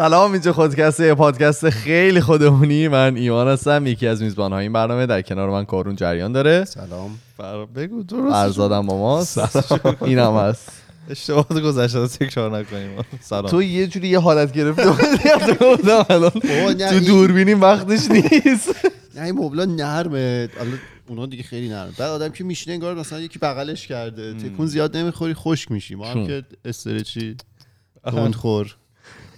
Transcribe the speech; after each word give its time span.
سلام 0.00 0.32
اینجا 0.32 0.52
خودکسته 0.52 1.06
یه 1.06 1.14
پادکست 1.14 1.70
خیلی 1.70 2.20
خودمونی. 2.20 2.88
من 2.88 3.16
ایمان 3.16 3.48
هستم 3.48 3.86
یکی 3.86 4.06
از 4.06 4.22
میزبان 4.22 4.52
این 4.52 4.72
برنامه. 4.72 5.06
در 5.06 5.22
کنار 5.22 5.50
من 5.50 5.64
کارون 5.64 5.96
جریان 5.96 6.32
داره. 6.32 6.64
سلام. 6.64 7.18
فر... 7.36 7.64
بگو 7.64 8.02
درست 8.02 8.32
فرزادم 8.32 8.86
با 8.86 8.98
ماست 8.98 9.38
اینم 10.02 10.36
هست. 10.36 10.72
اشتباهات 11.10 11.60
گذشته 11.60 12.06
تکرار 12.06 12.58
نکنیم. 12.58 12.90
سلام. 13.20 13.46
تو 13.46 13.62
یه 13.62 13.86
جوری 13.86 14.08
یه 14.08 14.18
حالت 14.18 14.52
گرفتی. 14.52 14.82
الان 16.10 16.30
تو 16.90 17.00
دوربینیم 17.06 17.60
وقتش 17.60 18.10
نیست. 18.10 18.74
نه 19.16 19.22
این 19.22 19.34
مبلا 19.34 19.64
نرمه. 19.64 20.48
اونا 21.08 21.26
دیگه 21.26 21.42
خیلی 21.42 21.68
نرمه. 21.68 21.92
بعد 21.98 22.10
آدم 22.10 22.28
که 22.28 22.44
میشینه 22.44 22.74
انگار 22.74 22.94
مثلا 22.94 23.20
یکی 23.20 23.38
بغلش 23.38 23.86
کرده. 23.86 24.34
تکون 24.34 24.66
زیاد 24.66 24.96
نمی‌خوری 24.96 25.34
خشک 25.34 25.70
میشی. 25.70 25.94
ما 25.94 26.06
هم؟ 26.06 26.26
که 26.26 26.44
استرچی 26.64 27.36
خور 28.34 28.76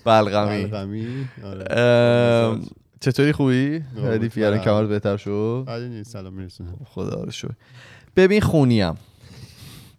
بلغمی. 0.05 0.65
بلغمی. 0.65 1.29
آره. 1.45 2.61
چطوری 3.01 3.33
خوبی؟ 3.33 3.85
ردیفی 3.97 4.45
الان 4.45 4.59
بله. 4.59 4.65
کمر 4.65 4.85
بهتر 4.85 5.17
شد؟ 5.17 5.67
نیست 5.71 6.13
سلام 6.13 6.35
میرسونم 6.35 6.77
خدا 6.85 7.25
رو 7.25 7.31
شکر. 7.31 7.51
ببین 8.17 8.41
خونیم. 8.41 8.95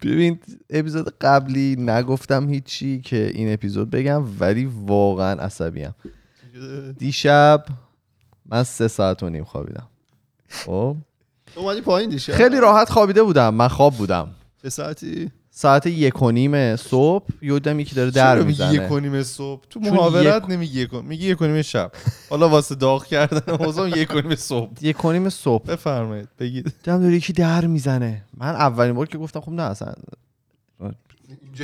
ببین 0.02 0.38
اپیزود 0.70 1.14
قبلی 1.20 1.76
نگفتم 1.78 2.48
هیچی 2.48 3.00
که 3.00 3.30
این 3.34 3.52
اپیزود 3.52 3.90
بگم 3.90 4.24
ولی 4.40 4.70
واقعا 4.86 5.40
عصبیم. 5.40 5.94
دیشب 6.98 7.64
من 8.46 8.62
سه 8.62 8.88
ساعت 8.88 9.22
و 9.22 9.28
نیم 9.28 9.44
خوابیدم. 9.44 9.86
خب؟ 10.48 10.96
اومدی 11.54 11.80
پایین 11.80 12.10
دیشه 12.10 12.32
خیلی 12.32 12.60
راحت 12.60 12.90
خوابیده 12.90 13.22
بودم. 13.22 13.54
من 13.54 13.68
خواب 13.68 13.94
بودم. 13.94 14.30
چه 14.62 14.68
ساعتی؟ 14.68 15.30
ساعت 15.56 15.86
یک 15.86 16.22
و 16.22 16.30
نیم 16.30 16.76
صبح 16.76 17.26
یودم 17.42 17.80
یکی 17.80 17.94
داره 17.94 18.10
در 18.10 18.42
میگی 18.42 18.50
یک 18.52 18.60
می‌زنه 18.70 18.88
و 18.88 19.00
نیم 19.00 19.22
صبح؟ 19.22 19.62
تو 19.70 19.80
محاورت 19.80 20.42
یک- 20.44 20.50
نمیگی 20.50 20.80
یک 20.80 20.94
میگی 20.94 21.26
یک 21.26 21.42
و 21.42 21.46
نیم 21.46 21.62
شب. 21.62 21.92
حالا 22.30 22.48
واسه 22.48 22.74
داغ 22.74 23.04
کردن 23.04 23.52
اوضاع 23.54 23.98
یک 23.98 24.14
و 24.14 24.20
نیم 24.20 24.34
صبح. 24.34 24.70
یک 24.80 25.04
و 25.04 25.12
نیم 25.12 25.28
صبح. 25.28 25.64
بفرمایید 25.64 26.28
بگید. 26.38 26.64
دیدم 26.64 27.00
داره 27.02 27.14
یکی 27.14 27.32
در 27.32 27.66
می‌زنه. 27.66 28.22
من 28.36 28.48
اولین 28.48 28.94
بار 28.94 29.06
که 29.06 29.18
گفتم 29.18 29.40
خب 29.40 29.52
نه 29.52 29.62
اصلا 29.62 29.92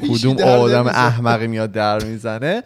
کدوم 0.02 0.36
آدم. 0.38 0.86
احمقی 0.86 1.46
میاد 1.46 1.72
در 1.72 2.04
می‌زنه. 2.04 2.62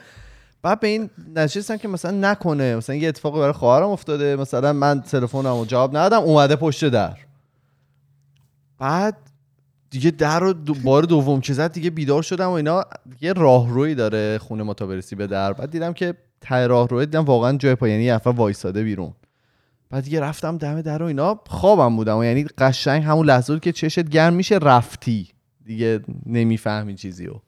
بعد 0.63 0.81
به 0.81 0.89
این 0.89 1.11
نشستم 1.37 1.77
که 1.77 1.89
مثلا 1.89 2.31
نکنه. 2.31 2.77
مثلا 2.77 2.97
یه 2.97 3.09
اتفاقی 3.09 3.41
برای 3.41 3.53
خواهرم 3.53 3.89
افتاده. 3.89 4.37
مثلا 4.37 4.73
من 4.73 5.01
تلفنم 5.01 5.59
رو 5.59 5.65
جواب 5.65 5.97
ندادم 5.97 6.23
اومده 6.23 6.57
پشت 6.57 6.89
در. 6.89 7.17
بعد 8.79 9.17
دیگه 9.95 10.11
در 10.11 10.41
رو 10.41 10.53
دو 10.53 10.75
بار 10.75 11.03
دوم 11.03 11.41
که 11.41 11.53
زد 11.53 11.73
دیگه 11.73 11.91
بیدار 11.91 12.23
شدم 12.23 12.49
و 12.49 12.53
اینا. 12.53 12.85
یه 13.21 13.33
راهروی 13.33 13.95
داره 13.95 14.39
خونه 14.39 14.63
ما 14.63 14.75
تا 14.75 14.87
برسی 14.87 15.17
به 15.17 15.27
در. 15.27 15.53
بعد 15.53 15.71
دیدم 15.71 15.93
که 15.93 16.15
ته 16.41 16.67
راهروی 16.67 17.07
دیدم 17.07 17.25
واقعا 17.25 17.57
جای 17.57 17.75
پا 17.75 17.89
یعنی 17.89 18.03
یه 18.05 18.17
وایساده 18.17 18.83
بیرون. 18.83 19.13
بعد 19.91 20.05
دیگه 20.05 20.21
رفتم 20.21 20.59
دم 20.59 20.81
در 20.81 21.03
و 21.03 21.07
اینا. 21.07 21.41
خوابم 21.47 21.97
بودم 21.97 22.19
و 22.19 22.25
یعنی 22.25 22.45
قشنگ 22.45 23.03
همون 23.03 23.27
لحظه 23.27 23.53
بود 23.53 23.63
که 23.63 23.73
چشت 23.73 24.09
گرم 24.09 24.35
میشه 24.35 24.59
رفتی. 24.59 25.29
دیگه 25.65 26.01
نمی‌فهمی 26.27 26.95
چیزی 26.95 27.27
رو. 27.27 27.43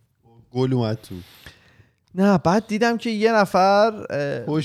گل 0.50 0.72
اومد 0.72 0.98
تو. 1.08 1.14
نه 2.14 2.38
بعد 2.38 2.66
دیدم 2.66 2.96
که 2.96 3.10
یه 3.10 3.32
نفر 3.32 3.90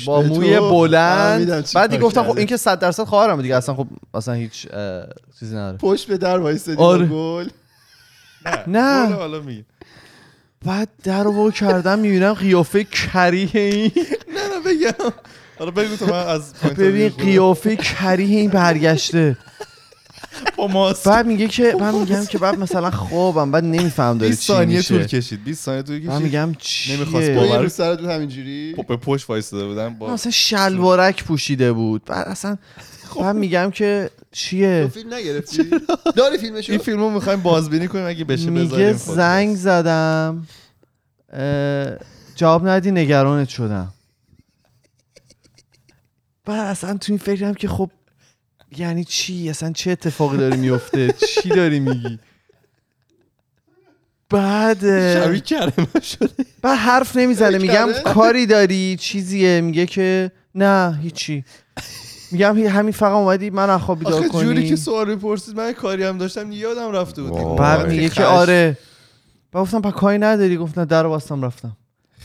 با 0.06 0.22
موی. 0.22 0.60
بلند. 0.60 1.68
بعد 1.76 2.00
گفتم 2.00 2.24
خب. 2.24 2.38
این 2.38 2.48
که 2.48 2.58
100 2.58 2.80
درصد 2.80 3.04
خواهرم 3.04 3.42
دیگه. 3.42 3.56
اصلا 3.56 3.76
خب 3.76 3.88
اصلا 4.14 4.34
هیچ 4.34 4.68
چیزی 5.40 5.56
نداره. 5.56 5.78
پشت 5.78 6.08
به 6.08 6.18
در 6.18 6.40
وایستادی 6.40 6.78
آره. 6.78 7.06
گل. 7.06 7.50
نه. 8.68 9.04
حالا 9.04 9.16
حالا 9.16 9.40
میگی 9.40 9.66
بعد 10.66 10.90
در 11.04 11.24
رو 11.24 11.52
کردم 11.52 12.00
می‌بینم 12.00 12.34
قیافه 12.34 12.84
کریه 12.84 13.50
این. 13.54 13.92
نه 13.96 14.42
نه 14.48 14.60
بگم. 14.66 15.14
حالا 15.60 15.72
بگو 15.72 15.96
تو 15.96 16.06
من 16.06 16.28
از 16.28 16.54
ببین 16.54 17.10
قیافه 17.10 17.76
کریه 17.76 18.40
این 18.40 18.50
برگشته. 18.50 19.38
با 20.58 20.68
ماست. 20.68 21.08
بعد 21.08 21.26
میگه 21.26 21.48
که 21.48 21.76
من 21.80 21.96
میگم 21.96 22.26
که 22.26 22.38
بعد 22.38 22.60
مثلا 22.60 22.92
خوابم 22.92 23.52
بعد 23.52 23.64
نمیفهم 23.64 24.18
داره 24.18 24.30
20 24.30 24.42
چی 24.42 24.48
ثانیه 24.54 24.82
طول 24.82 25.04
کشید. 25.06 25.44
20 25.44 25.64
ثانیه 25.66 25.82
طول 25.82 25.96
من 26.02 26.08
کشید. 26.10 26.24
میگم 26.24 26.56
چیه؟ 26.60 26.96
نمی‌خواست 26.98 27.30
باور- 27.32 27.68
سرت 27.68 28.00
بود 28.00 28.10
همینجوری. 28.10 28.74
خب 28.78 28.88
به 28.88 28.98
پشت 28.98 29.30
وایساده 29.30 29.66
بودن 29.68 29.84
من 29.88 29.94
با 29.98 30.14
اصلا 30.14 30.32
شلوارک 30.32 31.24
پوشیده 31.24 31.74
بود. 31.74 32.06
بعد 32.06 32.28
اصلا 32.28 32.58
بعد 33.20 33.36
میگم 33.36 33.72
که 33.72 34.10
تو 34.18 34.26
چیه 34.32 34.92
فیلم 34.94 35.14
نگرفتی؟ 35.14 35.70
داری 36.16 36.38
فیلمشو؟ 36.38 36.72
این 36.72 36.82
فیلمو 36.82 37.10
می‌خوایم 37.10 37.42
بازبینی 37.42 37.88
کنیم 37.88 38.06
اگه 38.06 38.24
بشه 38.24 38.50
میگه 38.50 38.94
زنگ 38.94 39.56
زدم 39.56 40.48
جواب 42.36 42.68
ندی 42.68 42.92
نگرانت 42.92 43.50
شدم. 43.50 43.94
بعد 46.46 46.60
اصلا 46.60 46.98
تو 46.98 47.12
این 47.12 47.20
فکرم 47.20 47.54
که 47.54 47.68
خب 47.68 47.92
یعنی 48.78 49.04
چی؟ 49.04 49.50
اصلا 49.50 49.72
چه 49.72 49.92
اتفاقی 49.92 50.38
داره 50.38 50.56
میفته 50.56 51.16
چی 51.28 51.50
داری 51.50 51.80
میگی؟ 51.80 52.20
بعد 54.30 54.80
شبیه 55.14 55.42
شده. 56.02 56.46
بعد 56.62 56.78
حرف 56.78 57.16
نمی‌زنه 57.16 57.58
میگم؟ 57.58 57.90
کاری 58.06 58.46
داری 58.46 58.98
چیزیه 59.00 59.62
میگه 59.62 59.86
که 59.86 60.32
نه 60.56 61.00
هیچی. 61.02 61.46
میگم 62.32 62.58
هی- 62.58 62.66
همین 62.68 62.92
فقط 62.92 63.12
اومدی 63.12 63.50
من 63.50 63.78
خواب 63.78 64.00
بیدار 64.00 64.14
آخه 64.14 64.30
جوری 64.30 64.56
کنی. 64.62 64.70
که 64.70 64.76
سوال 64.76 65.16
پرسید 65.16 65.56
من 65.58 65.72
کاری 65.72 66.04
هم 66.04 66.18
داشتم 66.18 66.52
یادم 66.52 66.92
رفته 66.92 67.22
بود. 67.22 67.58
بعد. 67.58 67.88
میگه 67.88 68.10
که. 68.10 68.24
آره. 68.24 68.78
بعد 69.52 69.64
گفتم 69.64 69.82
پا 69.82 69.92
کاری 69.92 70.18
نداری؟ 70.18 70.58
گفتم 70.58 70.86
در 70.86 71.04
رو 71.04 71.12
بستم 71.12 71.46
رفتم. 71.46 71.78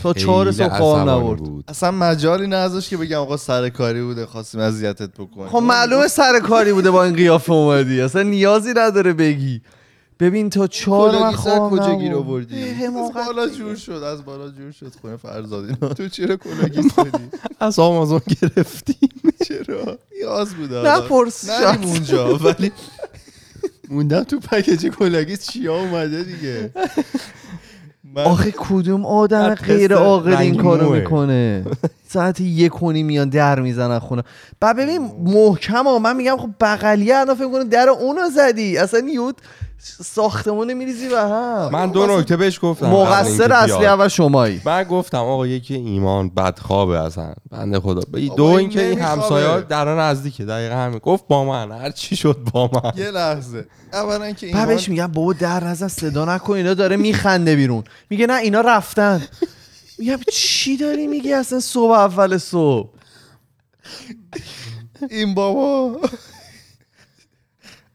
تا 0.03 0.13
چهار 0.13 0.53
صبح 0.53 0.79
خوابم 0.79 1.11
نبرد. 1.11 1.41
اصلا 1.69 1.91
مجالی 1.91 2.47
نذاشت 2.47 2.89
که 2.91 2.97
بگم 2.97 3.19
آقا 3.19 3.37
سر 3.37 3.69
کاری 3.69 4.03
بوده 4.03 4.27
خواستیم 4.27 4.61
اذیتت 4.61 5.11
بکنیم. 5.19 5.49
خب 5.49 5.59
معلومه 5.59 6.09
سر 6.09 6.41
کاری 6.41 6.73
بوده 6.73 6.91
با 6.91 7.05
این 7.05 7.15
قیافه 7.17 7.53
اومدی. 7.53 8.01
اصلا 8.01 8.23
نیازی 8.23 8.73
نداره 8.77 9.13
بگی. 9.13 9.63
ببین 10.21 10.51
تا 10.51 10.67
چهار 10.67 11.19
من 11.19 11.33
خوابم 11.33 11.77
کجا. 11.77 11.95
گیر 11.95 12.15
آوردی؟ 12.15 12.85
از 12.85 13.13
بالا. 13.15 13.49
جور 13.49 13.77
شد 13.77 13.93
از 13.93 14.25
بالا 14.25 14.49
جور 14.51 14.73
شد. 14.73 14.93
خونه 15.03 15.17
فرزاد 15.17 15.65
اینا. 15.65 15.95
تو 15.95 16.09
چرا 16.09 16.37
کلاگی 16.37 16.91
دادی 16.97 17.25
از 17.61 17.79
آمازون 17.79 18.21
گرفتیم. 18.41 19.11
چرا؟ 19.49 19.99
نیاز 20.17 20.55
بوده 20.55 20.83
نه 20.83 20.99
نریم 21.49 21.89
اونجا 21.89 22.39
ولی 22.39 22.73
موندم 23.89 24.23
تو 24.23 24.41
پکیج 24.41 24.87
کلاگی 24.87 25.37
چیا 25.37 25.81
اومده 25.81 26.23
دیگه. 26.23 26.71
آخه 28.15 28.55
کدوم 28.59 29.07
آدم 29.07 29.55
غیر 29.55 29.95
عاقل 29.95 30.37
این 30.37 30.63
کارو. 30.63 30.93
می‌کنه؟ 30.93 31.65
ساعت 32.09 32.41
یک 32.41 32.83
و 32.83 32.93
نیم 32.93 33.07
میان 33.07 33.29
در 33.29 33.61
می‌زنن 33.61 33.99
خونه. 33.99 34.23
بعد 34.61 34.77
ببین 34.77 35.11
محکم 35.25 35.85
ها 35.85 35.99
من 35.99 36.17
میگم 36.17 36.37
خب 36.37 36.51
بغلیه 36.61 37.17
الان 37.17 37.37
فکر 37.37 37.51
کنه 37.51 37.65
در 37.65 37.89
اونو 37.89 38.31
زدی؟ 38.31 38.79
اصلا 38.79 39.09
یود 39.09 39.37
ساختمون 40.05 40.73
میریزی 40.75 41.09
به 41.09 41.21
هم. 41.21 41.69
من 41.73 41.91
دو 41.91 42.07
نکته 42.07 42.37
بهش 42.37 42.59
گفتم 42.63 42.87
مقصر 42.87 43.53
اصلی. 43.53 43.87
اول 43.87 44.09
شمایی. 44.09 44.61
من 44.65 44.83
گفتم 44.85 45.19
آقا 45.19 45.47
یکی 45.47 45.75
ایمان 45.75 46.29
بدخوابه 46.31 47.01
اصلا. 47.01 47.35
بنده 47.51 47.81
خدا. 47.81 48.01
ب- 48.01 48.37
دو 48.37 48.45
این 48.45 48.59
اینکه 48.59 48.81
این 48.81 48.91
نمیخوابه. 48.99 49.23
همسایه 49.23 49.61
در 49.61 49.95
نزدیکه. 50.01 50.45
دقیقا 50.45 50.75
همین. 50.75 50.99
گفت 50.99 51.25
با 51.29 51.45
من. 51.45 51.73
هر 51.73 51.91
چی 51.91 52.17
شد 52.17 52.39
با 52.53 52.71
من. 52.73 52.93
یه 52.97 53.11
لحظه. 53.11 53.67
اولا 53.93 54.33
که 54.33 54.47
ایمان 54.47 54.67
بهش 54.67 54.89
میگم 54.89 55.07
بابا 55.07 55.33
در 55.33 55.65
نزن 55.65 55.89
صدا 55.89 56.25
نکن 56.25 56.53
اینا 56.55 56.75
داره 56.75 56.97
میخنده 56.97 57.57
بیرون. 57.57 57.85
میگه 58.11 58.27
نه 58.27 58.35
اینا 58.35 58.61
رفتن. 58.61 59.23
میگم 59.99 60.19
چی 60.33 60.77
داری 60.77 61.07
میگی 61.07 61.33
اصلا 61.33 61.61
صبح 61.61 61.93
اول 61.93 62.39
صبح؟ 62.39 62.89
این 65.11 65.35
بابا. 65.35 66.01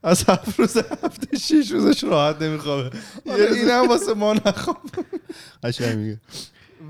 از 0.02 0.24
هفت 0.28 0.60
روز 0.60 0.76
هفته 0.76 1.38
شیش 1.38 1.70
روزش 1.70 2.04
راحت 2.04 2.42
نمیخوابه. 2.42 2.90
این 3.26 3.68
هم 3.68 3.88
واسه 3.88 4.14
ما 4.14 4.32
نخواب. 4.32 4.76
قشنگ 5.62 5.98
میگه. 5.98 6.20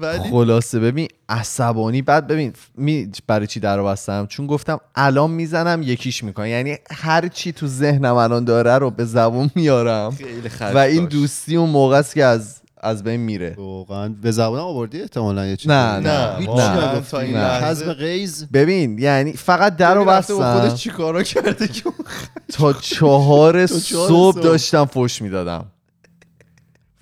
ولی 0.01 0.31
خلاصه 0.31 0.81
ببین 0.81 1.09
عصبانی. 1.29 2.03
بعد 2.03 2.27
ببین 2.27 2.53
می 2.77 3.13
برای 3.27 3.47
چی 3.47 3.61
در 3.61 3.83
بستم 3.83 4.27
چون 4.27 4.47
گفتم 4.47 4.81
الان 4.95 5.31
می‌زنم 5.31 5.83
یکیش 5.83 6.25
می‌کنم 6.25 6.47
یعنی 6.47 6.77
هر 6.91 7.29
چی 7.29 7.53
تو 7.53 7.67
ذهنم 7.67 8.15
الان 8.15 8.45
داره 8.45 8.79
رو 8.79 8.91
به 8.91 9.05
زبون 9.05 9.51
میارم. 9.55 10.11
خیلی 10.11 10.49
و 10.75 10.79
این. 10.79 11.05
دوستی 11.05 11.57
اون 11.57 11.71
موقع 11.71 11.97
است 11.97 12.15
که 12.15 12.25
از 12.25 12.62
از 12.83 13.05
بین 13.05 13.21
میره. 13.21 13.55
واقعا. 13.59 14.09
به 14.23 14.31
زبان 14.31 14.61
آوردی 14.61 15.01
احتمالا 15.01 15.47
یه 15.47 15.57
چیزی؟ 15.57 15.75
نه، 15.75 15.99
نه. 15.99 16.41
نگفتی. 16.41 17.11
تا 17.11 17.21
این 17.21 17.37
نه. 17.37 17.67
حزم 17.67 17.93
غیز 17.93 18.47
ببین 18.53 18.99
یعنی 18.99 19.33
فقط 19.33 19.77
در 19.77 19.95
رو 19.95 20.05
با 20.05 20.21
خودش 20.21 20.41
بستم 20.41 20.75
چیکارا 20.77 21.23
کرده 21.23 21.69
که 21.69 21.83
تا 22.55 22.73
چهار 22.73 23.67
صبح. 23.67 24.41
داشتم 24.41 24.85
فش 24.85 25.23
می‌دادم. 25.23 25.67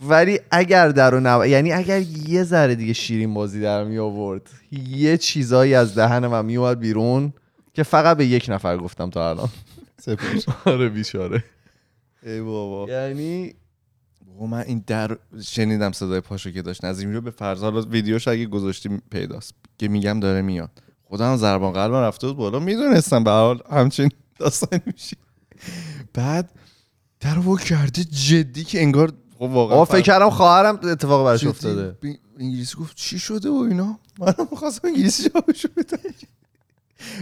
ولی 0.09 0.41
اگر 0.51 0.89
در 0.89 1.11
رو 1.11 1.21
نب... 1.21 1.45
یعنی 1.45 1.73
اگر 1.73 2.01
یه 2.29 2.45
ذره 2.45 2.75
دیگه 2.75 2.93
شیرین 2.93 3.35
بازی 3.35 3.61
در 3.61 3.85
می 3.85 3.99
آورد 3.99 4.43
یه 4.89 5.17
چیزایی 5.17 5.75
از 5.75 5.95
دهن 5.95 6.27
من 6.27 6.45
می 6.45 6.57
اومد 6.57 6.81
بیرون 6.81 7.33
که 7.75 7.83
فقط 7.83 8.17
به 8.17 8.27
یک 8.27 8.47
نفر 8.49 8.77
گفتم 8.77 9.11
تا 9.11 9.31
الان. 9.31 9.49
آره 10.65 10.89
بیچاره. 10.89 11.45
ای 12.23 12.41
بابا. 12.41 12.93
یعنی 12.93 13.55
و 14.41 14.45
من 14.47 14.61
این 14.61 14.85
در 14.87 15.17
شنیدم 15.43 15.93
صدای 15.93 16.21
پاشو 16.21 16.51
که 16.51 16.63
داشت 16.63 16.85
نظیم 16.85 17.13
رو 17.13 17.21
به 17.21 17.31
فرض 17.31 17.63
حالا 17.63 17.81
ویدیوش 17.81 18.29
اگه 18.29 18.47
گذاشتیم 18.47 19.03
پیداست. 19.11 19.55
که 19.79 19.89
میگم 19.89 20.21
داره 20.21 20.43
میاد. 20.43 20.71
خودم 21.05 21.37
ضربان 21.37 21.73
قلبم 21.73 21.95
رفته 21.95 22.27
بود 22.27 22.37
بالا. 22.37 22.59
می‌دونستم 22.59 23.25
به 23.25 23.31
حال 23.31 23.63
همچین 23.71 24.11
داستانی 24.39 24.83
میشه. 24.87 25.17
بعد 26.15 26.51
در 27.21 27.35
رو 27.35 27.43
وا 27.43 27.57
کرده 27.57 28.05
جدی 28.05 28.65
که 28.65 28.81
انگار 28.81 29.13
خب 29.39 29.43
واقعا 29.43 29.85
فکر 29.85 30.01
کردم 30.01 30.31
خواهرم 30.31 30.81
اتفاق 30.83 31.25
براش 31.25 31.47
افتاده. 31.47 31.97
انگلیسی 32.39 32.77
گفت 32.77 32.97
چی 32.97 33.19
شده 33.19 33.51
و 33.51 33.67
اینا؟ 33.71 33.99
منم 34.19 34.49
می‌خواستم 34.51 34.89
انگلیسی 34.89 35.29
جوابشو 35.29 35.69
بدم. 35.77 35.99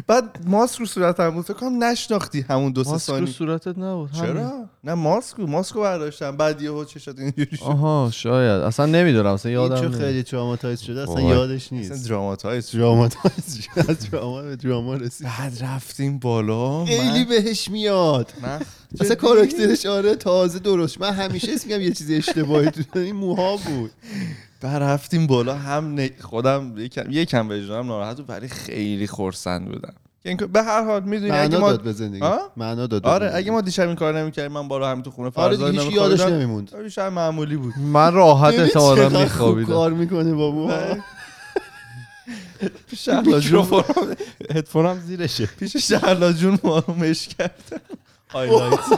بعد 0.07 0.39
ماسک 0.47 0.79
رو 0.79 0.87
صورتم 0.87 1.31
بود. 1.31 1.45
فکر 1.45 1.55
کنم 1.55 1.85
نشناختی 1.85 2.41
همون 2.41 2.73
دو 2.73 2.85
سه 2.85 2.91
ماسک 2.91 3.13
رو 3.13 3.27
صورتت 3.27 3.79
نبود. 3.79 4.13
چرا؟ 4.13 4.69
نه 4.85 4.95
ماسک 4.95 5.37
رو 5.37 5.47
ماسک 5.47 5.75
رو 5.75 5.81
برداشتم. 5.81 6.37
بعد 6.37 6.63
یهو 6.63 6.85
چشات 6.85 7.19
اینجوری 7.19 7.57
شد. 7.57 7.63
آها 7.63 8.11
شاید. 8.13 8.63
اصلا 8.63 8.87
نمی‌دونم. 8.87 9.33
اصلا 9.33 9.51
این 9.51 9.61
یادم 9.61 9.77
نمیاد. 9.77 10.01
خیلی 10.01 10.23
traumatize 10.23 10.81
شده. 10.81 11.03
اصلا. 11.03 11.21
یادش 11.21 11.67
اصلا 11.67 11.79
نیست. 11.79 12.09
dramatize 12.09 12.67
شد. 12.67 12.79
تراماتایز 12.79 13.59
شد. 13.59 13.91
از 13.91 14.11
دراما 14.11 14.43
به 14.43 14.57
دراما 14.57 14.95
رسید. 14.95 15.27
بعد 15.27 15.59
رفتیم 15.61 16.19
بالا. 16.19 16.85
خیلی 16.85 17.19
من, 17.19 17.25
بهش 17.25 17.69
میاد. 17.71 18.33
من 18.43 18.61
اصلا 19.01 19.15
کاراکترش 19.15 19.87
آره 19.87 20.15
تازه 20.15 20.59
درست 20.59 21.01
من 21.01 21.13
همیشه 21.13 21.53
اسم 21.53 21.69
میگم 21.69 21.81
یه 21.81 21.93
چیز 21.93 22.11
اشتباهی 22.11 22.71
تو 22.71 22.99
این 22.99 23.17
موها 23.17 23.57
بود. 23.57 23.91
بعد 24.61 24.83
رفتیم 24.83 25.27
بالا 25.27 25.55
هم 25.55 26.01
ن- 26.01 26.11
خودم 26.21 26.75
یکم 26.79 27.05
یکم 27.11 27.49
وجدانم 27.51 27.87
ناراحت 27.87 28.17
بود 28.17 28.31
ولی 28.31 28.49
خیلی 28.49 29.07
خورسند 29.07 29.67
بودم. 29.69 29.95
به 30.53 30.63
هر 30.63 30.85
حال 30.85 31.03
می‌دونی 31.03 31.31
اگه 31.31 31.43
معنا 31.49 31.61
ما 31.61 31.71
داد 31.71 31.83
به 31.83 31.93
زندگی؟ 31.93 32.25
معنا 32.57 32.87
داد 32.87 33.07
آره. 33.07 33.31
اگه 33.35 33.51
ما 33.51 33.61
دیشب 33.61 33.87
این 33.87 33.97
کار 33.97 34.19
نمی‌کردیم 34.21 34.53
من 34.53 34.69
بالا 34.69 34.91
همین 34.91 35.03
تو 35.03 35.11
خونه 35.11 35.31
آره 35.35 35.49
فرزاد 35.57 35.71
دیگه 35.71 35.83
هیچ 35.83 35.93
یادش 35.93 36.21
نمیموند. 36.21 36.89
شاید 36.89 37.13
معمولی 37.13 37.57
بود. 37.57 37.75
من 37.79 38.13
راحت 38.15 38.55
احتمالا 38.59 39.09
میخوابیدم. 39.09 39.73
کار 39.73 39.93
می‌کنه 39.93 40.35
با 40.35 40.51
موها 40.51 40.97
پیش 42.91 43.05
شهلا 43.05 43.41
هدفونم 44.51 45.01
زیرشه. 45.01 45.47
پیش 45.47 45.77
شهلا 45.77 46.33
جون 46.33 46.59
ما 46.65 46.79
رو 46.79 46.95
مش 46.95 47.29
کردن 47.29 47.81
highlight 48.31 48.79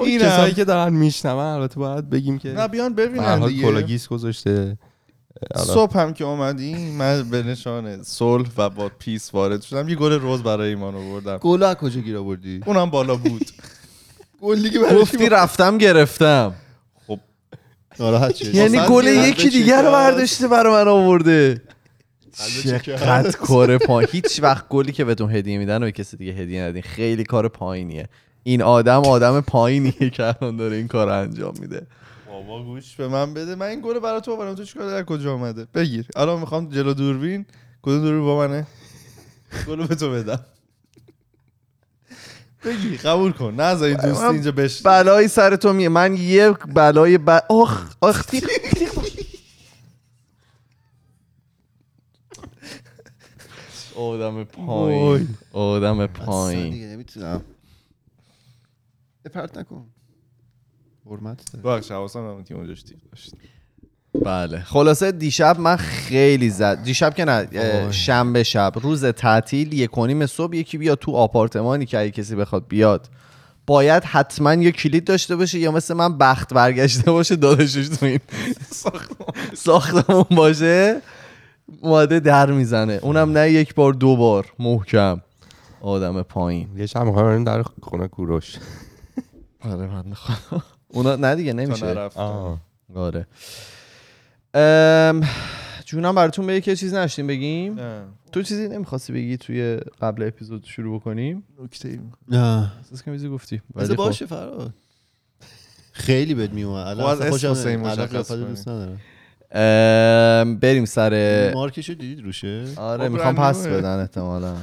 این 0.00 0.20
کسایی 0.20 0.54
که 0.54 0.64
دارن 0.64 0.92
میشنون 0.92 1.44
البته 1.44 1.80
باید 1.80 2.10
بگیم 2.10 2.38
که 2.38 2.48
نه 2.48 2.68
بیان 2.68 2.94
ببینن 2.94 3.46
دیگه. 3.46 3.62
کلاه‌گیس 3.62 4.08
گذاشته. 4.08 4.78
حالا 5.54 5.74
صبح 5.74 5.98
هم 5.98 6.12
که 6.12 6.24
اومدیم 6.24 6.96
من 6.96 7.30
به 7.30 7.42
نشان 7.42 8.02
صلح 8.02 8.48
و 8.56 8.70
با 8.70 8.90
peace 8.98 9.34
وارد 9.34 9.62
شدم. 9.62 9.88
یه 9.88 9.94
گل 9.94 10.12
رز 10.12 10.42
برای 10.42 10.68
ایمان 10.68 10.94
آوردم. 10.94 11.36
گل 11.36 11.62
از 11.62 11.76
کجا 11.76 12.00
گیر 12.00 12.16
آوردی؟ 12.16 12.60
اونم 12.66 12.90
بالا 12.90 13.16
بود. 13.16 13.46
گل 14.42 14.62
دیگه 14.62 14.78
برای 14.78 15.00
گفتی 15.00 15.28
رفتم 15.28 15.78
گرفتم. 15.78 16.54
ناراحت 18.00 18.34
شد 18.34 18.54
یعنی 18.54 18.78
گل 18.88 19.06
یکی 19.06 19.50
دیگر 19.50 19.82
رو؟ 19.82 19.92
برداشته 19.92 20.48
برای 20.48 20.72
من 20.72 20.88
آورده؟ 20.88 21.62
چقدر 22.64 23.30
کار 23.30 23.78
پایین. 23.78 24.08
هیچ 24.12 24.42
وقت 24.42 24.68
گلی 24.68 24.92
که 24.92 25.04
بهتون 25.04 25.30
هدیه 25.30 25.58
میدن 25.58 25.76
و 25.76 25.80
به 25.80 25.92
کسی 25.92 26.16
دیگه 26.16 26.32
هدیه 26.32 26.62
ندین. 26.62 26.82
خیلی 26.82 27.24
کار 27.24 27.48
پایینیه. 27.48 28.08
این 28.48 28.62
آدم 28.62 29.00
آدم 29.00 29.40
پایینیه 29.40 30.10
که 30.10 30.24
الان 30.24 30.56
داره 30.56 30.76
این 30.76 30.88
کار 30.88 31.08
انجام 31.08 31.54
میده. 31.60 31.86
بابا 32.26 32.64
گوش 32.64 32.96
به 32.96 33.08
من 33.08 33.34
بده. 33.34 33.54
من 33.54 33.66
این 33.66 33.80
گل 33.80 33.98
برای 33.98 34.20
تو 34.20 34.32
آوردم. 34.32 34.54
تو 34.54 34.64
چیکار 34.64 34.90
در 34.90 35.04
کجا 35.04 35.32
اومده؟ 35.32 35.66
بگیر. 35.74 36.06
الان 36.16 36.40
می‌خوام 36.40 36.68
جلو 36.68 36.94
دوربین. 36.94 37.46
کدوم 37.82 38.00
دوربین 38.00 38.24
با 38.24 38.38
منه؟ 38.38 38.66
گلو 39.66 39.86
به 39.86 39.94
تو 39.94 40.10
بدم. 40.10 40.40
بگیر. 42.64 43.00
قبول 43.00 43.32
کن. 43.32 43.54
نه 43.54 43.82
این 43.82 43.96
دوستی 43.96 44.24
من 44.24 44.32
اینجا 44.32 44.52
بش 44.52 44.82
بلایی 44.82 45.28
سر 45.28 45.56
تو 45.56 45.72
میه. 45.72 45.88
من 45.88 46.16
یه 46.16 46.50
بلای 46.50 47.18
ب... 47.18 47.30
آخ 47.48 47.94
آخ 48.00 48.24
تیق. 48.24 48.44
آدم 53.96 54.44
پایین. 54.44 55.28
آدم 55.52 56.06
پایین. 56.06 56.70
دیگه 56.70 56.86
نمی‌تونم. 56.86 57.40
پرت 59.28 59.58
نکن. 59.58 59.86
حرمت. 61.06 61.56
بخش 61.64 61.90
حواسم 61.90 62.30
نبود 62.30 62.44
که 62.44 62.54
اونجاش 62.54 62.84
داشت 63.10 63.34
بله. 64.24 64.60
خلاصه 64.60 65.12
دیشب 65.12 65.60
من 65.60 65.76
خیلی 65.76 66.50
زد. 66.50 66.82
دیشب 66.82 67.14
که 67.14 67.24
نه 67.24 67.48
شنبه 67.90 68.42
شب 68.42 68.72
روز 68.82 69.04
تعطیل 69.04 69.72
یک 69.72 69.98
و 69.98 70.06
نیم 70.06 70.26
صبح 70.26 70.56
یکی 70.56 70.78
بیاد 70.78 70.98
تو 70.98 71.12
آپارتمانی 71.12 71.86
که 71.86 71.98
اگه 71.98 72.10
کسی 72.10 72.36
بخواد 72.36 72.64
بیاد. 72.68 73.08
باید 73.66 74.04
حتما 74.04 74.54
یه 74.54 74.72
کلید 74.72 75.04
داشته 75.04 75.36
باشه 75.36 75.58
یا 75.58 75.70
مثل 75.70 75.94
من 75.94 76.18
بخت 76.18 76.54
برگشته 76.54 77.10
باشه 77.10 77.36
داداشش 77.36 77.88
تو 77.88 78.06
این 78.06 78.20
ساختمون. 79.54 80.24
باشه. 80.30 81.02
اومده 81.80 82.20
در 82.20 82.50
می‌زنه. 82.50 83.00
اونم 83.02 83.38
نه 83.38 83.50
یک 83.50 83.74
بار 83.74 83.92
دو 83.92 84.16
بار. 84.16 84.52
محکم. 84.58 85.20
آدم 85.80 86.22
پایین. 86.22 86.68
یه 86.76 86.86
شب 86.86 87.02
می‌خوایم 87.02 87.28
بریم 87.28 87.44
در 87.44 87.62
خونه 87.82 88.08
کوروش. 88.08 88.56
آره 89.68 89.86
من 89.86 90.06
می‌خوام. 90.06 90.62
اونا 90.88 91.16
نه 91.16 91.34
دیگه 91.34 91.52
نمیشه. 91.52 92.10
آره. 92.94 93.26
ام، 94.54 95.28
جونم 95.84 96.14
براتون 96.14 96.46
به 96.46 96.54
یکی 96.54 96.76
چیز 96.76 96.94
نشتیم 96.94 97.26
بگیم. 97.26 97.74
نه. 97.74 98.02
تو 98.32 98.42
چیزی 98.42 98.68
نمی‌خواستی 98.68 99.12
بگی 99.12 99.36
توی 99.36 99.76
قبل 99.76 100.22
اپیزود 100.22 100.64
شروع 100.64 101.00
بکنیم؟ 101.00 101.44
نکته 101.62 101.88
ای 101.88 102.00
نه. 102.28 102.72
احساس 102.78 103.02
کنم 103.02 103.14
چیزی 103.14 103.28
گفتی. 103.28 103.62
ولی 103.74 103.88
خب. 103.88 103.94
باشه 103.96 104.26
فراد. 104.26 104.74
خیلی 105.92 106.34
بد 106.34 106.52
میومد 106.52 106.84
خب 106.84 107.00
الان 107.00 107.10
از 107.10 107.20
اصلا 107.20 107.50
اسم 107.50 107.82
خوشم 107.82 108.18
حسین. 108.18 108.48
دوست 108.48 108.68
ندارم. 108.68 109.00
ام، 109.52 110.56
بریم 110.58 110.84
سر 110.84 111.52
مارکشو 111.54 111.92
دیدید 111.92 112.24
روشه؟ 112.24 112.64
آره 112.76 113.04
خب 113.04 113.12
می‌خوام. 113.12 113.34
پس 113.34 113.66
بدن 113.66 114.00
احتمالا. 114.00 114.56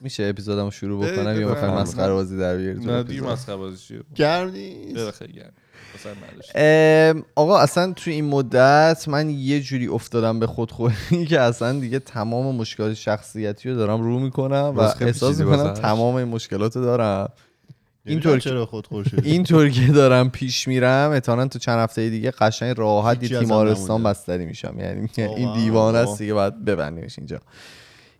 میشه 0.00 0.22
اپیزودمو 0.24 0.70
شروع 0.70 1.06
بکنم 1.06 1.40
یا. 1.40 1.48
می‌خوای 1.48 1.70
مسخره 1.70 2.12
بازی 2.12 2.38
در 2.38 2.56
بیاری 2.56 2.80
تو 2.80 2.90
نه؟ 2.90 3.02
دیگه 3.02 3.22
مسخره 3.22 3.56
بازی 3.56 3.76
چیه 3.76 4.00
گرم 4.14 4.50
نیست 4.50 5.22
ام، 6.54 7.24
آقا 7.34 7.58
اصلا 7.58 7.92
توی 7.92 8.12
این 8.12 8.24
مدت 8.24 9.04
من 9.08 9.30
یه 9.30 9.60
جوری 9.60 9.86
افتادم 9.86 10.40
به 10.40 10.46
خودخوری 10.46 11.26
که 11.28 11.40
اصلا 11.40 11.80
دیگه 11.80 11.98
تمام 11.98 12.54
مشکلات 12.54 12.94
شخصیتی 12.94 13.70
رو 13.70 13.76
دارم 13.76 14.02
رو 14.02 14.18
می‌کنم 14.18 14.74
و 14.76 14.80
احساس 14.80 15.40
می‌کنم. 15.40 15.74
تمام 15.74 16.14
این 16.14 16.28
مشکلات 16.28 16.76
رو 16.76 16.82
دارم 16.82 17.32
اینطور 18.04 18.32
اینطور 18.32 18.50
چرا 18.50 18.66
خود 18.66 18.86
خور 18.86 19.04
شد 19.04 19.20
اینطور 19.24 19.68
که 19.68 19.86
دارم 19.86 20.30
پیش 20.30 20.68
میرم 20.68 21.10
احتمالاً 21.10 21.48
تو 21.48 21.58
چند 21.58 21.78
هفته 21.78 22.10
دیگه 22.10 22.30
قشنگ 22.30 22.78
راحت 22.78 23.24
تیمارستان. 23.24 24.02
بستری 24.02 24.46
میشم 24.46 24.74
یعنی 24.78 25.08
این؟ 25.16 25.52
دیوانه 25.54 25.98
است. 25.98 26.18
دیگه 26.18 26.34
باید 26.34 26.64
ببندیمش 26.64 27.18
اینجا 27.18 27.40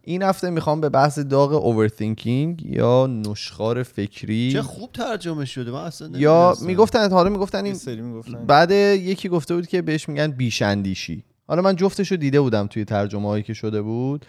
این 0.09 0.23
هفته 0.23 0.51
می‌خوام 0.51 0.81
به 0.81 0.89
بحث 0.89 1.19
داغ 1.19 1.53
اوورثینکینگ 1.53 2.67
یا 2.67 3.07
نشخار 3.07 3.83
فکری 3.83 4.53
چه 4.53 4.63
خوب 4.63 4.93
ترجمه 4.93 5.45
شده 5.45 5.71
من 5.71 5.81
اصلا 5.81 6.11
یا. 6.15 6.57
می‌گفتن 6.63 7.11
حالا 7.11 7.31
می‌گفتن 7.31 7.65
این 7.65 7.75
سری 7.75 8.01
می‌گفتن. 8.01 8.47
بعد 8.47 8.71
یکی 8.71 9.29
گفته 9.29 9.55
بود 9.55 9.67
که 9.67 9.83
بهش 9.83 10.09
میگن 10.09 10.27
بیشندیشی 10.27 11.25
حالا 11.49 11.63
من 11.63 11.77
جفتشو 11.77 12.17
دیده 12.17 12.41
بودم 12.41 12.67
توی 12.67 12.85
ترجمه 12.85 13.29
هایی 13.29 13.43
که 13.43 13.55
شده 13.55 13.83
بود 13.83 14.27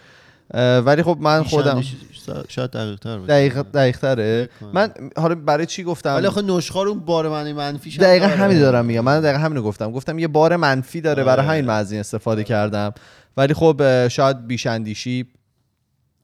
ولی 0.54 1.02
خب 1.02 1.18
من 1.20 1.42
خودم 1.42 1.82
شاید 2.48 2.70
دقیق 2.70 2.98
تر 2.98 3.18
بود 3.18 3.28
دقیق 3.28 3.62
دقیق 3.62 3.98
تره. 3.98 4.48
من 4.72 4.90
حالا 5.16 5.34
برای 5.34 5.66
چی 5.66 5.84
گفتم؟ 5.84 6.14
ولی 6.14 6.26
آخه 6.26 6.42
نشخار 6.42 6.88
اون 6.88 6.98
بار 6.98 7.28
معنی 7.28 7.52
منفیش 7.52 7.96
هم 7.96 8.02
دقیقا 8.02 8.26
داره. 8.26 8.38
همین 8.38 8.58
دارم 8.58 8.84
میگم. 8.86 9.00
من 9.00 9.20
دقیقا 9.20 9.38
همین 9.38 9.62
گفتم. 9.62 9.92
گفتم 9.92 10.18
یه 10.18 10.28
بار 10.28 10.56
منفی 10.56 11.00
داره 11.00 11.24
برای 11.24 11.46
آره. 11.46 11.52
همین 11.52 11.64
من 11.64 11.76
از 11.76 11.92
این 11.92 12.00
استفاده 12.00 12.44
کردم. 12.44 12.92
ولی 13.36 13.54
خب 13.54 14.08
شاید 14.08 14.46
بیشندیشی 14.46 15.26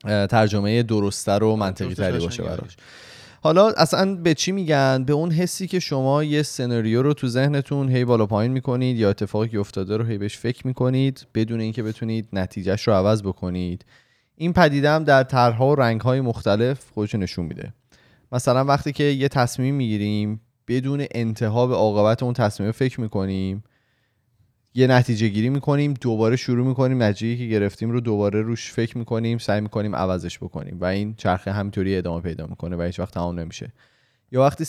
ترجمه 0.06 0.82
درستتر 0.82 1.44
و 1.44 1.56
منطقی 1.56 1.94
تری 1.94 2.18
باشه. 2.18 2.42
براش. 2.42 2.76
حالا 3.42 3.68
اصلا 3.68 4.14
به 4.14 4.34
چی 4.34 4.52
میگن؟ 4.52 5.04
به 5.04 5.12
اون 5.12 5.30
حسی 5.30 5.66
که 5.66 5.80
شما 5.80 6.25
یه 6.25 6.42
سناریو 6.42 7.02
رو 7.02 7.14
تو 7.14 7.28
ذهنتون 7.28 7.88
هی 7.88 8.04
بالا 8.04 8.26
پایین 8.26 8.52
می‌کنید 8.52 8.96
یا 8.96 9.10
اتفاقی 9.10 9.48
که 9.48 9.58
افتاده 9.58 9.96
رو 9.96 10.04
هی 10.04 10.18
بهش 10.18 10.36
فکر 10.36 10.66
می‌کنید 10.66 11.26
بدون 11.34 11.60
اینکه 11.60 11.82
بتونید 11.82 12.28
نتیجهش 12.32 12.88
رو 12.88 12.94
عوض 12.94 13.22
بکنید. 13.22 13.84
این 14.36 14.52
پدیده 14.52 14.90
هم 14.90 15.04
در 15.04 15.22
طرحها 15.22 15.68
و 15.68 15.75
رنگهای 15.75 16.20
مختلف 16.20 16.80
خودشو 16.94 17.18
نشون 17.18 17.46
میده. 17.46 17.72
مثلا 18.32 18.64
وقتی 18.64 18.92
که 18.92 19.04
یه 19.04 19.28
تصمیم 19.28 19.75
می‌گیریم 19.75 20.40
بدون 20.68 21.06
انتها 21.10 21.66
به 21.66 21.75
عاقبت 21.75 22.22
اون 22.22 22.32
تصمیم 22.32 22.70
فکر 22.70 23.00
می‌کنیم 23.00 23.64
یه 24.78 24.87
نتیجه 24.87 25.28
گیری 25.28 25.49
می‌کنیم 25.49 25.95
دوباره 26.00 26.37
شروع 26.37 26.66
می‌کنیم 26.66 27.02
نتیجه 27.02 27.45
که 27.45 27.50
گرفتیم 27.50 27.90
رو 27.90 28.00
دوباره 28.00 28.42
روش 28.42 28.73
فکر 28.73 28.99
می‌کنیم 28.99 29.38
سعی 29.38 29.61
می‌کنیم 29.61 29.97
عوضش 29.97 30.38
بکنیم 30.38 30.78
و 30.80 30.85
این 30.85 31.14
چرخه 31.14 31.52
همینطوری 31.52 31.97
ادامه 31.97 32.21
پیدا 32.21 32.47
می‌کنه 32.47 32.76
و 32.76 32.83
هیچ 32.83 33.00
وقت 33.00 33.14
تمام 33.14 33.40
نمیشه. 33.40 33.73
یا 34.33 34.40
وقتی 34.40 34.64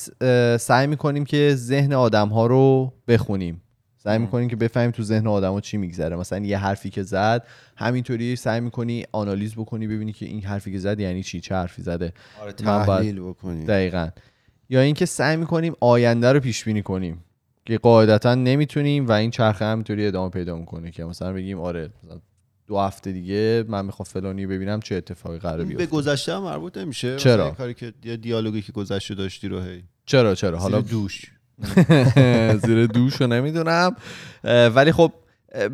سعی 0.58 0.88
می‌کنیم 0.88 1.26
که 1.26 1.54
ذهن 1.56 1.94
آدم 1.94 2.28
ها 2.30 2.48
رو 2.48 2.94
بخونیم. 3.08 3.62
سعی 3.98 4.18
می‌کنیم 4.18 4.48
که 4.48 4.56
بفهمیم 4.56 4.92
تو 4.92 5.04
ذهن 5.04 5.28
آدم 5.28 5.54
ها 5.54 5.62
چی 5.62 5.78
میگذره. 5.78 6.16
مثلا 6.16 6.46
یه 6.46 6.58
حرفی 6.58 6.90
که 6.90 7.04
زد 7.04 7.48
همینطوری 7.76 8.36
سعی 8.36 8.60
می‌کنی 8.60 9.06
آنالیز 9.12 9.56
بکنی 9.56 9.88
ببینی 9.88 10.14
که 10.14 10.26
این 10.26 10.44
حرفی 10.44 10.72
که 10.72 10.80
زد 10.80 11.00
یعنی 11.00 11.24
چی 11.24 11.40
چه 11.40 11.56
حرفی 11.56 11.82
زده. 11.82 12.14
آره 12.42 12.52
تحلیل 12.52 13.20
بکنی. 13.20 13.66
دقیقا. 13.66 14.10
یا 14.70 14.82
اینکه 14.82 15.06
سعی 15.06 15.38
می‌کنیم 15.38 15.74
آینده 15.80 16.32
رو 16.32 16.40
پیش 16.40 16.64
بینی 16.64 16.82
کنیم. 16.82 17.24
که 17.68 17.78
قاعدتا 17.78 18.36
نمی‌تونیم 18.36 19.08
و 19.08 19.12
این 19.12 19.32
چرخه 19.32 19.66
همینطوری 19.66 20.08
ادامه 20.08 20.30
پیدا 20.30 20.56
می‌کنه 20.58 20.92
که 20.92 21.04
مثلا 21.04 21.34
بگیم 21.34 21.60
آره 21.60 21.90
مثلا 22.04 22.20
دو 22.68 22.78
هفته 22.80 23.12
دیگه 23.12 23.64
من 23.68 23.86
می‌خوام 23.86 24.06
فلانی 24.06 24.46
ببینم 24.46 24.80
چه 24.80 24.96
اتفاقی 24.96 25.38
قراره 25.38 25.64
به 25.64 25.70
بیفته. 25.70 25.86
گذشته 25.86 26.34
هم 26.34 26.44
مربوط 26.44 26.78
نمیشه؟ 26.78 27.16
چرا؟ 27.16 27.52
کاری 27.52 27.74
که 27.74 27.92
دیالوگی 28.22 28.62
که 28.62 28.72
گذشته 28.72 29.16
داشتی 29.16 29.48
رو 29.48 29.62
هی. 29.62 29.84
چرا 30.06 30.36
چرا؟ 30.36 30.58
حالا 30.58 30.82
دوش. 30.82 31.22
زیر 32.66 32.86
دوش 32.86 33.22
رو 33.22 33.28
نمی‌دونم. 33.28 33.96
ولی 34.76 34.92
خب 34.92 35.12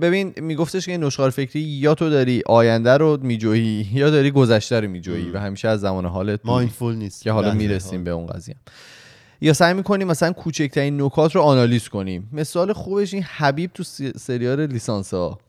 ببین 0.01 0.33
میگفتش 0.38 0.85
که 0.85 0.91
این 0.91 1.03
نشخار 1.03 1.29
فکری 1.29 1.62
یا 1.62 1.95
تو 1.95 2.09
داری 2.09 2.41
آینده 2.45 2.97
رو 2.97 3.19
میجویی 3.21 3.89
یا 3.93 4.09
داری 4.09 4.31
گذشته 4.31 4.79
رو 4.79 4.88
میجویی 4.88 5.31
و 5.31 5.39
همیشه 5.39 5.67
از 5.67 5.81
زمان 5.81 6.05
حالت. 6.05 6.39
مایندفول 6.43 6.95
نیست. 6.95 7.21
که 7.21 7.31
حالا 7.31 7.53
می‌رسیم. 7.53 8.03
به 8.03 8.12
اون 8.12 8.25
قضیه. 8.25 8.55
یا 9.43 9.53
سعی 9.53 9.73
می‌کنیم 9.73 10.07
مثلا 10.07 10.31
کوچکترین 10.31 11.01
نکات 11.01 11.35
رو 11.35 11.41
آنالیز 11.41 11.89
کنیم. 11.89 12.29
مثال 12.33 12.73
خوبش 12.73 13.13
این 13.13 13.23
حبیب 13.23 13.71
تو 13.73 13.83
سریال 14.15 14.65
لیسانس 14.65 15.13
ها 15.13 15.39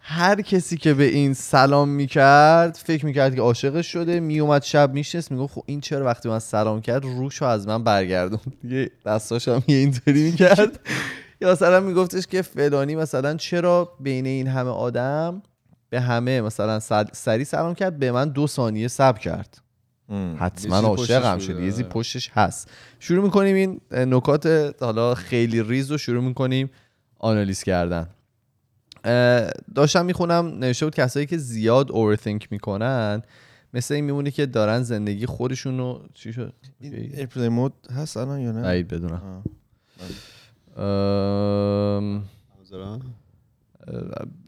هر 0.00 0.40
کسی 0.40 0.76
که 0.76 0.94
به 0.94 1.04
این 1.04 1.34
سلام 1.34 1.88
می‌کرد 1.88 2.74
فکر 2.84 3.06
می‌کرد 3.06 3.34
که 3.34 3.40
عاشقش 3.40 3.86
شده 3.86 4.20
میومد 4.20 4.62
شب 4.62 4.92
میشنست 4.92 5.32
می‌گفت 5.32 5.54
خب 5.54 5.62
این 5.66 5.80
چرا 5.80 6.04
وقتی 6.06 6.28
من 6.28 6.38
سلام 6.38 6.80
کرد 6.80 7.04
روشو 7.04 7.44
از 7.44 7.68
من 7.68 7.84
برگردون 7.84 8.40
یه 8.70 8.90
دستاش 9.06 9.48
هم 9.48 9.62
یه 9.68 9.76
اینطوری 9.76 10.22
می‌کرد. 10.22 10.80
یا 11.40 11.52
مثلا 11.52 11.80
میگفتش 11.80 12.26
که 12.26 12.42
فلانی 12.42 12.96
مثلا 12.96 13.34
چرا 13.34 13.92
بین 14.00 14.26
این 14.26 14.46
همه 14.46 14.70
آدم 14.70 15.42
به 15.90 16.00
همه 16.00 16.40
مثلا 16.40 16.80
سر- 16.80 17.08
سری 17.12 17.44
سلام 17.44 17.74
کرد 17.74 17.98
به 17.98 18.12
من 18.12 18.28
دو 18.28 18.46
ثانیه 18.46 18.88
صبر 18.88 19.18
کرد. 19.18 19.58
حتما 20.38 20.76
عاشقم 20.76 21.38
بوده. 21.38 21.64
یه 21.64 21.82
پشتش 21.82 22.30
هست. 22.30 22.70
شروع 22.98 23.24
می‌کنیم 23.24 23.56
این 23.56 23.80
نکات 23.90 24.74
حالا 24.80 25.14
خیلی 25.14 25.62
ریز 25.62 25.90
رو 25.90 25.98
شروع 25.98 26.24
می‌کنیم 26.24 26.70
آنالیز 27.18 27.62
کردن. 27.62 28.08
داشتم 29.74 30.06
می‌خونم 30.06 30.46
نوشته 30.46 30.86
بود 30.86 30.94
کسایی 30.94 31.26
که 31.26 31.38
زیاد 31.38 31.92
overthink 31.92 32.48
می‌کنن 32.50 33.22
مثل 33.74 33.94
این 33.94 34.04
میمونه 34.04 34.30
که 34.30 34.46
دارن 34.46 34.82
زندگی 34.82 35.26
خودشون 35.26 35.78
رو 35.78 36.08
چی 36.14 36.32
شد؟ 36.32 36.54
airplane 36.80 37.48
mode 37.48 37.72
هست 37.90 38.16
الان 38.16 38.40
یا 38.40 38.52
نه؟ 38.52 38.62
بعید 38.62 38.88
بدونم. 38.88 39.44
ام، 40.76 42.24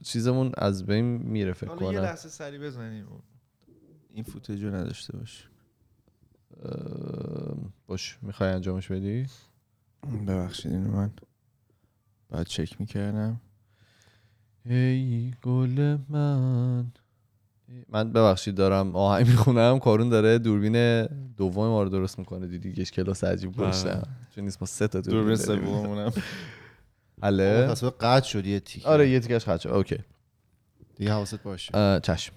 چیزمون 0.03 0.53
از 0.59 0.87
بین 0.87 1.05
میره 1.05 1.53
فکر 1.53 1.71
حالا 1.71 1.93
یه 1.93 1.99
کنم. 1.99 2.07
لحظه 2.07 2.29
سری 2.29 2.59
بزنیم. 2.59 3.07
این 4.15 4.25
footage 4.25 4.65
رو 4.65 4.75
نداشته 4.75 5.17
باش. 5.17 5.49
باش 7.87 8.19
می‌خوای 8.23 8.51
انجامش 8.51 8.89
بدی؟ 8.89 9.27
ببخشید 10.27 10.73
اینو 10.73 10.91
من 10.91 11.11
باید 12.31 12.47
چک 12.47 12.81
می‌کردم. 12.81 13.41
ای 14.67 15.35
گل 15.43 15.99
من. 16.09 16.93
من 17.89 18.13
ببخشید 18.13 18.55
دارم 18.55 18.97
آهنگ 18.97 19.27
می‌خونم. 19.27 19.79
کارون 19.79 20.09
داره 20.09 20.39
دوربین 20.39 21.07
دوم 21.37 21.69
ما 21.69 21.83
رو 21.83 21.89
درست 21.89 22.19
می‌کنه. 22.19 22.47
دیدی 22.47 22.75
یه 22.77 22.85
کلاس 22.85 23.25
عجیب 23.25 23.57
گذاشتم. 23.57 24.03
چون 24.35 24.45
نیست 24.45 24.63
ما 24.63 24.67
سه 24.67 24.89
تا 24.89 25.01
دوربین. 25.01 25.37
سومونم 25.37 26.13
حله 27.23 27.67
تصویر 27.71 27.93
قطع 28.01 28.27
شد 28.27 28.47
یه 28.47 28.61
تیکه. 28.61 28.89
آره 28.89 29.09
یه 29.09 29.21
تیکش 29.21 29.45
خرچه 29.45 29.71
اوکی. 29.71 29.99
دیگه 30.97 31.13
حواست 31.13 31.43
باشه. 31.43 32.01
چشم. 32.01 32.33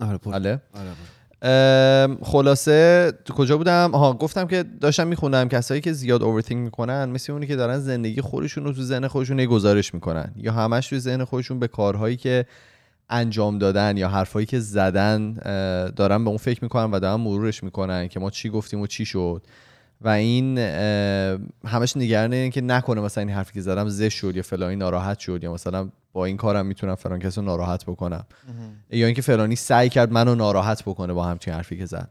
آره 0.00 0.18
پر 0.18 0.34
آره 0.34 0.56
پر. 0.56 0.80
ام، 0.80 0.96
خلاصه 2.22 3.12
کجا 3.36 3.56
بودم؟ 3.56 3.90
آها 3.92 4.12
گفتم 4.12 4.46
که 4.46 4.64
داشتم 4.80 5.06
میخوندم 5.06 5.48
کسایی 5.48 5.80
که 5.80 5.92
زیاد 5.92 6.22
اوورثینک 6.22 6.64
می‌کنن 6.64 7.04
مثل 7.04 7.32
اونی 7.32 7.46
که 7.46 7.56
دارن 7.56 7.78
زندگی 7.78 8.20
خودشون 8.20 8.64
رو 8.64 8.72
تو 8.72 8.82
ذهن 8.82 9.08
خودشون 9.08 9.44
گزارش 9.44 9.94
می‌کنن 9.94 10.32
یا 10.36 10.52
همش 10.52 10.88
تو 10.88 10.98
ذهن 10.98 11.24
خودشون 11.24 11.58
به 11.58 11.68
کارهایی 11.68 12.16
که 12.16 12.46
انجام 13.10 13.58
دادن 13.58 13.96
یا 13.96 14.08
حرفایی 14.08 14.46
که 14.46 14.58
زدن 14.58 15.32
دارن 15.96 16.24
به 16.24 16.28
اون 16.28 16.38
فکر 16.38 16.58
می‌کنن 16.62 16.90
و 16.90 17.00
دارن 17.00 17.20
مرورش 17.20 17.64
می‌کنن 17.64 18.08
که 18.08 18.20
ما 18.20 18.30
چی 18.30 18.48
گفتیم 18.50 18.80
و 18.80 18.86
چی 18.86 19.04
شد. 19.04 19.42
و 20.00 20.08
این 20.08 20.58
همش 21.66 21.96
نگران 21.96 22.32
اینه 22.32 22.50
که 22.50 22.60
نکنه 22.60 23.00
مثلا 23.00 23.24
این 23.24 23.30
حرفی 23.30 23.52
که 23.52 23.60
زدم 23.60 23.88
زش 23.88 24.14
شد 24.14 24.36
یا 24.36 24.42
فلانی 24.42 24.76
ناراحت 24.76 25.18
شد 25.18 25.44
یا 25.44 25.52
مثلا 25.52 25.88
با 26.12 26.24
این 26.24 26.36
کارم 26.36 26.66
می‌تونم 26.66 26.94
فلان 26.94 27.18
کس 27.18 27.38
رو 27.38 27.44
ناراحت 27.44 27.84
بکنم. 27.84 28.26
یا 28.90 29.06
اینکه 29.06 29.22
فلانی 29.22 29.56
سعی 29.56 29.88
کرد 29.88 30.12
منو 30.12 30.34
ناراحت 30.34 30.82
بکنه 30.82 31.12
با 31.12 31.24
همچین 31.24 31.54
حرفی 31.54 31.78
که 31.78 31.86
زد. 31.86 32.10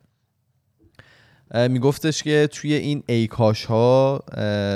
میگفتش 1.70 2.24
که 2.24 2.50
توی 2.52 2.74
این 2.74 3.04
ایکاش 3.08 3.66
ها 3.66 4.24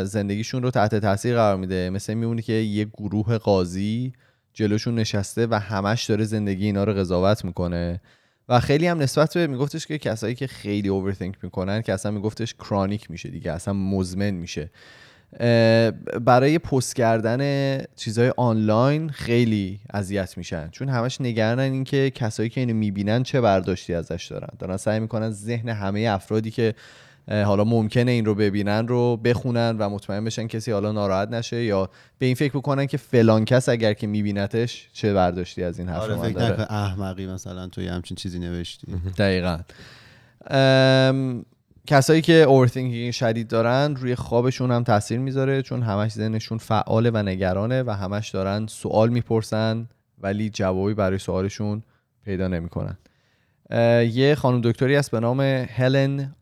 زندگیشون 0.03 0.63
رو 0.63 0.71
تحت 0.71 0.95
تاثیر 0.95 1.35
قرار 1.35 1.57
میده. 1.57 1.89
مثل 1.89 2.13
میمونه 2.13 2.41
که 2.41 2.53
یه 2.53 2.85
گروه 2.85 3.37
قاضی 3.37 4.13
جلوشون 4.53 4.95
نشسته 4.95 5.47
و 5.47 5.59
همش 5.59 6.03
داره 6.03 6.23
زندگی 6.23 6.65
اینا 6.65 6.83
رو 6.83 6.93
قضاوت 6.93 7.45
می‌کنه. 7.45 8.01
و 8.49 8.59
خیلی 8.59 8.87
هم 8.87 8.99
نسبت 8.99 9.33
به 9.33 9.47
میگفتش 9.47 9.87
که 9.87 9.97
کسایی 9.97 10.35
که 10.35 10.47
خیلی 10.47 10.89
اوورثینک 10.89 11.35
می‌کنن 11.41 11.81
که 11.81 11.93
اصلا 11.93 12.11
میگفتش 12.11 12.53
کرانیک 12.53 13.11
میشه 13.11 13.29
دیگه 13.29 13.51
اصلا 13.51 13.73
مزمن 13.73 14.31
میشه. 14.31 14.69
برای 16.25 16.59
پست 16.59 16.95
کردن 16.95 17.77
چیزهای 17.95 18.33
آنلاین 18.37 19.09
خیلی 19.09 19.79
اذیت 19.93 20.37
میشن. 20.37 20.69
چون 20.69 20.89
همش 20.89 21.21
نگرانن 21.21 21.71
اینکه 21.71 22.09
کسایی 22.09 22.49
که 22.49 22.61
اینو 22.61 22.73
می‌بینن 22.73 23.23
چه 23.23 23.41
برداشتی 23.41 23.93
ازش 23.93 24.27
دارن. 24.31 24.49
دارن 24.59 24.77
سعی 24.77 24.99
می‌کنن 24.99 25.31
ذهن 25.31 25.69
همه 25.69 25.99
افرادی 25.99 26.51
که 26.51 26.73
حالا 27.27 27.63
ممکنه 27.63 28.11
این 28.11 28.25
رو 28.25 28.35
ببینن 28.35 28.87
رو 28.87 29.17
بخونن 29.17 29.75
و 29.79 29.89
مطمئن 29.89 30.25
بشن 30.25 30.47
کسی 30.47 30.71
حالا 30.71 30.91
ناراحت 30.91 31.29
نشه 31.29 31.63
یا 31.63 31.89
به 32.19 32.25
این 32.25 32.35
فکر 32.35 32.53
بکنن 32.53 32.85
که 32.85 32.97
فلان 32.97 33.45
کس 33.45 33.69
اگر 33.69 33.93
که 33.93 34.07
میبینتش 34.07 34.89
چه 34.93 35.13
برداشتی 35.13 35.63
از 35.63 35.79
این 35.79 35.89
حرف 35.89 36.01
آره 36.01 36.15
فکر 36.15 36.33
داره. 36.33 36.71
احمقی 36.71 37.27
مثلا 37.27 37.67
تو 37.67 37.81
یه 37.81 37.91
همچین 37.91 38.17
چیزی 38.17 38.39
نوشتی. 38.39 38.87
دقیقا. 39.17 39.59
ام، 40.49 41.45
کسایی 41.87 42.21
که 42.21 42.33
اوورثینکینگ 42.33 43.11
شدید 43.11 43.47
دارن 43.47 43.95
روی 43.95 44.15
خوابشون 44.15 44.71
هم 44.71 44.83
تاثیر 44.83 45.19
می‌ذاره 45.19 45.61
چون 45.61 45.81
همش 45.81 46.11
ذهنشون 46.11 46.57
فعاله 46.57 47.11
و 47.13 47.17
نگرانه 47.17 47.83
و 47.83 47.89
همش 47.91 48.29
دارن 48.29 48.67
سوال 48.67 49.09
می‌پرسن 49.09 49.89
ولی 50.17 50.49
جوابی 50.49 50.93
برای 50.93 51.17
سوالشون 51.17 51.83
پیدا 52.23 52.47
نمی‌کنن. 52.47 52.97
یه 54.11 54.35
خانم 54.37 54.61
دکتری 54.61 54.95
هست 54.95 55.11
به 55.11 55.19
نام 55.19 55.41
هلن 55.69 56.35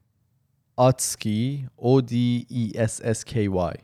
آتسکی 0.76 1.68
O 1.78 2.02
D 2.02 2.14
E 2.54 2.78
S 2.78 3.04
S 3.04 3.32
K 3.32 3.34
Y. 3.34 3.78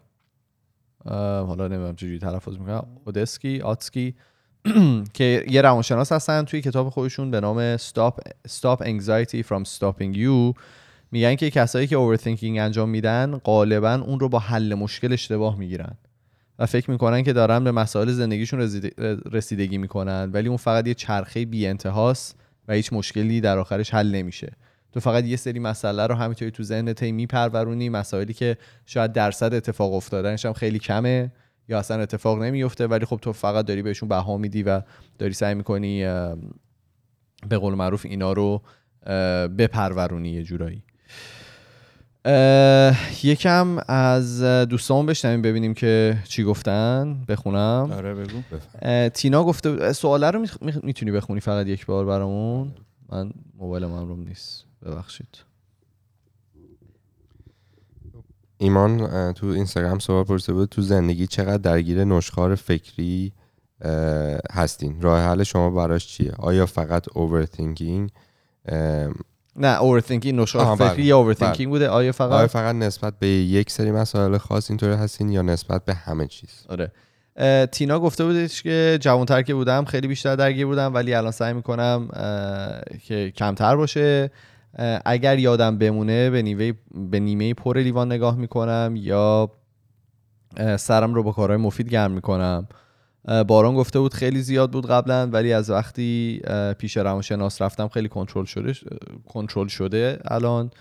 حالا 1.06 1.68
نمی‌دونم 1.68 1.96
چجوری 1.96 2.20
تلفظ 2.20 2.58
می‌کنم. 2.58 2.88
اودسکی 3.06 3.62
آتسکی 3.62 4.16
که 5.14 5.46
یه 5.50 5.62
روانشناس 5.62 6.12
هستن 6.12 6.44
توی 6.44 6.62
کتاب 6.62 6.90
خودشون 6.90 7.32
به 7.32 7.40
نام 7.40 7.78
Stop, 7.78 8.14
Stop 8.48 8.82
Anxiety 8.82 9.44
from 9.44 9.64
Stopping 9.78 10.16
You. 10.16 10.54
میگن 11.12 11.36
که 11.36 11.50
کسایی 11.50 11.88
که 11.88 11.96
overthinking 11.96 12.44
انجام 12.44 12.90
میدن 12.90 13.38
غالبا 13.38 13.94
اون 13.94 14.20
رو 14.20 14.30
با 14.30 14.40
حل 14.40 14.74
مشکل 14.74 15.14
اشتباه 15.14 15.60
می‌گیرن. 15.60 15.98
و 16.60 16.66
فکر 16.66 16.92
می‌کنن 16.92 17.24
که 17.24 17.34
دارن 17.34 17.64
به 17.64 17.72
مسائل 17.72 18.12
زندگیشون 18.12 18.70
رسیدگی 19.32 19.78
می‌کنن 19.78 20.30
ولی 20.34 20.48
اون 20.48 20.58
فقط 20.58 20.88
یه 20.88 20.94
چرخه 20.94 21.46
بی 21.46 21.68
انتهاست 21.68 22.40
و 22.68 22.74
هیچ 22.74 22.94
مشکلی 22.94 23.42
در 23.42 23.58
آخرش 23.58 23.94
حل 23.94 24.12
نمیشه. 24.12 24.52
تو 24.92 25.00
فقط 25.00 25.26
یه 25.26 25.36
سری 25.36 25.60
مسئله 25.60 26.08
رو 26.08 26.16
همینطوری 26.16 26.52
تو 26.52 26.64
ذهنت 26.64 27.04
میپرورونی 27.04 27.90
مسائلی 27.90 28.34
که 28.34 28.58
شاید 28.86 29.14
درصد 29.14 29.54
اتفاق 29.54 29.94
افتادنش 29.94 30.46
هم 30.46 30.54
خیلی 30.54 30.80
کمه 30.80 31.32
یا 31.68 31.80
اصلا 31.80 32.02
اتفاق 32.02 32.44
نمیفته 32.44 32.88
ولی 32.88 33.06
خب 33.06 33.20
تو 33.22 33.34
فقط 33.34 33.66
داری 33.66 33.82
بهشون 33.82 34.10
بها 34.10 34.38
میدی 34.38 34.64
و 34.64 34.82
داری 35.20 35.34
سعی 35.34 35.56
می‌کنی 35.56 36.04
به 37.50 37.58
قول 37.58 37.74
معروف 37.74 38.06
اینا 38.06 38.34
رو 38.34 38.62
بپرورونی 39.58 40.30
یه 40.30 40.44
جورایی. 40.44 40.84
یکم 43.24 43.78
از 43.88 44.42
دوستان 44.42 45.06
بشنویم 45.06 45.42
ببینیم 45.42 45.74
که 45.74 46.18
چی 46.24 46.44
گفتن. 46.44 47.26
بخونم. 47.28 47.92
آره 47.92 48.14
بگو. 48.14 48.42
تینا 49.10 49.44
گفته 49.44 49.94
سواله 49.94 50.32
رو 50.32 50.46
می‌تونی 50.84 51.12
بخونی 51.12 51.40
فقط 51.40 51.68
یک 51.68 51.86
بار 51.86 52.06
برامون؟ 52.06 52.76
من 53.10 53.32
موبایل 53.58 53.86
من 53.86 54.08
روم 54.08 54.20
نیست. 54.20 54.66
ببخشید. 54.86 55.38
ایمان 58.58 59.34
تو 59.34 59.48
اینستاگرام 59.48 60.00
سوال 60.00 60.24
پرسیده 60.24 60.54
بود 60.54 60.70
تو 60.70 60.82
زندگی 60.82 61.28
چقدر 61.28 61.58
درگیر 61.58 62.04
نشخوار 62.04 62.56
فکری 62.56 63.34
هستین؟ 64.52 65.02
راه 65.02 65.22
حل 65.24 65.44
شما 65.44 65.70
براش 65.70 66.08
چیه؟ 66.08 66.32
آیا 66.38 66.66
فقط 66.66 67.06
overthinking 67.14 68.10
نه 69.56 69.82
overthinking 69.82 70.40
نشخوار 70.40 70.62
آها، 70.62 70.76
فکری. 70.76 71.04
یا 71.04 71.18
overthinking 71.18 71.70
بوده. 71.70 71.90
آیا 71.90 72.12
فقط 72.12 72.32
آیا 72.32 72.48
فقط 72.48 72.76
نسبت 72.76 73.14
به 73.20 73.28
یک 73.28 73.72
سری 73.72 73.92
مسائل 73.92 74.38
خاص 74.38 74.70
اینطوری 74.72 74.94
هستین 74.94 75.30
یا 75.30 75.42
نسبت 75.42 75.86
به 75.86 75.94
همه 75.94 76.28
چیز؟ 76.28 76.66
آره. 76.70 76.92
تینا 77.72 78.00
گفته 78.00 78.26
بودش 78.26 78.64
که 78.64 78.98
جوانتر 79.02 79.42
که 79.42 79.54
بودم 79.54 79.86
خیلی 79.86 80.08
بیشتر 80.08 80.36
درگیر 80.36 80.66
بودم 80.66 80.94
ولی 80.94 81.14
الان 81.14 81.32
سعی 81.32 81.54
می‌کنم 81.54 82.08
که 83.08 83.32
کمتر 83.36 83.76
باشه. 83.76 84.32
اگر 85.06 85.40
یادم 85.40 85.78
بمونه 85.78 86.30
به 86.30 86.42
نیمه 86.42 86.74
به 87.12 87.20
نیمه 87.20 87.54
پر 87.54 87.78
لیوان 87.78 88.12
نگاه 88.12 88.36
می‌کنم 88.36 88.94
یا 88.96 89.52
سرم 90.78 91.14
رو 91.14 91.24
با 91.24 91.32
کارهای 91.32 91.62
مفید 91.62 91.90
گرم 91.90 92.12
می‌کنم. 92.12 92.68
باران 93.48 93.76
گفته 93.76 94.00
بود 94.00 94.14
خیلی 94.14 94.42
زیاد 94.42 94.72
بود 94.72 94.88
قبلا 94.88 95.28
ولی 95.28 95.54
از 95.54 95.70
وقتی 95.70 96.42
پیش 96.78 96.98
روانشناس 96.98 97.62
رفتم 97.62 97.88
خیلی 97.88 98.10
کنترل 98.10 98.46
شده 98.46 98.74
کنترل 99.34 99.68
شده 99.68 100.20
الان. 100.26 100.72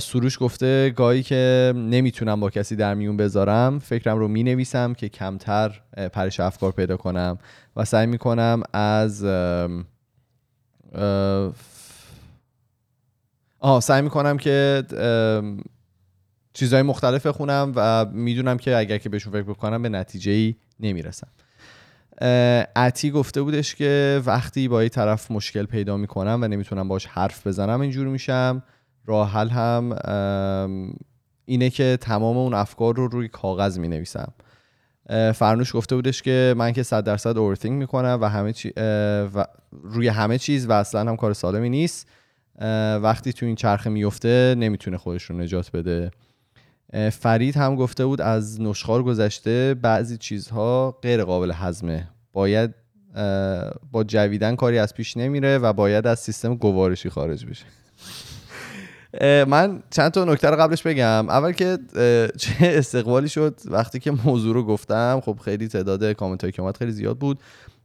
سروش 0.00 0.38
گفته 0.40 0.90
گاهی 0.90 1.22
که 1.22 1.72
نمی‌تونم 1.76 2.40
با 2.40 2.50
کسی 2.50 2.76
در 2.76 2.94
میون 2.94 3.16
بذارم 3.16 3.78
فکرم 3.78 4.18
رو 4.18 4.28
می‌نویسم 4.28 4.94
که 4.94 5.08
کمتر 5.08 5.80
پرش 6.12 6.40
افکار 6.40 6.72
پیدا 6.72 6.96
کنم 6.96 7.38
و 7.76 7.84
سعی 7.84 8.06
می‌کنم 8.06 8.62
از 8.72 9.24
آه 13.60 13.80
سعی 13.80 14.02
می‌کنم 14.02 14.38
که 14.38 14.82
چیزهای 16.54 16.82
مختلف 16.82 17.26
بخونم 17.26 17.72
و 17.76 18.06
می‌دونم 18.12 18.56
که 18.56 18.76
اگر 18.76 18.98
که 18.98 19.08
بهشون 19.08 19.32
فکر 19.32 19.42
بکنم 19.42 19.82
به 19.82 19.88
نتیجه 19.88 20.32
ای 20.32 20.54
نمی‌رسم. 20.80 21.28
عتی 22.76 23.10
گفته 23.10 23.42
بودش 23.42 23.74
که 23.74 24.22
وقتی 24.26 24.68
با 24.68 24.82
یه 24.82 24.88
طرف 24.88 25.30
مشکل 25.30 25.66
پیدا 25.66 25.96
می‌کنم 25.96 26.38
و 26.42 26.48
نمی‌تونم 26.48 26.88
باش 26.88 27.06
حرف 27.06 27.46
بزنم 27.46 27.80
اینجور 27.80 28.06
میشم. 28.06 28.62
راه 29.06 29.30
حل 29.30 29.48
هم 29.48 29.92
اینه 31.44 31.70
که 31.70 31.98
تمام 32.00 32.36
اون 32.36 32.54
افکار 32.54 32.96
رو 32.96 33.08
روی 33.08 33.28
کاغذ 33.28 33.78
می 33.78 33.88
نویسم 33.88 34.32
فرنوش 35.34 35.76
گفته 35.76 35.94
بودش 35.94 36.22
که 36.22 36.54
من 36.56 36.72
که 36.72 36.82
صد 36.82 37.04
درصد 37.04 37.38
اورثینگ 37.38 37.78
می‌کنم 37.78 38.18
و 38.20 38.28
همه 38.28 38.52
چی 38.52 38.72
و 39.34 39.46
روی 39.82 40.08
همه 40.08 40.38
چیز 40.38 40.66
و 40.66 40.72
اصلا 40.72 41.00
هم 41.10 41.16
کار 41.16 41.32
سالمی 41.32 41.68
نیست. 41.68 42.08
وقتی 43.02 43.32
تو 43.32 43.46
این 43.46 43.54
چرخه 43.54 43.90
میفته 43.90 44.54
نمی‌تونه 44.58 44.96
خودش 44.96 45.22
رو 45.22 45.36
نجات 45.36 45.70
بده. 45.70 46.10
فرید 47.10 47.56
هم 47.56 47.76
گفته 47.76 48.06
بود 48.06 48.20
از 48.20 48.60
نشخار 48.60 49.02
گذشته 49.02 49.74
بعضی 49.74 50.16
چیزها 50.16 50.98
غیر 51.02 51.24
قابل 51.24 51.52
هضمه. 51.54 52.08
باید 52.32 52.74
با 53.92 54.04
جویدن 54.06 54.56
کاری 54.56 54.78
از 54.78 54.94
پیش 54.94 55.16
نمیره 55.16 55.58
و 55.58 55.72
باید 55.72 56.06
از 56.06 56.20
سیستم 56.20 56.54
گوارشی 56.54 57.08
خارج 57.08 57.46
بشه. 57.46 57.64
من 59.44 59.82
چند 59.90 60.10
تا 60.10 60.24
نکته 60.24 60.50
رو 60.50 60.56
قبلش 60.56 60.82
بگم. 60.82 61.28
اول 61.28 61.52
که 61.52 61.78
چه 62.38 62.54
استقبالی 62.60 63.28
شد 63.28 63.60
وقتی 63.64 63.98
که 63.98 64.10
موضوع 64.10 64.54
رو 64.54 64.64
گفتم. 64.64 65.20
خب 65.24 65.38
خیلی 65.44 65.68
تعداد 65.68 66.12
کامنت 66.12 66.40
هایی 66.40 66.52
که 66.52 66.62
اومد 66.62 66.76
خیلی 66.76 66.92
زیاد 66.92 67.18
بود 67.18 67.38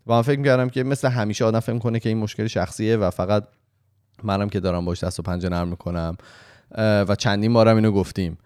و 0.08 0.14
من 0.14 0.22
فکر 0.22 0.40
می‌کردم 0.40 0.70
که 0.70 0.84
مثل 0.84 1.08
همیشه 1.08 1.46
آدم 1.46 1.60
فکر 1.60 1.78
کنه 1.80 2.00
که 2.00 2.10
این 2.10 2.18
مشکل 2.18 2.48
شخصیه 2.48 2.98
و 2.98 3.10
فقط 3.10 3.44
منم 4.24 4.50
که 4.50 4.60
دارم 4.60 4.86
باش 4.86 5.04
دست 5.04 5.20
و 5.20 5.24
پنجه 5.24 5.50
نرم 5.50 5.68
می‌کنم. 5.68 6.18
و 6.78 7.16
چندین 7.18 7.54
بارم 7.54 7.76
اینو 7.76 7.92
گفتیم. 7.92 8.38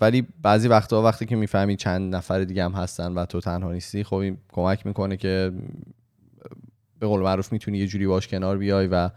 ولی 0.00 0.26
بعضی 0.42 0.68
وقتها 0.68 1.02
وقتی 1.02 1.26
که 1.26 1.36
می‌فهمی 1.36 1.76
چند 1.76 2.14
نفر 2.14 2.44
دیگه 2.44 2.64
هم 2.64 2.72
هستن 2.72 3.12
و 3.12 3.24
تو 3.24 3.40
تنها 3.40 3.72
نیستی 3.72 4.04
خب 4.04 4.16
این 4.16 4.38
کمک 4.52 4.86
می‌کنه 4.86 5.16
که 5.16 5.52
به 6.98 7.06
قول 7.06 7.20
معروف 7.20 7.52
می‌تونی 7.52 7.78
یه 7.78 7.86
جوری 7.86 8.06
باش 8.06 8.28
کنار 8.28 8.58
بیای 8.58 8.86
و 8.86 9.10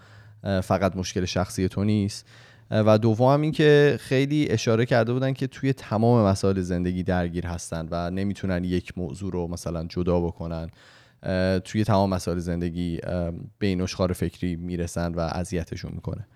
فقط 0.62 0.96
مشکل 0.96 1.26
شخصی 1.26 1.68
تو 1.68 1.84
نیست. 1.84 2.26
و 2.72 2.98
دوم 2.98 3.42
این 3.42 3.52
که 3.52 3.98
خیلی 4.00 4.48
اشاره 4.50 4.86
کرده 4.86 5.14
بودن 5.14 5.34
که 5.34 5.48
توی 5.48 5.74
تمام 5.74 6.28
مسائل 6.28 6.62
زندگی 6.62 7.04
درگیر 7.04 7.48
هستن 7.48 7.88
و 7.92 8.10
نمی‌تونن 8.12 8.64
یک 8.64 8.98
موضوع 8.98 9.32
رو 9.32 9.48
مثلا 9.48 9.84
جدا 9.84 10.20
بکنن. 10.20 10.70
توی 11.64 11.84
تمام 11.84 12.10
مسائل 12.10 12.38
زندگی 12.38 13.00
به 13.60 13.68
این 13.68 13.82
اشخار 13.82 14.14
فکری 14.14 14.56
می‌رسن 14.56 15.14
و 15.14 15.20
اذیتشون 15.20 15.92
می‌کنه. 15.96 16.28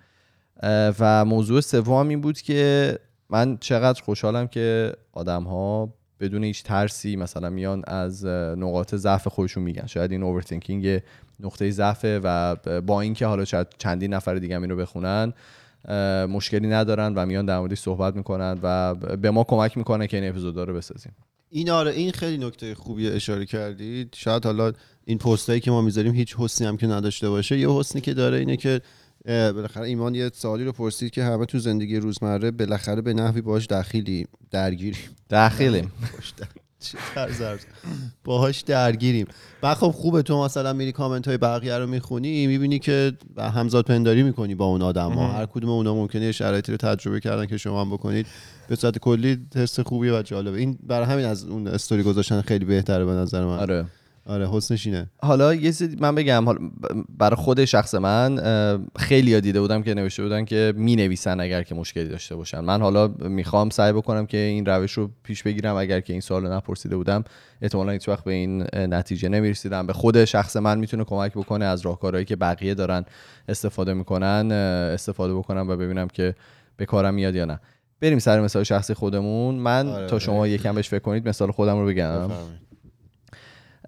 و 1.00 1.24
موضوع 1.24 1.60
سوم 1.60 2.08
این 2.08 2.20
بود 2.20 2.40
که 2.40 2.98
من 3.30 3.58
چقدر 3.60 4.02
خوشحالم 4.02 4.48
که 4.48 4.92
آدم 5.12 5.42
ها 5.42 5.94
بدون 6.20 6.44
هیچ 6.44 6.62
ترسی 6.62 7.16
مثلا 7.16 7.50
میان 7.50 7.82
از 7.86 8.24
نقاط 8.26 8.94
ضعف 8.94 9.28
خودشون 9.28 9.62
میگن. 9.62 9.86
شاید 9.86 10.12
این 10.12 10.22
اوورتینکینگ 10.22 11.00
نقطه 11.40 11.70
ضعفه 11.70 12.20
و 12.24 12.56
با 12.80 13.00
اینکه 13.00 13.26
حالا 13.26 13.44
شاید 13.44 13.66
چندین 13.78 14.14
نفر 14.14 14.34
دیگه 14.34 14.56
هم 14.56 14.62
اینو 14.62 14.76
بخونن 14.76 15.32
مشکلی 16.28 16.68
ندارن 16.68 17.14
و 17.14 17.26
میان 17.26 17.46
در 17.46 17.58
موردش 17.58 17.78
صحبت 17.78 18.16
می‌کنن 18.16 18.58
و 18.62 18.94
به 18.94 19.30
ما 19.30 19.44
کمک 19.44 19.78
می‌کنه 19.78 20.06
که 20.06 20.16
این 20.16 20.28
اپیزودا 20.28 20.64
رو 20.64 20.74
بسازیم. 20.74 21.12
این 21.50 21.70
آره 21.70 21.90
این 21.90 22.12
خیلی 22.12 22.46
نکته 22.46 22.74
خوبی 22.74 23.08
اشاره 23.08 23.46
کردید. 23.46 24.14
شاید 24.16 24.44
حالا 24.44 24.72
این 25.04 25.18
پستایی 25.18 25.60
که 25.60 25.70
ما 25.70 25.82
می‌ذاریم 25.82 26.14
هیچ 26.14 26.34
حسنی 26.38 26.66
هم 26.66 26.76
که 26.76 26.86
نداشته 26.86 27.30
باشه 27.30 27.58
یه 27.58 27.70
حسنی 27.70 28.00
که 28.00 28.14
داره 28.14 28.38
اینه 28.38 28.56
که 28.56 28.80
بالاخره 29.28 29.86
ایمان 29.86 30.14
یه 30.14 30.30
سوالی 30.34 30.64
رو 30.64 30.72
پرسید 30.72 31.10
که 31.10 31.24
همه 31.24 31.46
تو 31.46 31.58
زندگی 31.58 31.96
روزمره 31.96 32.50
بالاخره 32.50 33.02
به 33.02 33.14
نحوی 33.14 33.40
باهاش 33.40 33.66
دخیلی 33.66 34.26
درگیریم. 34.50 35.00
داخلیم 35.28 35.92
باهاش 38.24 38.60
درگیریم. 38.60 39.26
و 39.62 39.74
خب 39.74 39.90
خوبه 39.90 40.22
تو 40.22 40.44
مثلا 40.44 40.72
میری 40.72 40.92
کامنت 40.92 41.28
های 41.28 41.36
بقیه 41.36 41.78
رو 41.78 41.86
می‌خونی 41.86 42.46
می‌بینی 42.46 42.78
که 42.78 43.12
همزاد 43.38 43.84
پنداری 43.84 44.22
می‌کنی 44.22 44.54
با 44.54 44.64
اون 44.64 44.82
آدم 44.82 45.12
ها. 45.12 45.28
هر 45.28 45.46
کدوم 45.46 45.70
اونا 45.70 45.94
ممکنه 45.94 46.24
یه 46.24 46.32
شرایطی 46.32 46.72
رو 46.72 46.78
تجربه 46.78 47.20
کردن 47.20 47.46
که 47.46 47.56
شما 47.56 47.80
هم 47.80 47.90
بکنید. 47.90 48.26
به 48.68 48.76
صورت 48.76 48.98
کلی 48.98 49.38
حس 49.54 49.80
خوبیه 49.80 50.18
و 50.18 50.22
جالبه. 50.22 50.58
این 50.58 50.78
برای 50.82 51.06
همین 51.06 51.24
از 51.24 51.44
اون 51.44 51.68
استوری 51.68 52.02
گذاشتن 52.02 52.40
خیلی 52.40 52.64
بهتره 52.64 53.04
به 53.04 53.12
نظر 53.12 53.44
من. 53.44 53.58
آره. 53.58 53.84
آره 54.28 54.48
حسنش 54.50 54.86
اینه. 54.86 55.10
حالا 55.22 55.54
یه 55.54 55.60
چیزی 55.62 55.96
من 56.00 56.14
بگم 56.14 56.44
برای 57.18 57.36
خود 57.36 57.64
شخص 57.64 57.94
من 57.94 58.38
خیلی 58.96 59.34
ها 59.34 59.40
دیده 59.40 59.60
بودم 59.60 59.82
که 59.82 59.94
نوشته 59.94 60.22
بودن 60.22 60.44
که 60.44 60.72
می 60.76 60.96
نویسن 60.96 61.40
اگر 61.40 61.62
که 61.62 61.74
مشکلی 61.74 62.08
داشته 62.08 62.36
باشن. 62.36 62.60
من 62.60 62.82
حالا 62.82 63.08
می‌خوام 63.08 63.70
سعی 63.70 63.92
بکنم 63.92 64.26
که 64.26 64.36
این 64.36 64.66
روش 64.66 64.92
رو 64.92 65.10
پیش 65.22 65.42
بگیرم. 65.42 65.76
اگر 65.76 66.00
که 66.00 66.12
این 66.12 66.20
سوال 66.20 66.46
رو 66.46 66.52
نپرسیده 66.52 66.96
بودم 66.96 67.24
احتمالا 67.62 67.92
هیچ 67.92 68.08
وقت 68.08 68.24
به 68.24 68.32
این 68.32 68.66
نتیجه 68.74 69.28
نمی‌رسیدم. 69.28 69.86
به 69.86 69.92
خود 69.92 70.24
شخص 70.24 70.56
من 70.56 70.78
می‌تونه 70.78 71.04
کمک 71.04 71.32
بکنه 71.32 71.64
از 71.64 71.80
راهکارهایی 71.80 72.24
که 72.24 72.36
بقیه 72.36 72.74
دارن 72.74 73.04
استفاده 73.48 73.94
می‌کنن 73.94 74.52
استفاده 74.94 75.34
بکنم 75.34 75.68
و 75.68 75.76
ببینم 75.76 76.08
که 76.08 76.34
به 76.76 76.86
کارم 76.86 77.14
میاد 77.14 77.34
یا 77.34 77.44
نه. 77.44 77.60
بریم 78.00 78.18
سر 78.18 78.40
مثال 78.40 78.62
شخصی 78.62 78.94
خودمون. 78.94 79.54
من 79.54 79.88
آره، 79.88 80.06
تا 80.06 80.18
شما 80.18 80.46
یکم 80.46 80.74
بهش 80.74 80.88
فکر 80.88 80.98
کنید 80.98 81.28
مثال 81.28 81.50
خودم 81.50 81.78
رو 81.78 81.86
بگم. 81.86 82.30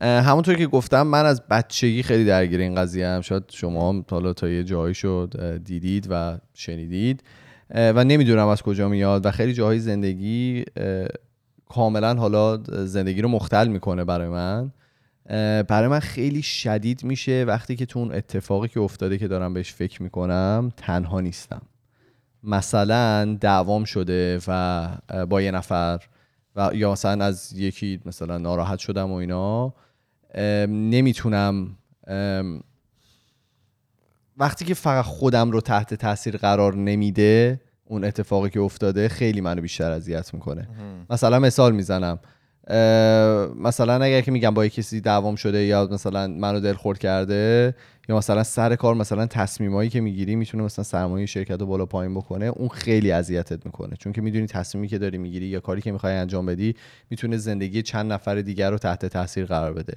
همونطور 0.00 0.54
که 0.54 0.66
گفتم 0.66 1.02
من 1.02 1.26
از 1.26 1.42
بچگی 1.50 2.02
خیلی 2.02 2.24
درگیر 2.24 2.60
این 2.60 2.74
قضیه 2.74 3.08
هم 3.08 3.20
شاید 3.20 3.44
شما 3.48 3.88
هم 3.88 4.04
حالا 4.10 4.32
تا 4.32 4.48
یه 4.48 4.64
جایی 4.64 4.94
شد 4.94 5.60
دیدید 5.64 6.06
و 6.10 6.38
شنیدید. 6.54 7.22
و 7.74 8.04
نمی‌دونم 8.04 8.48
از 8.48 8.62
کجا 8.62 8.88
میاد 8.88 9.26
و 9.26 9.30
خیلی 9.30 9.52
جاهای 9.52 9.78
زندگی 9.78 10.64
کاملا 11.68 12.14
حالا 12.14 12.56
زندگی 12.66 13.22
رو 13.22 13.28
مختل 13.28 13.68
می‌کنه 13.68 14.04
برای 14.04 14.28
من. 14.28 14.72
برای 15.62 15.88
من 15.88 16.00
خیلی 16.00 16.42
شدید 16.42 17.04
میشه 17.04 17.44
وقتی 17.48 17.76
که 17.76 17.86
تو 17.86 17.98
اون 17.98 18.14
اتفاقی 18.14 18.68
که 18.68 18.80
افتاده 18.80 19.18
که 19.18 19.28
دارم 19.28 19.54
بهش 19.54 19.72
فکر 19.72 20.02
می‌کنم 20.02 20.72
تنها 20.76 21.20
نیستم. 21.20 21.62
مثلا 22.42 23.36
دعوام 23.40 23.84
شده 23.84 24.40
و 24.48 24.88
با 25.28 25.42
یه 25.42 25.50
نفر 25.50 26.00
و 26.56 26.70
یا 26.74 26.92
مثلا 26.92 27.24
از 27.24 27.52
یکی 27.56 28.00
مثلا 28.06 28.38
ناراحت 28.38 28.78
شدم 28.78 29.10
و 29.12 29.14
اینا. 29.14 29.74
نمی‌تونم 30.68 31.76
وقتی 34.36 34.64
که 34.64 34.74
فقط 34.74 35.04
خودم 35.04 35.50
رو 35.50 35.60
تحت 35.60 35.94
تاثیر 35.94 36.36
قرار 36.36 36.74
نمیده 36.76 37.60
اون 37.84 38.04
اتفاقی 38.04 38.50
که 38.50 38.60
افتاده 38.60 39.08
خیلی 39.08 39.40
منو 39.40 39.62
بیشتر 39.62 39.90
اذیت 39.90 40.34
می‌کنه. 40.34 40.68
مثلا 41.10 41.38
مثال 41.38 41.72
می‌زنم. 41.72 42.18
مثلا 43.56 44.04
اگر 44.04 44.20
که 44.20 44.30
میگم 44.30 44.54
با 44.54 44.68
کسی 44.68 45.00
دعوام 45.00 45.36
شده 45.36 45.64
یا 45.64 45.88
مثلا 45.92 46.26
منو 46.26 46.60
دلخور 46.60 46.98
کرده 46.98 47.74
یا 48.08 48.16
مثلا 48.16 48.42
سر 48.42 48.76
کار 48.76 48.94
مثلا 48.94 49.26
تصمیمایی 49.26 49.90
که 49.90 50.00
می‌گیری 50.00 50.36
می‌تونه 50.36 50.64
مثلا 50.64 50.82
سرمایه 50.82 51.26
شرکت 51.26 51.60
رو 51.60 51.66
بالا 51.66 51.86
پایین 51.86 52.14
بکنه 52.14 52.44
اون 52.44 52.68
خیلی 52.68 53.12
اذیتت 53.12 53.66
می‌کنه. 53.66 53.96
چون 53.96 54.12
که 54.12 54.20
می‌دونی 54.20 54.46
تصمیمی 54.46 54.88
که 54.88 54.98
داری 54.98 55.18
می‌گیری 55.18 55.46
یا 55.46 55.60
کاری 55.60 55.80
که 55.80 55.92
می‌خوای 55.92 56.12
انجام 56.12 56.46
بدی 56.46 56.74
می‌تونه 57.10 57.36
زندگی 57.36 57.82
چند 57.82 58.12
نفر 58.12 58.40
دیگر 58.40 58.70
رو 58.70 58.78
تحت 58.78 59.06
تاثیر 59.06 59.44
قرار 59.44 59.72
بده. 59.72 59.94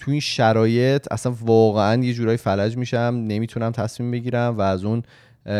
تو 0.00 0.10
این 0.10 0.20
شرایط 0.20 1.06
اصلا 1.10 1.34
واقعا 1.40 2.04
یه 2.04 2.12
جورایی 2.12 2.36
فلج 2.36 2.76
میشم 2.76 3.24
نمی‌تونم 3.28 3.72
تصمیم 3.72 4.10
بگیرم 4.10 4.58
و 4.58 4.60
از 4.60 4.84
اون 4.84 5.02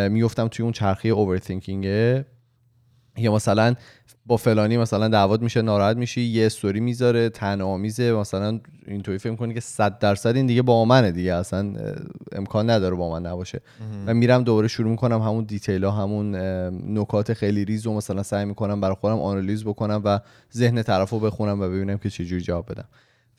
میفتم 0.08 0.48
توی 0.48 0.62
اون 0.62 0.72
چرخه 0.72 1.08
overthinking 1.08 2.15
ه 2.15 2.24
یا 3.16 3.34
مثلا 3.34 3.74
با 4.26 4.36
فلانی 4.36 4.76
مثلا 4.76 5.08
دعوت 5.08 5.42
میشه 5.42 5.62
ناراحت 5.62 5.96
میشی 5.96 6.20
یه 6.20 6.46
استوری 6.46 6.80
می‌ذاره 6.80 7.28
طعنه‌آمیزه 7.28 8.12
مثلا 8.12 8.60
اینطوری 8.86 9.18
فکر 9.18 9.36
کنی 9.36 9.54
که 9.54 9.60
100 9.60 9.98
درصد 9.98 10.36
این 10.36 10.46
دیگه 10.46 10.62
با 10.62 10.84
منه 10.84 11.12
دیگه 11.12 11.34
اصلا 11.34 11.74
امکان 12.32 12.70
نداره 12.70 12.96
با 12.96 13.10
من 13.10 13.26
نباشه. 13.26 13.60
و 14.06 14.14
میرم 14.14 14.42
دوباره 14.42 14.68
شروع 14.68 14.90
می‌کنم 14.90 15.22
همون 15.22 15.44
detail 15.44 15.84
ها 15.84 15.90
همون 15.90 16.36
نکات 16.98 17.32
خیلی 17.32 17.64
ریز 17.64 17.86
و 17.86 17.92
مثلا 17.92 18.22
سعی 18.22 18.44
می‌کنم 18.44 18.80
برای 18.80 18.96
خودم 19.00 19.20
آنالیز 19.20 19.64
بکنم 19.64 20.02
و 20.04 20.20
ذهن 20.54 20.82
طرف 20.82 21.10
رو 21.10 21.18
بخونم 21.18 21.60
و 21.60 21.68
ببینم 21.68 21.98
که 21.98 22.10
چجوری 22.10 22.42
جواب 22.42 22.72
بدم. 22.72 22.88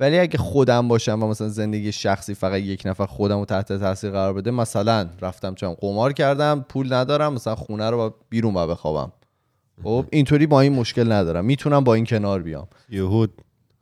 ولی 0.01 0.19
اگه 0.19 0.37
خودم 0.37 0.87
باشم 0.87 1.23
و 1.23 1.27
مثلا 1.27 1.49
زندگی 1.49 1.91
شخصی 1.91 2.33
فقط 2.33 2.61
یک 2.61 2.81
نفر 2.85 3.05
خودم 3.05 3.39
رو 3.39 3.45
تحت 3.45 3.73
تاثیر 3.73 4.11
قرار 4.11 4.33
بده 4.33 4.51
مثلا 4.51 5.09
رفتم 5.21 5.55
چون 5.55 5.73
قمار 5.73 6.13
کردم 6.13 6.65
پول 6.69 6.93
ندارم 6.93 7.33
مثلا 7.33 7.55
خونه 7.55 7.89
رو 7.89 7.97
با 7.97 8.15
بیرون 8.29 8.53
با 8.53 8.67
بخوابم. 8.67 9.11
خب 9.83 10.05
اینطوری 10.11 10.47
با 10.47 10.61
این 10.61 10.73
مشکل 10.73 11.11
ندارم. 11.11 11.45
می‌تونم 11.45 11.83
با 11.83 11.93
این 11.93 12.05
کنار 12.05 12.41
بیام. 12.41 12.67
یهود 12.89 13.33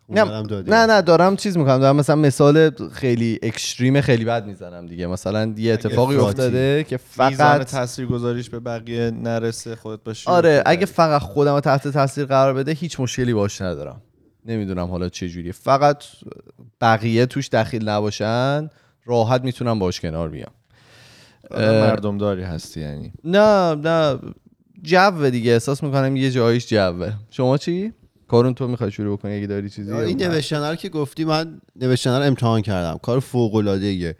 نه. 0.09 0.23
نه 0.67 0.85
نه 0.85 1.01
دارم 1.01 1.35
چیز 1.35 1.57
می‌کنم. 1.57 1.77
دارم 1.77 1.95
مثلا 1.95 2.15
مثال 2.15 2.71
خیلی 2.91 3.39
اکستریم 3.43 4.01
خیلی 4.01 4.25
بد 4.25 4.45
می‌زنم 4.45 4.85
دیگه. 4.85 5.07
مثلا 5.07 5.53
یه 5.57 5.73
اتفاقی. 5.73 6.15
افتاده 6.15 6.83
که 6.83 6.97
فقط 6.97 7.63
تاثیر 7.71 8.05
گذاریش 8.05 8.49
به 8.49 8.59
بقیه 8.59 9.11
نرسه 9.11 9.75
خودت 9.75 10.03
باشی 10.03 10.29
آره 10.29 10.63
اگه 10.65 10.85
فقط 10.85 11.21
خودم 11.21 11.59
تحت 11.59 11.87
تاثیر 11.87 12.25
قرار 12.25 12.53
بده 12.53 12.71
هیچ 12.71 12.99
مشکلی 12.99 13.33
باش 13.33 13.61
ندارم. 13.61 14.01
نمی‌دونم 14.45 14.87
حالا 14.87 15.09
چه 15.09 15.29
جوریه. 15.29 15.51
فقط 15.51 16.03
بقیه 16.81 17.25
توش 17.25 17.49
دخیل 17.49 17.89
نباشن 17.89 18.69
راحت 19.05 19.43
می‌تونم 19.43 19.79
باش 19.79 19.99
کنار 19.99 20.29
بیام. 20.29 20.51
مردم 21.51 22.17
داری 22.17 22.43
هستی 22.43 22.81
یعنی. 22.81 23.13
نه 23.23 23.75
نه. 23.75 24.19
جو 24.81 25.29
دیگه. 25.29 25.51
احساس 25.51 25.83
می‌کنم 25.83 26.15
یه 26.15 26.31
جایش 26.31 26.67
جوه. 26.67 27.13
شما 27.29 27.57
چی؟ 27.57 27.93
کارون 28.27 28.53
تو 28.53 28.67
می‌خوای 28.67 28.91
شروع 28.91 29.17
بکنی؟ 29.17 29.37
اگه 29.37 29.47
داری 29.47 29.69
چیزی 29.69 29.93
این 29.93 30.17
نوشتنه 30.17 30.69
رو 30.69 30.75
که 30.75 30.89
گفتی 30.89 31.25
من 31.25 31.61
نوشتنه 31.75 32.17
رو 32.17 32.23
امتحان 32.23 32.61
کردم. 32.61 32.97
کار 32.97 33.19
فوق 33.19 33.55
العاده 33.55 33.85
ایه 33.85 34.15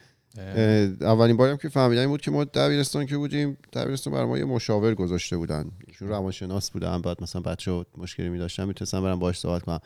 اولین 1.01 1.37
بارم 1.37 1.57
که 1.57 1.69
فهمیدم 1.69 2.01
این 2.01 2.09
بود 2.09 2.21
که 2.21 2.31
ما 2.31 2.43
دبیرستان 2.43 3.05
که 3.05 3.17
بودیم 3.17 3.57
دبیرستان 3.73 4.13
برای 4.13 4.25
ما 4.25 4.37
یه 4.37 4.45
مشاور 4.45 4.93
گذاشته 4.93 5.37
بودن. 5.37 5.71
ایشون 5.99 6.09
روانشناس 6.09 6.71
بودن 6.71 7.01
بعد 7.01 7.23
مثلا 7.23 7.41
بچه 7.41 7.85
مشکلی 7.97 8.29
می 8.29 8.37
داشتن 8.37 8.65
می‌تونستم 8.65 9.01
برم 9.01 9.19
باهاش 9.19 9.39
صحبت 9.39 9.61
کنم 9.61 9.79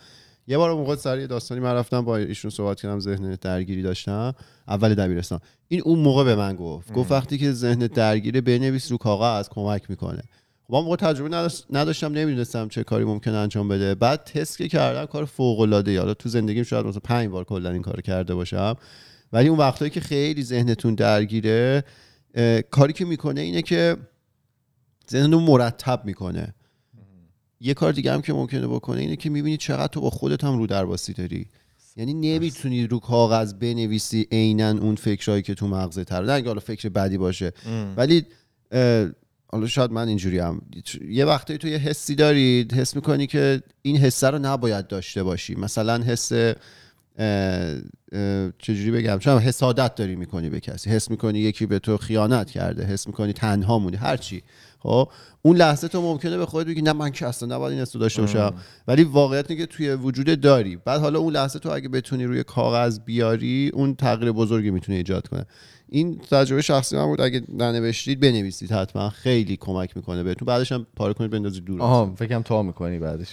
یه 0.48 0.58
بار 0.58 0.74
موقع 0.74 0.96
سر 0.96 1.26
داستانی 1.26 1.62
من 1.62 1.74
رفتم 1.74 2.02
با 2.02 2.18
ایشون 2.18 2.52
صحبت 2.52 2.82
کردم 2.82 3.00
ذهن 3.00 3.38
درگیری 3.42 3.82
داشتم 3.82 4.34
اول 4.68 4.96
دبیرستان. 4.96 5.40
این 5.68 5.82
اون 5.86 6.00
موقع 6.00 6.24
به 6.24 6.36
من 6.36 6.56
گفت 6.56 6.94
گفت 6.94 7.12
وقتی 7.12 7.38
که 7.38 7.52
ذهن 7.52 7.80
درگیره 7.80 8.42
بنویس 8.42 8.92
رو 8.92 8.98
کاغذ 8.98 9.48
کمک 9.50 9.90
می‌کنه. 9.90 10.24
خب 10.68 10.74
من 10.74 10.80
موقع 10.80 10.96
تجربه 10.96 11.30
نداشت- 11.30 11.66
نداشتم 11.70 12.12
نمی‌دونستم 12.12 12.68
چه 12.68 12.84
کاری 12.84 13.06
ممکن 13.06 13.32
انجام 13.32 13.68
بده. 13.68 13.96
بعد 13.96 14.24
تست 14.24 14.58
که 14.58 14.68
کردم 14.68 15.06
کار 15.06 15.26
فوق 15.26 15.60
العاده 15.60 16.00
حالا 16.00 16.14
تو 16.14 16.30
زندگیم 16.30 16.64
شاید 16.64 16.86
مثلا 16.86 17.02
پنج 17.04 17.30
بار 17.30 17.44
کلا 17.44 17.70
این 17.70 17.82
کارو 17.82 18.02
کرده 18.02 18.36
باشم. 18.36 18.76
ولی 19.34 19.48
اون 19.48 19.60
وقتایی 19.60 19.92
که 19.92 20.02
خیلی 20.02 20.44
ذهنتون 20.44 20.96
درگیره 20.96 21.84
کاری 22.72 22.94
که 22.94 23.06
می‌کنه 23.06 23.42
اینه 23.42 23.62
که 23.62 23.98
ذهنتون 25.12 25.44
مرتب 25.44 26.02
می‌کنه. 26.06 26.54
یه 27.60 27.74
کار 27.74 27.92
دیگه 27.92 28.14
هم 28.14 28.22
که 28.22 28.34
ممکنه 28.34 28.68
بکنه 28.68 29.02
اینه 29.02 29.16
که 29.16 29.30
می‌بینی 29.30 29.58
چقدر 29.58 29.88
تو 29.88 30.02
با 30.02 30.10
خودت 30.10 30.44
هم 30.44 30.58
رو 30.58 30.68
درباسی 30.68 31.14
داری. 31.14 31.48
یعنی 31.98 32.14
نمی‌تونی 32.14 32.88
رو 32.88 33.00
کاغذ 33.00 33.54
بنویسی 33.54 34.28
عینا 34.32 34.70
اون 34.70 34.96
فکرهایی 34.96 35.42
که 35.42 35.54
تو 35.54 35.68
مغزت 35.68 36.12
هست. 36.12 36.30
نه 36.30 36.48
حالا 36.48 36.60
فکر 36.60 36.90
بدی 36.90 37.18
باشه. 37.18 37.52
ولی 37.98 38.26
اه، 38.72 39.10
حالا 39.48 39.68
شاید 39.68 39.92
من 39.92 40.08
اینجوری 40.08 40.40
هم. 40.40 40.62
یه 41.10 41.26
وقتایی 41.26 41.60
تو 41.60 41.68
یه 41.68 41.78
حسی 41.78 42.16
داری 42.16 42.68
حس 42.74 42.96
می‌کنی 42.96 43.28
که 43.28 43.62
این 43.82 43.98
حسه 43.98 44.30
رو 44.30 44.40
نباید 44.40 44.88
داشته 44.88 45.24
باشی. 45.24 45.56
مثلا 45.56 46.04
حس 46.04 46.32
چجوری 48.60 48.92
بگم؟ 48.92 49.20
چون 49.20 49.40
حسادت 49.40 49.96
داری 49.96 50.16
می‌کنی 50.16 50.50
به 50.50 50.60
کسی. 50.60 50.90
حس 50.90 51.12
می‌کنی 51.12 51.40
یکی 51.40 51.66
به 51.66 51.80
تو 51.80 51.98
خیانت 51.98 52.52
کرده. 52.52 52.86
حس 52.86 53.08
می‌کنی 53.08 53.34
تنها 53.34 53.80
موندی. 53.80 53.98
هر 53.98 54.18
چی. 54.18 54.44
خب؟ 54.84 55.10
اون 55.42 55.58
لحظه 55.58 55.88
تو 55.88 56.02
ممکنه 56.02 56.38
به 56.38 56.46
خودت 56.46 56.68
بگی 56.68 56.82
نه 56.82 56.94
من 56.94 57.12
که 57.12 57.28
اصلا 57.28 57.56
نباید 57.56 57.74
این 57.74 57.82
حس 57.82 57.96
رو 57.96 58.02
داشته 58.02 58.22
باشم. 58.22 58.54
ولی 58.88 59.04
واقعیت 59.04 59.52
اینه 59.52 59.62
که 59.62 59.66
توی 59.66 59.94
وجود 59.94 60.42
داری. 60.42 60.76
بعد 60.76 61.02
حالا 61.02 61.20
اون 61.20 61.34
لحظه 61.34 61.60
تو 61.60 61.70
اگه 61.70 61.90
بتونی 61.90 62.26
روی 62.26 62.44
کاغذ 62.44 63.00
بیاری 63.00 63.72
اون 63.74 63.96
تغییر 63.96 64.32
بزرگی 64.32 64.72
می‌تونه 64.72 64.98
ایجاد 64.98 65.28
کنه. 65.28 65.46
این 65.94 66.20
تجربه 66.32 66.62
شخصی 66.62 66.96
من 66.96 67.06
بود. 67.06 67.22
اگه 67.22 67.42
ننوشتید 67.58 68.20
بنویسید 68.20 68.72
حتما. 68.72 69.10
خیلی 69.10 69.58
کمک 69.58 69.98
می‌کنه 69.98 70.24
بهتون. 70.24 70.46
بعدش 70.46 70.72
هم 70.72 70.88
پاره 70.96 71.14
کنید 71.14 71.32
بندازید 71.32 71.66
دور. 71.66 71.82
آها 71.82 72.14
فکرم 72.18 72.42
تا 72.42 72.64
می‌کنی 72.64 73.00
بعدش. 73.00 73.28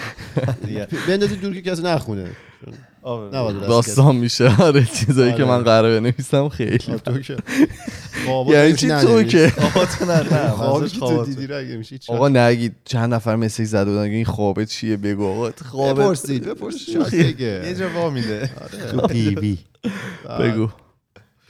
بندازید 1.08 1.40
دور 1.40 1.54
که 1.54 1.62
کسی 1.62 1.82
نخونه. 1.82 2.30
دست 3.32 3.60
داستان 3.68 4.16
میشه. 4.16 4.62
آره 4.62 4.84
چیزایی 4.84 5.32
که 5.32 5.44
آره. 5.44 5.56
من 5.56 5.62
قراره 5.62 6.00
بنویسم 6.00 6.48
خیلی. 6.48 6.78
تو 6.78 7.12
یعنی 8.48 8.72
چی 8.74 8.88
تو. 8.88 9.22
که؟ 9.22 9.50
تو 9.50 11.02
آقا 12.08 12.28
نگید 12.28 12.74
چند 12.84 13.14
نفر 13.14 13.36
مسیج 13.36 13.66
زده 13.66 13.90
بودن 13.90 14.02
این 14.02 14.24
خوابه 14.24 14.66
چیه 14.66 14.96
بگو 14.96 15.26
آقا. 15.26 15.50
خوابه. 15.70 16.02
بپرسید. 16.02 16.44
بپرسید. 16.44 17.40
یه 17.40 17.74
جا 17.78 17.88
وا 17.90 18.10
میده. 18.10 18.50
تو 18.90 19.06
پی 19.06 19.34
وی 19.34 19.58
بگو. 20.40 20.68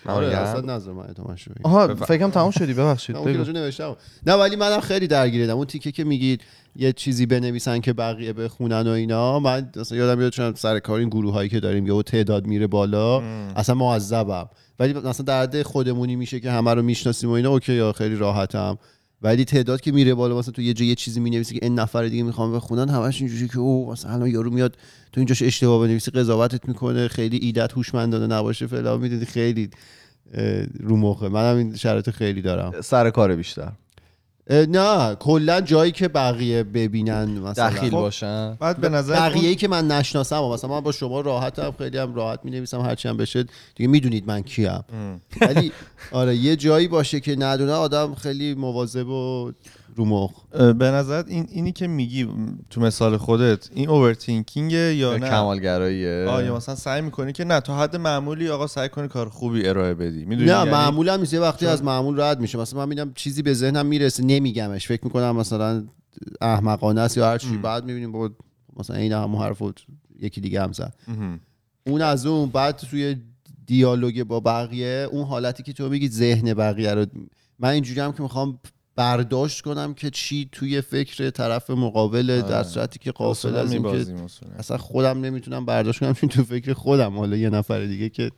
آره 0.09 0.29
بگم؟ 0.29 0.39
اصلا 0.39 0.61
نظر 0.61 0.93
من 0.93 1.05
ادامه 1.09 1.37
شو. 1.37 1.51
آها 1.63 1.95
فکرم 1.95 2.31
تمام 2.31 2.51
شدی 2.51 2.75
ببخشید 2.75 3.17
نوشتم. 3.17 3.97
نه 4.27 4.35
ولی 4.35 4.57
منم 4.57 4.81
خیلی 4.81 5.07
درگیردم 5.07 5.57
اون 5.57 5.67
تیکه 5.67 5.93
که 5.93 6.05
میگید 6.05 6.41
یه 6.77 6.93
چیزی 6.93 7.27
بنویسن 7.27 7.81
که 7.81 7.93
بقیه 7.93 8.33
بخونن 8.33 8.87
و 8.87 8.91
اینا 8.91 9.39
من 9.39 9.71
مثلا 9.77 9.99
یادم 9.99 10.19
میاد 10.19 10.33
چون 10.33 10.55
سر 10.55 10.79
کار 10.79 10.99
این 10.99 11.09
گروه 11.09 11.35
هایی 11.35 11.49
که 11.49 11.61
داریم 11.61 11.87
یهو 11.87 12.03
تعداد 12.03 12.47
میره 12.47 12.67
بالا 12.67 13.23
اصلا 13.57 13.75
معذبم. 13.75 14.49
ولی 14.79 14.93
مثلا 14.93 15.25
درد 15.25 15.63
خودمونی 15.63 16.17
میشه 16.17 16.41
که 16.41 16.51
همه 16.51 16.75
رو 16.75 16.83
می‌شناسیم 16.83 17.31
و 17.31 17.33
اینا 17.33 17.51
اوکی 17.51 17.73
یا 17.73 17.93
خیلی 17.93 18.17
راحتم. 18.17 18.79
ولی 19.23 19.45
تعداد 19.45 19.81
که 19.81 19.93
میره 19.93 20.15
بالا 20.15 20.39
مثلا 20.39 20.53
تو 20.53 20.63
یه 20.63 20.75
جا 20.75 20.85
یه 20.85 20.95
چیزی 20.95 21.21
می‌نویسی 21.21 21.55
که 21.55 21.61
این 21.63 21.75
نفر 21.79 22.07
دیگه 22.07 22.23
می‌خوام 22.23 22.53
بخونن 22.53 22.89
همش 22.89 23.21
اینجوری 23.21 23.49
که 23.49 23.59
او 23.59 23.93
مثلا 23.93 24.13
الان 24.13 24.31
یارو 24.31 24.51
میاد 24.51 24.77
تو 25.13 25.21
اینجاش 25.21 25.43
اشتباه 25.43 25.87
بنویسی 25.87 26.11
قضاوتت 26.11 26.69
می‌کنه 26.69 27.09
خیلی 27.09 27.37
ایدت 27.37 27.73
هوشمندانه 27.73 28.27
نباشه 28.27 28.67
فلان 28.67 29.01
می‌دونی 29.01 29.25
خیلی 29.25 29.71
رو 30.81 30.97
مخه. 30.97 31.29
منم 31.29 31.57
این 31.57 31.77
شرایط 31.77 32.11
خیلی 32.11 32.43
دارم. 32.43 32.81
سر 32.81 33.11
کار 33.11 33.37
بیشتر. 33.37 33.73
نه 34.51 35.15
کلا 35.15 35.61
جایی 35.61 35.93
که 35.93 36.09
بقیه 36.09 36.63
ببینن 36.63 37.25
مثلا. 37.25 37.71
دخیل 37.71 37.91
خب، 37.91 37.97
باشن. 37.97 38.55
بعد 38.61 38.81
به 38.81 38.89
نظر 38.89 39.15
بقیه‌ای 39.15 39.55
که 39.57 39.69
من 39.69 39.89
نشناسم 39.89 40.43
و 40.43 40.53
مثلا 40.53 40.71
من 40.71 40.81
با 40.81 40.93
شما 40.93 41.21
راحتم 41.21 41.75
خیلی 41.79 41.99
هم 41.99 42.15
راحت 42.15 42.41
می 42.45 42.51
نویسم 42.51 42.81
هرچی 42.81 43.09
هم 43.09 43.17
بشه 43.17 43.45
دیگه 43.75 43.91
می‌دونید 43.91 44.27
من 44.27 44.43
کیم. 44.43 44.85
ولی 45.41 45.73
آره 46.13 46.37
یه 46.37 46.57
جایی 46.57 46.89
باشه 46.89 47.21
که 47.21 47.37
ندونه 47.37 47.73
آدم 47.73 48.15
خیلی 48.15 48.55
مواظب 48.55 49.09
و 49.09 49.53
رو 49.97 50.05
مخ. 50.05 50.31
به 50.53 50.91
نظر 50.91 51.25
این 51.27 51.47
اینی 51.51 51.73
که 51.73 51.87
میگی 51.87 52.29
تو 52.71 52.81
مثال 52.81 53.17
خودت 53.17 53.69
این 53.75 53.89
اوورتینکینگ 53.89 54.73
یا 54.73 55.17
نه؟ 55.17 55.31
کمالگراییه؟ 55.31 56.27
آه 56.29 56.45
یا 56.45 56.57
مثلا 56.57 56.75
سعی 56.75 57.01
می‌کنی 57.01 57.33
که 57.33 57.45
نه 57.45 57.61
تا 57.61 57.77
حد 57.77 57.97
معمولی 57.97 58.49
آقا 58.49 58.67
سعی 58.67 58.89
کنی 58.89 59.09
کار 59.09 59.29
خوبی 59.29 59.69
ارائه 59.69 59.95
بدی. 59.95 60.25
می‌دونی 60.25 60.51
نه 60.51 60.65
معمولا 60.65 61.17
نیست 61.17 61.35
یه 61.35 61.41
وقتی 61.41 61.67
از 61.67 61.85
معمول 61.85 62.21
رد 62.21 62.41
میشه. 62.41 62.59
مثلا 62.59 62.79
من 62.79 62.89
می‌بینم 62.89 63.13
چیزی 63.15 63.43
به 63.43 63.55
ذهنم 63.55 63.87
می‌رسه 63.87 64.25
نمیگمش. 64.25 64.87
فکر 64.87 65.05
می‌کنم 65.05 65.37
مثلا 65.37 65.85
احمقانه 66.41 67.01
است 67.01 67.17
یا 67.17 67.31
هر 67.31 67.39
چی. 67.39 67.57
بعد 67.57 67.85
می‌بینیم 67.85 68.13
با 68.13 68.31
مثلا 68.77 68.97
این 68.97 69.13
همون 69.13 69.43
حرف 69.43 69.63
یکی 70.21 70.41
دیگه 70.41 70.63
هم 70.63 70.73
زد. 70.73 70.95
اون 71.87 72.03
از 72.03 72.27
اون 72.27 72.49
بعد 72.49 72.77
توی 72.77 73.17
دیالوگ 73.67 74.23
با 74.23 74.41
بقیه 74.41 75.09
اون 75.13 75.25
حالتی 75.25 75.63
که 75.63 75.73
تو 75.73 75.89
میگی 75.89 76.09
ذهن 76.09 76.55
بقیه 76.55 76.95
رو 76.95 77.07
من 77.59 77.69
اینجوری 77.69 78.01
هم 78.01 78.13
که 78.13 78.23
می‌خوام 78.23 78.59
برداشت 78.97 79.61
کنم 79.61 79.95
که 79.95 80.11
چی 80.11 80.49
توی 80.53 80.81
فکر 80.81 81.31
طرف 81.31 81.71
مقابل 81.71 82.43
در 82.43 82.63
صورتی 82.63 82.99
که 82.99 83.13
قافل 83.13 83.57
از 83.57 83.73
این 83.73 83.83
که 83.83 84.15
اصلا 84.59 84.77
خودم 84.77 85.21
نمی‌تونم 85.21 85.67
برداشت 85.67 86.01
کنم 86.01 86.13
چون 86.13 86.29
تو 86.29 86.45
فکر 86.45 86.73
خودم 86.73 87.19
حالا 87.19 87.37
یه 87.37 87.51
نفر 87.51 87.85
دیگه 87.85 88.09
که 88.09 88.31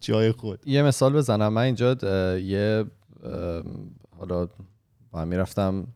جای 0.00 0.32
خود. 0.32 0.68
یه 0.68 0.82
مثال 0.82 1.12
بزنم. 1.12 1.52
من 1.52 1.62
اینجا 1.62 1.92
یه 2.38 2.84
حالا 4.18 4.48
من 5.12 5.28
می‌رفتم 5.28 5.86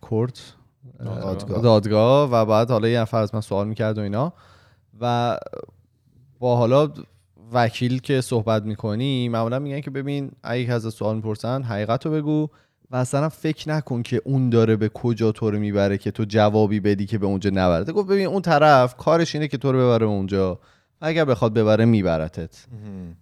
کورت 0.00 0.52
اه، 1.00 1.20
دادگاه. 1.20 1.62
دادگاه 1.62 2.30
و 2.32 2.44
بعد 2.44 2.70
حالا 2.70 2.88
یه 2.88 3.00
نفر 3.00 3.22
از 3.22 3.34
من 3.34 3.40
سوال 3.40 3.68
می‌کرد 3.68 3.98
و 3.98 4.00
اینا. 4.00 4.32
و 5.00 5.38
با 6.38 6.56
حالا 6.56 6.92
وکیل 7.52 8.00
که 8.00 8.20
صحبت 8.20 8.62
می‌کنی 8.62 9.28
معمولا 9.28 9.58
میگن 9.58 9.80
که 9.80 9.90
ببین 9.90 10.32
اگه 10.42 10.72
از 10.72 10.94
سوال 10.94 11.16
می‌پرسن 11.16 11.62
حقیقت 11.62 12.06
رو 12.06 12.12
بگو. 12.12 12.48
و 12.90 12.96
اصلا 12.96 13.28
فکر 13.28 13.68
نکن 13.68 14.02
که 14.02 14.22
اون 14.24 14.50
داره 14.50 14.76
به 14.76 14.88
کجا 14.88 15.32
تو 15.32 15.50
رو 15.50 15.58
می‌بره 15.58 15.98
که 15.98 16.10
تو 16.10 16.24
جوابی 16.24 16.80
بدی 16.80 17.06
که 17.06 17.18
به 17.18 17.26
اونجا 17.26 17.50
نبرده 17.50 17.92
گفت 17.92 18.08
ببین 18.08 18.26
اون 18.26 18.42
طرف 18.42 18.96
کارش 18.96 19.34
اینه 19.34 19.48
که 19.48 19.58
تو 19.58 19.72
رو 19.72 19.78
ببره 19.78 20.06
اونجا. 20.06 20.58
اگر 21.00 21.24
بخواد 21.24 21.54
ببره 21.54 21.84
میبرتت. 21.84 22.66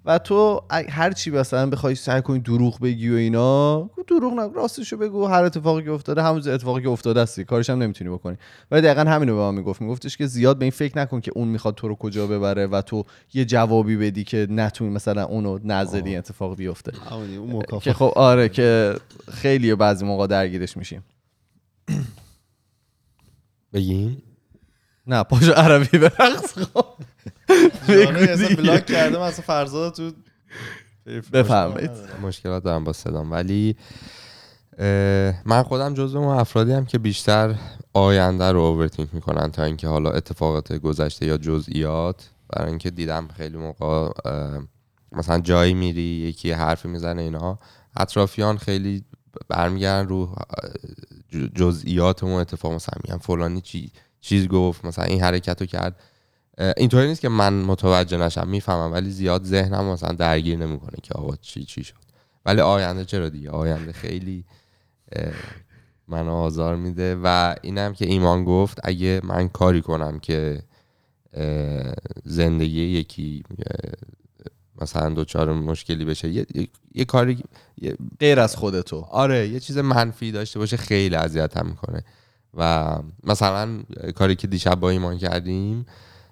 و 0.04 0.18
تو 0.18 0.62
هر 0.70 1.12
چی 1.12 1.30
مثلا 1.30 1.66
بخوای 1.66 1.94
سعی 1.94 2.22
کنی 2.22 2.38
دروغ 2.38 2.80
بگی 2.80 3.10
و 3.10 3.14
اینا 3.14 3.90
دروغ 4.08 4.32
نگو 4.32 4.54
راستشو 4.54 4.96
بگو 4.96 5.26
هر 5.26 5.44
اتفاقی 5.44 5.84
که 5.84 5.90
افتاده 5.90 6.22
همون 6.22 6.48
اتفاقی 6.48 6.82
که 6.82 6.88
افتاده 6.88 7.20
است 7.20 7.40
کارش 7.40 7.70
هم 7.70 7.82
نمی‌تونی 7.82 8.10
بکنی. 8.10 8.36
ولی 8.70 8.82
دقیقا 8.82 9.10
همینو 9.10 9.36
به 9.36 9.40
من 9.40 9.54
می‌گفت. 9.54 9.82
میگفتش 9.82 10.16
که 10.16 10.26
زیاد 10.26 10.58
به 10.58 10.64
این 10.64 10.70
فکر 10.70 10.98
نکن 10.98 11.20
که 11.20 11.32
اون 11.34 11.48
می‌خواد 11.48 11.74
تو 11.74 11.88
رو 11.88 11.94
کجا 11.94 12.26
ببره 12.26 12.66
و 12.66 12.82
تو 12.82 13.04
یه 13.34 13.44
جوابی 13.44 13.96
بدی 13.96 14.24
که 14.24 14.46
نتونی 14.50 14.90
مثلا 14.90 15.24
اونو 15.24 15.58
نظری 15.64 16.16
اتفاق 16.16 16.56
بیفته. 16.56 16.92
که 17.80 17.92
خب 17.92 18.12
آره 18.16 18.48
که 18.48 18.94
خیلی 19.32 19.74
بعضی 19.74 20.04
موقع 20.04 20.26
درگیرش 20.26 20.76
میشیم. 20.76 21.04
بگیم؟ 23.72 24.22
نه 25.06 25.22
پاشو 25.22 25.52
عربی 25.52 25.98
برقص 25.98 26.58
خب. 26.58 26.84
اصلا 27.88 28.56
بلاک 28.56 28.86
کردم 28.86 29.20
اصلا 29.20 29.44
فرزاد 29.44 29.94
تو 29.94 30.12
بفرمایید. 31.32 31.90
مشکلات 32.22 32.62
دارم 32.62 32.84
با 32.84 32.92
صدام. 32.92 33.32
ولی 33.32 33.76
من 35.44 35.62
خودم 35.62 35.94
جزو 35.94 36.18
اون 36.18 36.38
افرادی 36.38 36.72
هم 36.72 36.86
که 36.86 36.98
بیشتر 36.98 37.54
آینده 37.92 38.52
رو 38.52 38.60
اوورتینک 38.60 39.08
می‌کنن 39.12 39.50
تا 39.50 39.64
اینکه 39.64 39.88
حالا 39.88 40.10
اتفاقات 40.10 40.72
گذشته 40.72 41.26
یا 41.26 41.38
جزئیات. 41.38 42.30
برای 42.48 42.68
اینکه 42.68 42.90
دیدم 42.90 43.28
خیلی 43.36 43.56
موقع 43.56 44.10
مثلا 45.12 45.38
جایی 45.38 45.74
میری 45.74 46.02
یکی 46.02 46.52
حرفی 46.52 46.88
می‌زنه 46.88 47.22
اینا. 47.22 47.58
اطرافیان 47.96 48.58
خیلی 48.58 49.04
برمیگردن 49.48 50.08
رو 50.08 50.34
جزئیات 51.54 52.24
اون 52.24 52.32
اتفاق. 52.32 52.72
مثلا 52.72 53.00
میگن 53.04 53.18
فلانی 53.18 53.60
چی 53.60 53.92
چیز 54.20 54.48
گفت 54.48 54.84
مثلا 54.84 55.04
این 55.04 55.22
حرکت 55.22 55.60
رو 55.60 55.66
کرد. 55.66 56.00
اینطوری 56.76 57.08
نیست 57.08 57.20
که 57.20 57.28
من 57.28 57.52
متوجه 57.54 58.16
نشم 58.16 58.48
می‌فهمم 58.48 58.92
ولی 58.92 59.10
زیاد 59.10 59.44
ذهنم 59.44 59.84
مثلا 59.84 60.12
درگیر 60.12 60.58
نمی‌کنه 60.58 60.96
که 61.02 61.14
آقا 61.14 61.36
چی 61.36 61.64
چی 61.64 61.84
شد. 61.84 61.94
ولی 62.46 62.60
آینده 62.60 63.04
چرا 63.04 63.28
دیگه؟ 63.28 63.50
آینده 63.50 63.92
خیلی 63.92 64.44
منو 66.08 66.32
آزار 66.32 66.76
میده 66.76 67.16
و 67.22 67.54
اینم 67.62 67.92
که 67.92 68.06
ایمان 68.06 68.44
گفت 68.44 68.78
اگه 68.84 69.20
من 69.24 69.48
کاری 69.48 69.82
کنم 69.82 70.18
که 70.18 70.62
زندگی 72.24 72.80
یکی 72.80 73.42
مثلا 74.80 75.08
دوچار 75.08 75.52
مشکلی 75.52 76.04
بشه 76.04 76.28
یه, 76.28 76.46
یه, 76.54 76.68
یه 76.94 77.04
کاری 77.04 77.44
یه 77.78 77.96
غیر 78.20 78.40
از 78.40 78.56
خودتو. 78.56 79.00
آره 79.10 79.48
یه 79.48 79.60
چیز 79.60 79.78
منفی 79.78 80.32
داشته 80.32 80.58
باشه 80.58 80.76
خیلی 80.76 81.14
اذیتم 81.14 81.66
می‌کنه. 81.66 82.04
و 82.54 82.96
مثلا 83.24 83.82
کاری 84.14 84.36
که 84.36 84.46
دیشب 84.46 84.74
با 84.74 84.90
ایمان 84.90 85.18
کردیم 85.18 85.86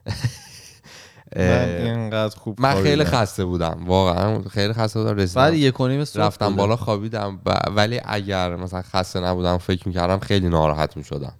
من 1.37 1.69
اینقدر 1.69 2.37
خوب 2.37 2.61
من 2.61 2.83
خیلی. 2.83 3.05
خسته 3.05 3.45
بودم 3.45 3.85
واقعا 3.87 4.43
خیلی 4.43 4.73
خسته 4.73 4.99
بودم 5.01 5.11
بعد 5.15 5.21
رسیدم 5.23 5.55
یک 5.55 5.81
و 5.81 5.89
نیم 5.89 6.01
رفتم 6.15 6.47
بوده. 6.47 6.57
بالا 6.59 6.77
خوابیدم 6.77 7.37
ب- 7.47 7.73
ولی 7.77 8.01
اگر 8.05 8.57
مثلا 8.57 8.83
خسته 8.83 9.21
نبودم 9.21 9.59
فکر 9.59 9.89
می‌کردم 9.89 10.19
خیلی 10.19 10.49
ناراحت 10.49 10.97
می‌شدم. 10.97 11.33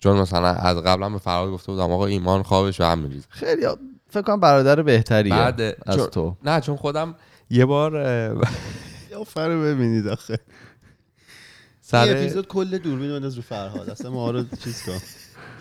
چون 0.00 0.16
مثلا 0.16 0.46
از 0.48 0.76
قبلا 0.76 1.08
به 1.10 1.18
فراد 1.18 1.50
گفته 1.50 1.72
بودم 1.72 1.92
آقا 1.92 2.06
ایمان 2.06 2.42
خوابش 2.42 2.78
به 2.78 2.86
هم 2.86 2.98
میریزه. 2.98 3.26
خیلی 3.28 3.66
فکر 4.10 4.22
کنم 4.22 4.40
برادر 4.40 4.82
بهتریه 4.82 5.34
بعد 5.34 5.60
از 5.86 5.96
چون- 5.96 6.06
تو 6.06 6.36
نه 6.44 6.60
چون 6.60 6.76
خودم 6.76 7.14
یه 7.50 7.64
بار 7.66 7.90
فرو 9.26 9.62
ببینید 9.66 10.08
آخه. 10.08 10.38
سر 11.80 12.10
اپیزود 12.16 12.48
کل 12.48 12.78
دوربین 12.78 13.10
بنداز 13.10 13.34
رو 13.36 13.42
فرهاد. 13.42 13.90
اصلا 13.90 14.10
ما 14.10 14.30
رو 14.30 14.44
چیز 14.64 14.82
کن 14.82 14.98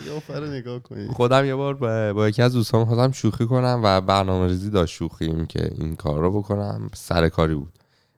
یا 0.07 0.19
فرو 0.19 0.45
نگاه 0.45 0.79
کنید. 0.79 1.11
خودم 1.11 1.45
یه 1.45 1.55
بار 1.55 1.73
با, 1.73 2.13
با 2.13 2.29
یکی 2.29 2.41
از 2.41 2.53
دوستان 2.53 2.85
خواستم 2.85 3.11
شوخی 3.11 3.45
کنم 3.45 3.81
و 3.83 4.01
برنامه 4.01 4.47
ریزی 4.47 4.69
داشت 4.69 4.95
شوخیم 4.95 5.45
که 5.45 5.71
این 5.77 5.95
کار 5.95 6.21
رو 6.21 6.41
بکنم. 6.41 6.89
سر 6.93 7.29
کاری 7.29 7.55
بود. 7.55 7.73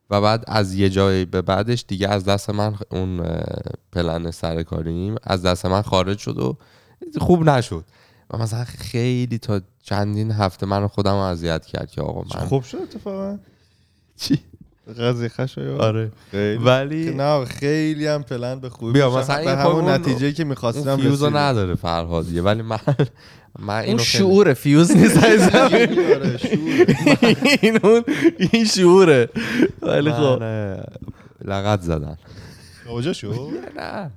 و 0.10 0.22
بعد 0.22 0.44
از 0.48 0.74
یه 0.74 0.90
جایی 0.90 1.26
به 1.26 1.42
بعدش 1.42 1.86
دیگه 1.88 2.08
از 2.08 2.26
دست 2.26 2.50
من 2.50 2.76
اون 2.92 3.28
پلن 3.92 4.32
سر 4.32 4.64
کاریم 4.64 5.16
از 5.24 5.42
دست 5.42 5.66
من 5.66 5.82
خارج 5.82 6.18
شد 6.18 6.38
و 6.38 6.58
خوب 7.18 7.50
نشد. 7.50 7.86
و 8.30 8.38
مثلا 8.38 8.64
خیلی 8.64 9.38
تا 9.38 9.62
چندین 9.84 10.32
هفته 10.32 10.66
من 10.66 10.88
خودم 10.88 11.12
رو 11.12 11.18
اذیت 11.18 11.66
کرد 11.66 11.92
که 11.92 12.02
آقا 12.02 12.22
من 12.22 12.46
خوب 12.48 12.64
شد 12.64 12.78
اتفاقا؟ 12.78 13.40
چی؟ 14.16 14.40
قضیه 14.94 15.30
خشایار. 15.30 15.82
آره. 15.82 16.12
خیلی. 16.32 16.64
ولی 16.64 17.14
نه 17.14 17.46
خیلی 17.46 18.08
هم 18.08 18.24
پلن 18.24 18.60
به 18.60 18.70
خوبی 18.70 18.92
بیا،. 18.94 19.18
مثلا 19.18 19.44
به 19.44 19.56
همون 19.58 19.90
نتیجه 19.90 20.32
که 20.32 20.44
می‌خواستم 20.44 20.98
فیوزو 20.98 21.30
نداره 21.30 21.76
فرهادیه 21.76 22.42
ولی 22.42 22.62
من 22.62 22.80
من 23.60 23.86
اون 23.86 23.98
شعور 23.98 24.54
فیوز 24.54 24.92
نیست. 24.98 25.18
آره،. 25.56 25.90
این 27.62 27.80
اون 27.84 28.04
این 28.38 28.66
شعوره. 28.66 29.30
ولی 29.82 30.12
خب 30.12 30.42
لغت 31.46 31.82
زدن. 31.82 32.18
کجا 32.90 33.14
شد؟ 33.14 33.36
نه. 33.78 34.12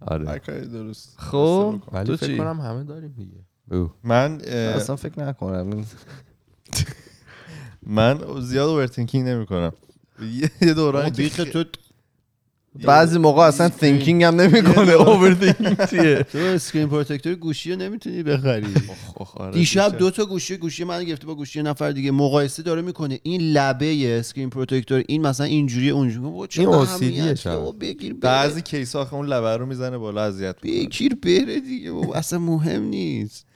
آره. 0.00 0.40
درست. 0.72 1.14
خب 1.16 1.80
تو 2.06 2.16
فکر 2.16 2.26
چی؟ 2.26 2.38
کنم 2.38 2.60
همه 2.60 2.84
داریم 2.84 3.14
دیگه. 3.16 3.90
من 4.04 4.40
اصلا 4.50 4.96
فکر 4.96 5.20
نکنم. 5.20 5.84
من 7.86 8.20
زیاد 8.40 8.68
overthinking 8.68 9.28
نمی 9.28 9.46
کنم 9.46 9.72
یه 10.62 10.74
دورانی 10.74 11.10
که 11.10 11.16
بیخ 11.16 11.36
تو 11.52 11.64
بعضی 12.84 13.18
موقع 13.18 13.42
اصلا 13.42 13.68
thinking 13.68 14.22
هم 14.24 14.40
نمی‌کنه. 14.40 14.92
overthinking 14.92 15.86
چیه؟ 15.90 16.22
تو 16.32 16.38
screen 16.38 16.88
protector 16.88 17.34
گوشی 17.34 17.72
رو 17.72 17.78
نمی‌تونی 17.78 18.22
بخری. 18.22 18.66
آره، 19.34 19.52
دیشب 19.52 19.98
دو 19.98 20.10
تا 20.10 20.24
گوشی 20.24 20.56
گوشی 20.56 20.84
من 20.84 21.04
گرفته 21.04 21.26
با 21.26 21.34
گوشی 21.34 21.58
یه 21.58 21.62
نفر 21.62 21.90
دیگه. 21.90 22.10
مقایسه 22.10 22.62
داره 22.62 22.82
می‌کنه. 22.82 23.20
این 23.22 23.40
لبه 23.40 24.18
screen 24.18 24.50
protector 24.50 25.04
این 25.08 25.22
مثلا 25.22 25.46
اینجوری 25.46 25.90
اونجوری. 25.90 26.48
این. 26.58 27.34
بابا 27.44 27.72
بگیر. 27.72 28.14
بعضی 28.14 28.62
کیس 28.62 28.96
آخه 28.96 29.14
اون 29.14 29.26
لبه 29.26 29.56
رو 29.56 29.66
می‌زنه 29.66 29.98
بالا 29.98 30.22
اذیت. 30.24 30.60
بگیر 30.60 31.14
بره 31.14 31.60
دیگه. 31.60 31.92
اصلا 32.14 32.38
مهم 32.38 32.82
نیست. 32.82 33.46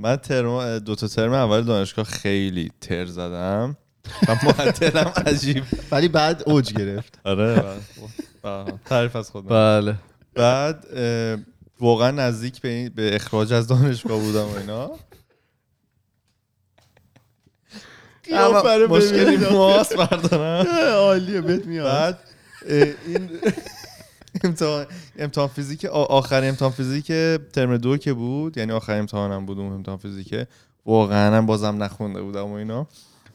من 0.00 0.16
ترم 0.16 0.78
دو 0.78 0.94
تا 0.94 1.08
ترم 1.08 1.32
اول 1.32 1.62
دانشگاه 1.62 2.04
خیلی 2.04 2.70
تر 2.80 3.06
زدم. 3.06 3.76
و 4.28 4.36
معدلم 4.44 5.12
عجیب. 5.26 5.64
ولی 5.90 6.08
بعد 6.08 6.42
اوج 6.46 6.72
گرفت. 6.72 7.18
آره 7.24 7.62
تعریف 8.84 9.16
از 9.16 9.30
خودم. 9.30 9.48
بله. 9.48 9.94
بعد 10.34 10.86
واقعا 11.80 12.10
نزدیک 12.10 12.60
به, 12.60 12.90
به 12.90 13.14
اخراج 13.14 13.52
از 13.52 13.66
دانشگاه 13.66 14.20
بودم 14.20 14.44
و 14.44 14.56
اینا. 14.56 14.90
رو 18.78 18.96
مشکلی. 18.96 19.36
ماست 19.36 19.96
بردارم 19.96 20.66
عالیه 20.94 21.40
بهت 21.40 21.66
میاد. 21.66 21.86
بعد 21.86 22.18
این 23.06 23.30
امتحان 24.44 24.86
امتحان 25.18 25.48
فیزیک 25.48 25.84
آ- 25.84 26.04
آخرین 26.04 26.48
امتحان 26.48 26.70
فیزیک 26.72 27.06
ترم 27.52 27.76
دو 27.76 27.96
که 27.96 28.12
بود 28.12 28.58
یعنی 28.58 28.72
آخرین 28.72 28.98
امتحانم 28.98 29.46
بود 29.46 29.58
اون 29.58 29.72
امتحان 29.72 29.98
فیزیک. 29.98 30.34
واقعا 30.86 31.36
هم 31.36 31.46
بازم 31.46 31.82
نخونده 31.82 32.22
بودم 32.22 32.46
و 32.46 32.52
اینا. 32.52 32.86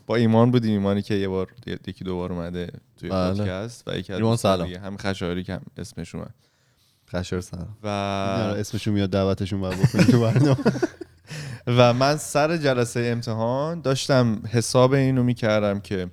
با 0.08 0.16
ایمان 0.16 0.52
بودیم 0.52 0.72
ایمانی 0.72 1.02
که 1.02 1.14
یه 1.14 1.28
بار 1.28 1.48
یکی 1.88 2.04
دو 2.04 2.16
بار 2.16 2.34
اومده 2.34 2.70
توی 2.98 3.10
بله. 3.10 3.34
پادکست 3.34 3.84
و 3.88 3.98
یکی 3.98 4.14
از 4.14 4.20
ایمان 4.20 4.38
سلام. 4.38 4.70
همین 4.70 4.98
خشایاری 4.98 5.44
که 5.44 5.54
هم 5.54 5.62
اسمش 5.78 6.16
اومد. 6.16 6.34
خشر 7.12 7.42
سلام. 7.42 7.78
و 7.84 7.88
اسمشون 7.88 8.94
میاد 8.94 9.10
دعوتشون 9.10 9.62
باید 9.62 9.82
بکنی 9.82 10.04
تو 10.04 10.22
برنامه. 10.22 10.58
و 11.68 11.94
من 11.94 12.18
سر 12.18 12.58
جلسه 12.58 13.00
امتحان 13.00 13.82
داشتم 13.82 14.42
حساب 14.52 14.94
اینو 14.94 15.24
می‌کردم 15.24 15.80
که 15.80 16.08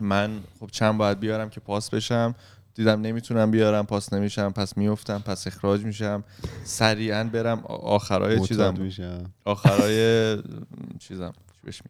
من 0.00 0.40
خب 0.60 0.66
چند 0.72 0.98
باید 0.98 1.20
بیارم 1.20 1.50
که 1.50 1.60
پاس 1.60 1.90
بشم. 1.90 2.34
دیدم 2.76 3.00
نمی‌تونم 3.00 3.50
بیارم 3.50 3.86
پاس 3.86 4.12
نمیشم 4.12 4.50
پس 4.52 4.76
میفتم 4.76 5.18
پس 5.18 5.46
اخراج 5.46 5.84
میشم 5.84 6.24
سریعا 6.64 7.24
برم 7.24 7.58
آخرای 7.66 8.40
چیزم 8.40 8.74
میشم 8.78 9.24
آخرای 9.44 10.36
چیزم 10.98 11.32
چی 11.32 11.66
بهش 11.66 11.82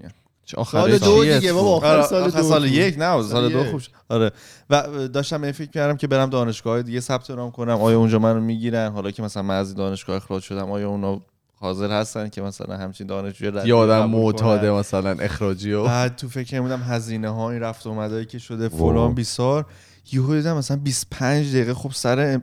سال 0.46 0.60
آخرش 0.60 1.02
دو 1.02 1.24
دیگه؟ 1.24 1.52
بابا 1.52 1.76
آخر 1.76 1.86
آره، 1.86 2.02
سال 2.02 2.22
آخر 2.22 2.40
دو 2.40 2.48
سال. 2.48 2.64
یک 2.64 2.98
نه 2.98 3.04
سال 3.04 3.22
سال 3.22 3.52
دو. 3.52 3.64
خوب. 3.64 3.80
آره 4.08 4.30
و 4.70 4.82
داشتم 5.08 5.42
این 5.42 5.52
فکر 5.52 5.70
کردم 5.70 5.96
که 5.96 6.06
برم 6.06 6.30
دانشگاه 6.30 6.82
دیگه 6.82 7.00
ثبت 7.00 7.30
نام 7.30 7.50
کنم 7.50 7.80
آیا 7.80 7.98
اونجا 7.98 8.18
منو 8.18 8.40
می‌گیرن 8.40 8.92
حالا 8.92 9.10
که 9.10 9.22
مثلا 9.22 9.42
من 9.42 9.54
از 9.58 9.68
این 9.68 9.76
دانشگاه 9.76 10.16
اخراج 10.16 10.42
شدم 10.42 10.70
آیا 10.70 10.88
اونا 10.90 11.20
حاضر 11.60 11.90
هستن 12.00 12.28
که 12.28 12.42
مثلا 12.42 12.76
همچین 12.76 13.06
دانشجوی 13.06 13.72
آدم 13.72 14.00
قبول 14.00 14.10
معتاده؟ 14.10 14.70
مثلا 14.70 15.10
اخراجی 15.10 15.72
و 15.72 15.84
بعد 15.84 16.16
تو 16.16 16.28
فکر 16.28 16.60
بودم 16.60 16.82
هزینه 16.82 17.28
ها 17.28 17.50
این 17.50 17.60
رفت 17.60 17.86
و 17.86 17.90
آمدایی 17.90 18.26
که 18.26 18.38
شده. 18.38 18.68
فلان 18.68 19.14
بیسار 19.14 19.66
یهو 20.12 20.34
دیدم 20.34 20.56
مثلا 20.56 20.76
25 20.76 21.48
دقیقه 21.50 21.74
خب 21.74 21.90
سر 21.92 22.18
ام- 22.34 22.42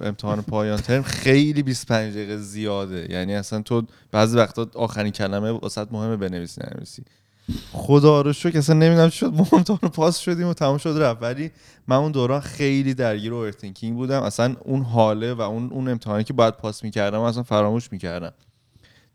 امتحان 0.00 0.42
پایان 0.42 0.76
ترم 0.80 1.02
خیلی 1.02 1.62
25 1.62 2.12
دقیقه 2.14 2.36
زیاده. 2.36 3.06
یعنی 3.10 3.34
اصلا 3.34 3.62
تو 3.62 3.82
بعضی 4.12 4.36
وقتا 4.36 4.70
آخرین 4.74 5.12
کلمه 5.12 5.50
واسط 5.50 5.88
مهمه 5.92 6.16
بنویسی 6.16 6.60
ننویسی. 6.66 7.02
خدا 7.72 8.20
رو 8.20 8.32
شکر 8.32 8.58
اصلا 8.58 8.76
نمی‌دونم 8.76 9.10
شد. 9.10 9.32
ما 9.34 9.46
امتحان 9.52 9.78
پاس 9.90 10.18
شدیم 10.18 10.46
و 10.46 10.54
تمام 10.54 10.78
شد 10.78 10.96
رفت. 10.98 11.22
ولی 11.22 11.50
من 11.88 11.96
اون 11.96 12.12
دوران 12.12 12.40
خیلی 12.40 12.94
درگیر 12.94 13.34
overthinking 13.34 13.96
بودم. 13.96 14.22
اصلا 14.22 14.56
اون 14.64 14.82
حاله 14.82 15.34
و 15.34 15.40
اون 15.40 15.70
اون 15.72 15.88
امتحانی 15.88 16.24
که 16.24 16.32
باید 16.32 16.54
پاس 16.56 16.84
می‌کردم 16.84 17.20
اصلا 17.20 17.42
فراموش 17.42 17.92
می‌کردم. 17.92 18.32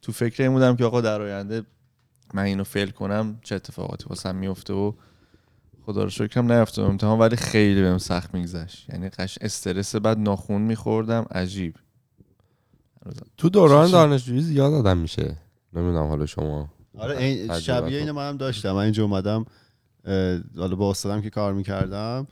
تو 0.01 0.11
فکر 0.11 0.43
این 0.43 0.51
بودم 0.51 0.75
که 0.75 0.85
آقا 0.85 1.01
در 1.01 1.21
آینده 1.21 1.63
من 2.33 2.43
اینو 2.43 2.63
fail 2.63 2.89
کنم 2.89 3.39
چه 3.43 3.55
اتفاقاتی 3.55 4.05
واسم 4.09 4.35
میفته 4.35 4.73
و 4.73 4.91
خدا 5.85 6.03
رو 6.03 6.09
شکرم 6.09 6.51
نیفتم 6.51 6.81
امتحان 6.83 7.19
ولی 7.19 7.35
خیلی 7.35 7.81
بهم 7.81 7.97
سخت 7.97 8.33
میگذشت. 8.33 8.89
یعنی 8.89 9.09
قش 9.09 9.37
استرس 9.41 9.95
بعد 9.95 10.19
ناخون 10.19 10.61
میخوردم 10.61 11.25
عجیب. 11.31 11.75
تو 13.37 13.49
دوران؟ 13.49 13.91
دانشجویی 13.91 14.41
زیاد 14.41 14.73
آدم 14.73 14.97
میشه. 14.97 15.37
نمی‌دونم 15.73 16.07
حالا 16.07 16.25
شما 16.25 16.69
آره 16.97 17.17
این 17.17 17.59
شبیه. 17.59 17.99
اینو 17.99 18.13
من 18.13 18.29
هم 18.29 18.37
داشتم. 18.37 18.71
من 18.71 18.83
اینجا 18.83 19.03
اومدم 19.03 19.45
حالا 20.57 20.75
با 20.75 20.91
استادم 20.91 21.21
که 21.21 21.29
کار 21.29 21.53
می‌کردم 21.53 22.27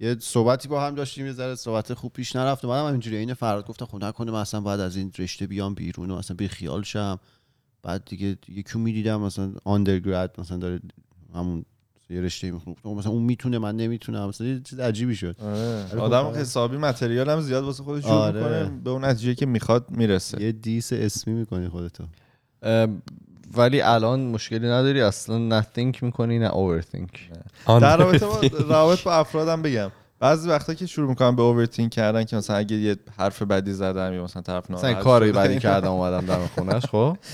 یه 0.00 0.16
صحبتی 0.20 0.68
با 0.68 0.86
هم 0.86 0.94
داشتیم 0.94 1.26
یه 1.26 1.32
ذره 1.32 1.54
صحبت 1.54 1.94
خوب 1.94 2.12
پیش 2.12 2.36
نرفت. 2.36 2.64
اومدم 2.64 2.88
همینجوری 2.88 3.16
این 3.16 3.34
فراد 3.34 3.66
گفتم 3.66 3.86
خب 3.86 4.04
نکنه 4.04 4.32
من 4.32 4.40
اصلا 4.40 4.60
باید 4.60 4.80
از 4.80 4.96
این 4.96 5.12
رشته 5.18 5.46
بیام 5.46 5.74
بیرون 5.74 6.10
و 6.10 6.14
اصلا 6.14 6.36
بی 6.36 6.48
خیال 6.48 6.82
شم. 6.82 7.18
بعد 7.82 8.04
دیگه 8.04 8.38
یکی 8.48 8.78
می‌دیدم 8.78 9.20
مثلا 9.20 9.52
آندرگراد 9.64 10.34
مثلا 10.38 10.56
داره 10.56 10.80
همون 11.34 11.64
یه 12.10 12.20
رشته 12.20 12.50
می‌خونه 12.50 12.76
مثلا 12.84 13.12
اون 13.12 13.22
می‌تونه 13.22 13.58
من 13.58 13.76
نمی‌تونم. 13.76 14.28
مثلا 14.28 14.46
یه 14.46 14.60
چیز 14.60 14.80
عجیبی 14.80 15.16
شد. 15.16 15.36
آره. 15.42 16.00
آدم 16.00 16.24
حسابی 16.26 16.76
متریال 16.76 17.30
هم 17.30 17.40
زیاد 17.40 17.64
واسه 17.64 17.82
خودش 17.82 18.02
جور 18.02 18.12
آره. 18.12 18.40
می‌کنه 18.40 18.80
به 18.84 18.90
اون 18.90 19.04
نتیجه 19.04 19.34
که 19.34 19.46
می‌خواد 19.46 19.86
می‌رسه. 19.90 20.42
یه 20.42 20.52
دیس 20.52 20.92
اسمی 20.92 21.34
می‌کنی 21.34 21.68
خودتو. 21.68 22.04
ولی 23.56 23.80
الان 23.80 24.20
مشکلی 24.20 24.66
نداری 24.66 25.00
اصلا 25.00 25.38
نه 25.38 25.62
think 25.62 26.02
می‌کنی 26.02 26.38
نه 26.38 26.48
overthink. 26.50 27.18
در 27.66 27.96
رابطه 27.96 28.26
با 28.26 28.40
روابط 28.68 29.02
با 29.02 29.14
افرادم 29.14 29.62
بگم. 29.62 29.90
بعضی 30.20 30.48
وقتا 30.48 30.74
که 30.74 30.86
شروع 30.86 31.08
می‌کنم 31.08 31.36
به 31.36 31.42
اوورتینک 31.42 31.92
کردن 31.92 32.24
که 32.24 32.36
مثلا 32.36 32.56
اگه 32.56 32.76
یه 32.76 32.96
حرف 33.18 33.42
بدی 33.42 33.72
زدم 33.72 34.14
یا 34.14 34.24
مثلا 34.24 34.42
طرف 34.42 34.70
مثلا 34.70 34.88
ناراحت 34.88 35.04
کاری 35.04 35.28
شده، 35.30 35.38
بدی 35.40 35.58
کردم 35.58 35.90
اومدم 35.90 36.26
در 36.26 36.46
خونش 36.46 36.86
خب؟ 36.86 37.16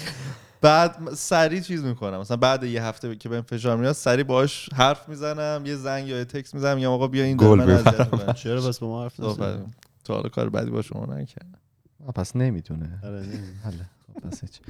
بعد 0.60 0.96
سری 1.14 1.60
چیز 1.60 1.84
می‌کنم 1.84 2.20
مثلا 2.20 2.36
بعد 2.36 2.64
یه 2.64 2.82
هفته 2.84 3.16
که 3.16 3.28
بهم 3.28 3.42
فشار 3.42 3.76
میاد 3.76 3.92
سری 3.92 4.22
باهاش 4.24 4.68
حرف 4.74 5.08
می‌زنم 5.08 5.62
یه 5.66 5.76
زنگ 5.76 6.08
یا 6.08 6.18
یه 6.18 6.24
تکست 6.24 6.54
می‌زنم 6.54 6.78
یا 6.78 6.92
آقا 6.92 7.06
بیا 7.08 7.24
این 7.24 7.36
گل. 7.36 7.82
چرا 8.32 8.60
بس 8.60 8.78
با 8.78 8.88
ما 8.88 9.02
حرف. 9.02 9.20
نزدی؟ 9.20 9.64
تو 10.04 10.14
حالا 10.14 10.28
کار 10.28 10.48
بدی 10.50 10.70
با 10.70 10.82
شما 10.82 11.04
نکردم 11.06 11.58
آه، 12.06 12.12
پس 12.12 12.36
نمی‌دونه 12.36 12.98
آره، 13.04 13.22
خب 14.14 14.28
پس 14.28 14.40
هیچ. 14.40 14.60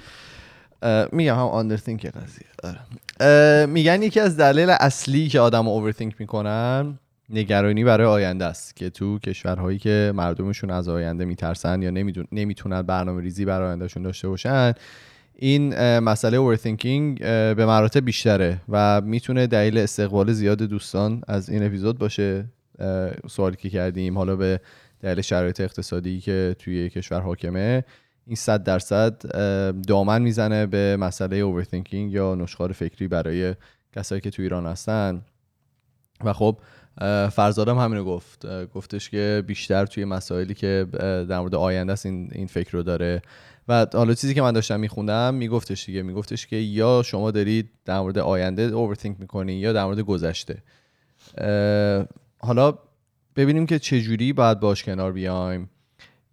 میگم 1.12 1.34
هم 1.34 1.40
آندرثینک 1.40 2.06
قضیه 2.06 2.46
آره. 2.64 3.66
میگن 3.66 4.02
یکی 4.02 4.20
از 4.20 4.36
دلیل 4.36 4.70
اصلی 4.70 5.28
که 5.28 5.40
آدم 5.40 5.68
اوورثینک 5.68 6.14
می‌کنن 6.18 6.98
نگرانی 7.30 7.84
برای 7.84 8.06
آینده 8.06 8.44
است 8.44 8.76
که 8.76 8.90
تو 8.90 9.18
کشورهایی 9.18 9.78
که 9.78 10.12
مردمشون 10.14 10.70
از 10.70 10.88
آینده 10.88 11.24
میترسن 11.24 11.82
یا 11.82 11.90
نمیدون- 11.90 12.26
نمی‌تونن 12.32 12.82
برنامه 12.82 13.22
ریزی 13.22 13.44
برای 13.44 13.68
آیندهشون 13.68 14.02
داشته 14.02 14.28
باشن 14.28 14.72
این 15.42 15.98
مسئله 15.98 16.36
اوورثینکینگ 16.36 17.18
اه، 17.22 17.54
به 17.54 17.66
مراتب 17.66 18.04
بیشتره 18.04 18.60
و 18.68 19.00
می‌تونه 19.00 19.46
دلیل 19.46 19.78
استقبال 19.78 20.32
زیاد 20.32 20.62
دوستان 20.62 21.22
از 21.28 21.50
این 21.50 21.62
اپیزود 21.62 21.98
باشه. 21.98 22.44
سوالی 23.28 23.56
که 23.56 23.70
کردیم 23.70 24.18
حالا 24.18 24.36
به 24.36 24.60
دلیل 25.00 25.20
شرایط 25.20 25.60
اقتصادی 25.60 26.20
که 26.20 26.56
توی 26.58 26.88
کشور 26.88 27.20
حاکمه 27.20 27.84
این 28.26 28.36
صد 28.36 28.64
درصد 28.64 29.16
دامن 29.86 30.22
می‌زنه 30.22 30.66
به 30.66 30.96
مسئله 30.96 31.36
اوورثینکینگ 31.36 32.12
یا 32.12 32.34
نشخوار 32.34 32.72
فکری 32.72 33.08
برای 33.08 33.54
کسایی 33.96 34.20
که 34.20 34.30
تو 34.30 34.42
ایران 34.42 34.66
هستن. 34.66 35.22
و 36.24 36.32
خب 36.32 36.58
فرزادم 37.32 37.78
همینو 37.78 38.04
گفت. 38.04 38.46
گفتش 38.66 39.10
که 39.10 39.44
بیشتر 39.46 39.86
توی 39.86 40.04
مسائلی 40.04 40.54
که 40.54 40.86
در 41.28 41.40
مورد 41.40 41.54
آینده 41.54 41.92
است 41.92 42.06
این, 42.06 42.30
این 42.32 42.46
فکر 42.46 42.72
رو 42.72 42.82
داره. 42.82 43.22
و 43.68 43.86
حالا 43.92 44.14
چیزی 44.14 44.34
که 44.34 44.42
من 44.42 44.52
داشتم 44.52 44.80
میخوندم 44.80 45.34
میگفتش 45.34 45.86
دیگه 45.86 46.02
میگفتش 46.02 46.46
که 46.46 46.56
یا 46.56 47.02
شما 47.04 47.30
دارید 47.30 47.70
در 47.84 48.00
مورد 48.00 48.18
آینده 48.18 48.62
اوورثینک 48.62 49.20
می‌کنی 49.20 49.52
یا 49.52 49.72
در 49.72 49.84
مورد 49.84 50.00
گذشته. 50.00 50.62
حالا 52.38 52.78
ببینیم 53.36 53.66
که 53.66 53.78
چجوری 53.78 54.32
باید 54.32 54.60
باش 54.60 54.82
کنار 54.84 55.12
بیایم. 55.12 55.70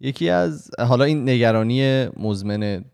یکی 0.00 0.28
از 0.30 0.70
حالا 0.78 1.04
این 1.04 1.28
نگرانی 1.28 2.06
مزمن 2.06 2.84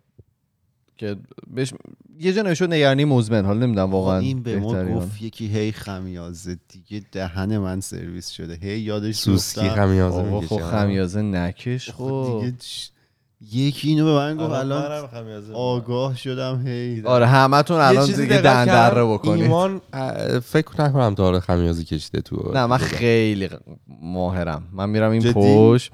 که 0.96 1.16
بهش 1.54 1.72
یه 2.20 2.32
جا 2.32 2.42
نوشته 2.42 2.66
نگرانی 2.66 3.04
مزمن 3.04 3.44
حالا 3.44 3.66
نمی‌دونم 3.66 3.90
واقعا 3.90 4.18
این 4.18 4.42
به 4.42 4.58
ما 4.58 4.84
گفت 4.84 5.22
یکی 5.22 5.46
هی 5.46 5.72
خمیازه 5.72 6.56
دیگه 6.68 7.06
دهن 7.12 7.58
من 7.58 7.80
سرویس 7.80 8.28
شده. 8.28 8.54
هی 8.54 8.78
یادش 8.80 9.16
سوسکی. 9.16 9.68
خمیازه 9.68 10.22
می‌کشه 10.22 10.46
خب 10.48 10.60
خمیازه 10.60 11.22
نکش 11.22 11.90
خب 11.90 11.94
خب. 11.96 12.40
دیگه 12.40 12.56
چ- 12.58 12.93
یکی 13.52 13.88
اینو 13.88 14.04
به 14.04 14.12
من 14.12 14.36
گفت 14.36 14.50
الان 14.52 14.84
الان 14.84 15.06
خمیازه. 15.06 15.52
آگاه 15.54 16.16
شدم 16.16 16.62
هی. 16.66 17.02
آره 17.04 17.26
همتون 17.26 17.80
الان 17.80 18.06
دیگه 18.06 18.22
دقت 18.26 18.42
دن 18.42 18.64
کرد؟ 18.66 18.92
دره 18.94 19.04
بکنید. 19.04 19.42
ایمان 19.42 19.80
فکر 20.40 20.82
نکنم 20.82 21.14
تا 21.14 21.22
حالا 21.22 21.40
خمیازی 21.40 21.84
کشیده 21.84 22.20
تو 22.20 22.50
نه 22.54 22.66
من 22.66 22.76
خیلی 22.78 23.48
ماهرم. 24.02 24.62
من 24.72 24.90
میرم 24.90 25.10
این؟ 25.10 25.32
پشت 25.32 25.92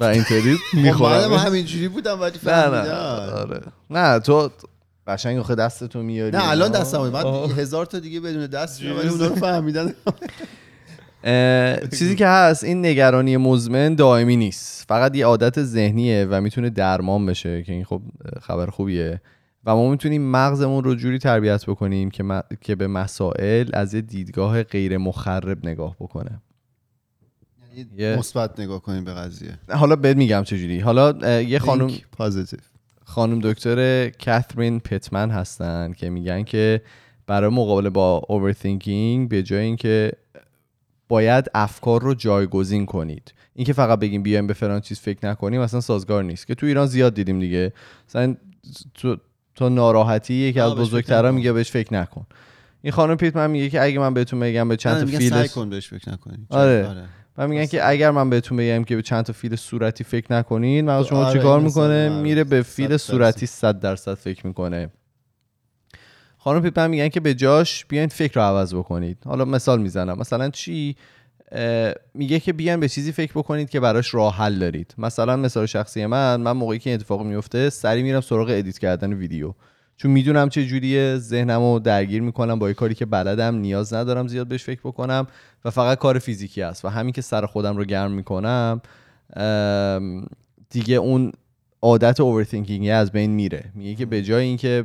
و 0.00 0.04
اینطوری 0.04 0.56
خب 0.72 0.78
می‌خورم. 0.78 1.32
همینجوری 1.32 1.88
بودم 1.88 2.20
ولی 2.20 2.38
نه 2.44 2.52
نه. 2.52 2.62
فهمیدم. 2.70 3.34
آره. 3.36 3.60
نه 3.90 4.18
تو 4.18 4.50
قشنگ 5.06 5.38
آخه 5.38 5.54
دستتو 5.54 6.02
میاری. 6.02 6.36
نه 6.36 6.48
الان 6.50 6.70
دستم. 6.70 6.98
من 7.08 7.24
هزار 7.56 7.86
تا 7.86 7.98
دیگه 7.98 8.20
بدون 8.20 8.46
دست 8.46 8.82
ولی 8.82 9.08
اونا 9.08 9.26
رو 9.26 9.34
فهمیدن. 9.34 9.94
چیزی 11.98 12.16
که 12.16 12.26
هست 12.26 12.64
این 12.64 12.86
نگرانی 12.86 13.36
مزمن 13.36 13.94
دائمی 13.94 14.36
نیست. 14.36 14.84
فقط 14.88 15.16
یه 15.16 15.26
عادت 15.26 15.62
ذهنیه 15.62 16.26
و 16.30 16.40
می‌تونه 16.40 16.70
درمان 16.70 17.26
بشه 17.26 17.62
که 17.62 17.72
این 17.72 17.84
خب 17.84 18.02
خبر 18.42 18.66
خوبیه. 18.66 19.20
و 19.64 19.76
ما 19.76 19.90
می‌تونیم 19.90 20.22
مغزمون 20.30 20.84
رو 20.84 20.94
جوری 20.94 21.18
تربیت 21.18 21.66
بکنیم 21.66 22.10
که, 22.10 22.22
م- 22.22 22.42
که 22.60 22.74
به 22.74 22.86
مسائل 22.86 23.70
از 23.72 23.94
یه 23.94 24.00
دیدگاه 24.00 24.62
غیر 24.62 24.98
مخرب 24.98 25.66
نگاه 25.66 25.96
بکنه. 26.00 26.40
یه- 27.98 28.16
مثبت 28.16 28.60
نگاه 28.60 28.82
کنیم 28.82 29.04
به 29.04 29.14
قضیه. 29.14 29.58
حالا 29.68 29.96
بهت 29.96 30.16
میگم 30.16 30.42
چجوری 30.42 30.80
حالا 30.80 31.40
یه 31.42 31.58
خانم 31.58 31.90
پازیتیو 32.12 32.58
خانم 33.04 33.38
دکتر 33.42 34.08
کاترین 34.08 34.80
پتمن 34.80 35.30
هستن 35.30 35.92
که 35.92 36.10
میگن 36.10 36.42
که 36.42 36.82
برای 37.26 37.50
مقابله 37.50 37.90
با 37.90 38.22
اوورثینکینگ 38.28 39.28
به 39.28 39.42
جای 39.42 39.60
اینکه 39.64 40.12
باید 41.08 41.50
افکار 41.54 42.02
رو 42.02 42.14
جایگزین 42.14 42.86
کنید. 42.86 43.34
اینکه 43.54 43.72
فقط 43.72 43.98
بگیم 43.98 44.22
بیایم 44.22 44.46
به 44.46 44.54
فلان 44.54 44.80
چیز 44.80 45.00
فکر 45.00 45.28
نکنیم 45.28 45.60
اصلا 45.60 45.80
سازگار 45.80 46.24
نیست. 46.24 46.46
که 46.46 46.54
تو 46.54 46.66
ایران 46.66 46.86
زیاد 46.86 47.14
دیدیم 47.14 47.40
دیگه. 47.40 47.72
مثلا 48.08 48.36
تو 48.94 49.16
تو 49.54 49.68
ناراحتی 49.68 50.34
یکی 50.34 50.60
از 50.60 50.74
بزرگترا. 50.74 51.32
میگه 51.32 51.52
بهش 51.52 51.70
فکر 51.70 51.94
نکن. 51.94 52.26
این 52.82 52.92
خانم 52.92 53.16
پیتمن 53.16 53.50
میگه 53.50 53.70
که 53.70 53.82
اگه 53.82 53.98
من 53.98 54.14
بهتون 54.14 54.40
بگم 54.40 54.68
به 54.68 54.76
چند 54.76 54.98
تا 54.98 55.04
میگن 55.04 55.18
فیل 55.18 55.30
سعی 55.30 55.48
کن 55.48 55.70
بهش 55.70 55.88
فکر 55.88 56.12
نکنی. 56.12 56.46
آره. 56.50 57.04
و 57.38 57.48
میگن 57.48 57.66
که 57.66 57.88
اگر 57.88 58.10
من 58.10 58.30
بهتون 58.30 58.58
بگم 58.58 58.84
که 58.84 58.96
به 58.96 59.02
چند 59.02 59.24
تا 59.24 59.32
فیل 59.32 59.56
صورتی 59.56 60.04
فکر 60.04 60.32
نکنین 60.32 60.90
مغز 60.90 61.06
شما 61.06 61.24
آره، 61.24 61.38
چیکار 61.38 61.58
این 61.58 61.66
می‌کنه؟ 61.66 62.08
معروف. 62.08 62.22
میره 62.22 62.44
به 62.44 62.62
فیل. 62.62 62.96
صورتی 62.96 63.46
100 63.46 63.80
درصد 63.80 64.14
فکر 64.14 64.46
می‌کنه. 64.46 64.90
خانم 66.46 66.60
پیپن 66.60 66.90
میگن 66.90 67.08
که 67.08 67.20
به 67.20 67.34
جاش 67.34 67.84
بیاین 67.84 68.08
فکر 68.08 68.34
رو 68.34 68.42
عوض 68.42 68.74
بکنید. 68.74 69.18
حالا 69.24 69.44
مثال 69.44 69.80
می‌زنم. 69.80 70.18
مثلا 70.18 70.50
چی؟ 70.50 70.96
میگه 72.14 72.40
که 72.40 72.52
بیاین 72.52 72.80
به 72.80 72.88
چیزی 72.88 73.12
فکر 73.12 73.32
بکنید 73.32 73.70
که 73.70 73.80
براش 73.80 74.14
راه 74.14 74.36
حل 74.36 74.58
دارید. 74.58 74.94
مثلا 74.98 75.36
مثال 75.36 75.66
شخصی 75.66 76.06
من 76.06 76.40
من 76.40 76.52
موقعی 76.52 76.78
که 76.78 76.94
اتفاق 76.94 77.22
میفته 77.22 77.70
سری 77.70 78.02
میرم 78.02 78.20
سراغ 78.20 78.48
edit 78.50 78.78
کردن 78.78 79.12
ویدیو. 79.12 79.52
چون 79.96 80.10
می‌دونم 80.10 80.48
چه 80.48 80.66
جوریه 80.66 81.16
ذهنم 81.18 81.60
رو 81.60 81.78
درگیر 81.78 82.22
می‌کنم 82.22 82.58
با 82.58 82.68
یه 82.68 82.74
کاری 82.74 82.94
که 82.94 83.06
بلدم 83.06 83.54
نیاز 83.54 83.94
ندارم 83.94 84.28
زیاد 84.28 84.48
بهش 84.48 84.64
فکر 84.64 84.80
بکنم 84.84 85.26
و 85.64 85.70
فقط 85.70 85.98
کار 85.98 86.18
فیزیکی 86.18 86.62
است 86.62 86.84
و 86.84 86.88
همین 86.88 87.12
که 87.12 87.22
سر 87.22 87.46
خودم 87.46 87.76
رو 87.76 87.84
گرم 87.84 88.10
می‌کنم 88.10 88.80
دیگه 90.70 90.96
اون 90.96 91.32
عادت 91.82 92.20
overthinking 92.20 92.88
از 92.88 93.12
بین 93.12 93.30
میره. 93.30 93.64
میگه 93.74 93.94
که 93.94 94.06
به 94.06 94.22
جای 94.22 94.44
اینکه 94.44 94.84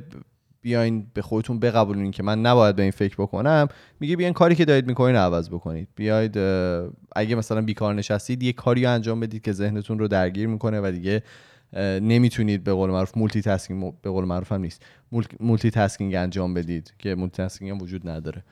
بیاین 0.61 1.07
به 1.13 1.21
خودتون 1.21 1.59
بقبولین 1.59 2.11
که 2.11 2.23
من 2.23 2.41
نباید 2.41 2.75
به 2.75 2.81
این 2.81 2.91
فکر 2.91 3.15
بکنم. 3.15 3.67
میگه 3.99 4.15
بیاین 4.15 4.33
کاری 4.33 4.55
که 4.55 4.65
دارید 4.65 4.87
می‌کنین 4.87 5.15
عوض 5.15 5.49
بکنید. 5.49 5.87
بیاید 5.95 6.37
اگه 7.15 7.35
مثلا 7.35 7.61
بیکار 7.61 7.93
نشستید 7.93 8.43
یه 8.43 8.53
کاری 8.53 8.85
انجام 8.85 9.19
بدید 9.19 9.41
که 9.41 9.51
ذهنتون 9.51 9.99
رو 9.99 10.07
درگیر 10.07 10.47
می‌کنه 10.47 10.81
و 10.81 10.91
دیگه 10.91 11.23
نمی‌تونید 12.01 12.63
به 12.63 12.73
قول 12.73 12.89
معروف 12.89 13.17
multitasking 13.17 13.93
به 14.01 14.09
قول 14.09 14.25
معروف 14.25 14.51
هم 14.51 14.61
نیست. 14.61 14.85
multitasking 15.39 16.15
انجام 16.15 16.53
بدید 16.53 16.93
که 16.99 17.15
multitasking 17.15 17.71
هم 17.71 17.81
وجود 17.81 18.09
نداره. 18.09 18.43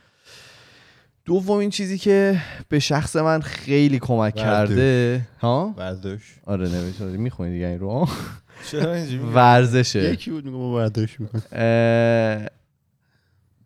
دومین 1.30 1.69
چیزی 1.69 1.97
که 1.97 2.41
به 2.69 2.80
شخص 2.80 3.15
من 3.15 3.41
خیلی 3.41 3.99
کمک. 3.99 4.36
کرده. 4.36 5.21
ها؟ 5.39 5.73
ورزش 5.77 6.19
آره 6.45 6.69
نوشته 6.69 7.05
می‌خونی 7.05 7.51
دیگه 7.51 7.67
این 7.67 7.80
رو؟ 7.80 8.07
ورزشه. 9.34 10.13
یکی 10.13 10.32
بود 10.32 10.45
میگم 10.45 10.57
ورزش 10.57 11.19
می‌کنم 11.19 11.41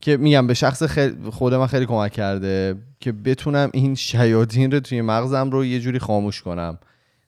که 0.02 0.18
میگم 0.18 0.48
به 0.48 0.54
شخص 0.54 0.84
خود 1.32 1.54
من 1.54 1.68
خیلی 1.68 1.86
کمک 1.86 2.12
کرده 2.12 2.76
که 3.00 3.12
بتونم 3.12 3.70
این 3.74 3.96
شیاطین 3.96 4.72
رو 4.72 4.80
توی 4.80 5.02
مغزم 5.02 5.52
رو 5.52 5.66
یه 5.66 5.80
جوری 5.80 6.00
خاموش 6.00 6.42
کنم. 6.42 6.78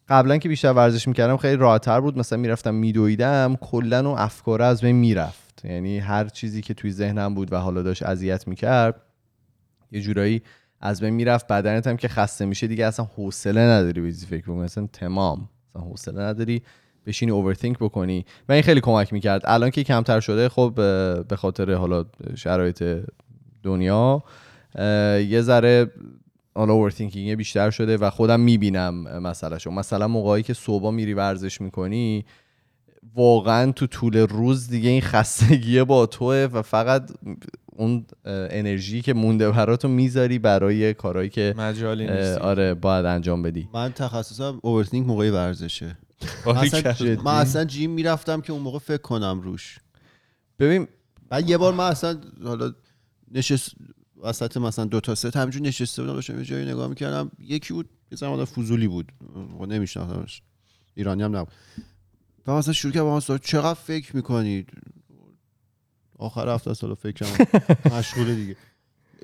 قبلا 0.09 0.37
که 0.37 0.49
بیشتر 0.49 0.73
ورزش 0.73 1.07
می‌کردم 1.07 1.37
خیلی 1.37 1.55
راحتتر 1.55 1.99
بود. 1.99 2.17
مثلا 2.17 2.39
می‌رفتم 2.39 2.73
میدویدم 2.73 3.55
کلا 3.61 4.09
اون 4.09 4.19
افکار 4.19 4.61
از 4.61 4.81
بین 4.81 4.95
می‌رفت. 4.95 5.65
یعنی 5.65 5.99
هر 5.99 6.27
چیزی 6.27 6.61
که 6.61 6.73
توی 6.73 6.91
ذهنم 6.91 7.35
بود 7.35 7.53
و 7.53 7.57
حالا 7.57 7.81
داشت 7.81 8.03
اذیت 8.03 8.47
می‌کرد 8.47 9.01
یه 9.91 10.01
جورایی 10.01 10.41
از 10.81 11.01
بین 11.01 11.13
می‌رفت. 11.13 11.47
بدنت 11.47 11.87
هم 11.87 11.97
که 11.97 12.07
خسته 12.07 12.45
میشه 12.45 12.67
دیگه 12.67 12.85
اصلا 12.85 13.07
حوصله 13.15 13.61
نداری 13.61 14.01
به 14.01 14.11
فکر 14.11 14.43
بکنی. 14.43 14.63
اصلا 14.63 14.87
تمام. 14.93 15.49
اصلا 15.69 15.81
حوصله 15.81 16.21
نداری. 16.21 16.61
بشینی 17.05 17.31
اوورثینک 17.31 17.77
بکنی. 17.77 18.25
و 18.49 18.53
این 18.53 18.61
خیلی 18.61 18.81
کمک 18.81 19.13
می‌کرد. 19.13 19.41
الان 19.45 19.69
که 19.69 19.83
کمتر 19.83 20.19
شده 20.19 20.49
خب 20.49 20.73
به 21.27 21.35
خاطر 21.35 21.73
حالا 21.73 22.05
شرایط 22.35 22.83
دنیا 23.63 24.23
یه 25.29 25.41
ذره 25.41 25.91
حالا 26.55 26.73
اوورثینکینگ 26.73 27.35
بیشتر 27.35 27.69
شده 27.69 27.97
و 27.97 28.09
خودم 28.09 28.39
می‌بینم 28.39 29.19
مسئله 29.19 29.57
شو 29.57 29.71
مثلا 29.71 30.07
موقعی 30.07 30.43
که 30.43 30.53
صبح 30.53 30.91
میری 30.91 31.13
ورزش 31.13 31.61
می‌کنی 31.61 32.25
واقعا 33.15 33.71
تو 33.71 33.87
طول 33.87 34.17
روز 34.17 34.67
دیگه 34.67 34.89
این 34.89 35.01
خستگیه 35.01 35.83
با 35.83 36.05
توه 36.05 36.47
و 36.53 36.61
فقط 36.61 37.11
اون 37.77 38.05
انرژی 38.25 39.01
که 39.01 39.13
مونده 39.13 39.51
براتو 39.51 39.87
می‌ذاری 39.87 40.39
برای 40.39 40.93
کارهایی 40.93 41.29
که 41.29 41.53
مجالی 41.57 42.07
اه، 42.07 42.17
نیست 42.17 42.37
آره 42.37 42.73
باید 42.73 43.05
انجام 43.05 43.41
بدی. 43.41 43.69
من 43.73 43.91
تخصصم 43.91 44.59
اوورتینک 44.63 45.07
موقع 45.07 45.31
ورزشه. 45.31 45.97
من 46.45 46.53
باریکلا. 46.53 46.91
اصلا, 46.91 47.21
من 47.21 47.33
اصلا 47.33 47.65
جیم 47.65 47.91
می‌رفتم 47.91 48.41
که 48.41 48.53
اون 48.53 48.61
موقع 48.61 48.79
فکر 48.79 49.01
کنم 49.01 49.41
روش. 49.43 49.79
ببین 50.59 50.87
بعد 51.29 51.49
یه 51.49 51.57
بار 51.57 51.73
من 51.73 51.87
اصلا 51.87 52.21
حالا 52.43 52.73
نشست 53.31 53.71
وسط 54.23 54.57
مثلا 54.57 54.85
دو 54.85 54.99
تا 54.99 55.15
ست 55.15 55.37
همینجور 55.37 55.61
نشسته 55.61 56.01
بودم 56.01 56.13
داشتم 56.13 56.37
یه 56.37 56.45
جایی 56.45 56.65
نگاه 56.65 56.87
می‌کردم. 56.87 57.31
یکی 57.39 57.73
بود 57.73 57.89
یه 58.11 58.17
زمان 58.17 58.45
فضولی 58.45 58.87
بود. 58.87 59.11
نمیشناختمش. 59.67 60.41
ایرانی 60.95 61.23
هم 61.23 61.35
نبود. 61.35 61.53
و 62.47 62.51
مثلا 62.51 62.73
شروع 62.73 62.93
کرد 62.93 63.03
با 63.03 63.13
من 63.13 63.19
صحبت، 63.19 63.45
چقدر 63.45 63.73
فکر 63.73 64.15
می‌کنید 64.15 64.69
آخر 66.19 66.49
هفته 66.49 66.73
سال 66.73 66.93
فکرم 66.95 67.27
مشغوله 67.97 68.35
دیگه. 68.35 68.55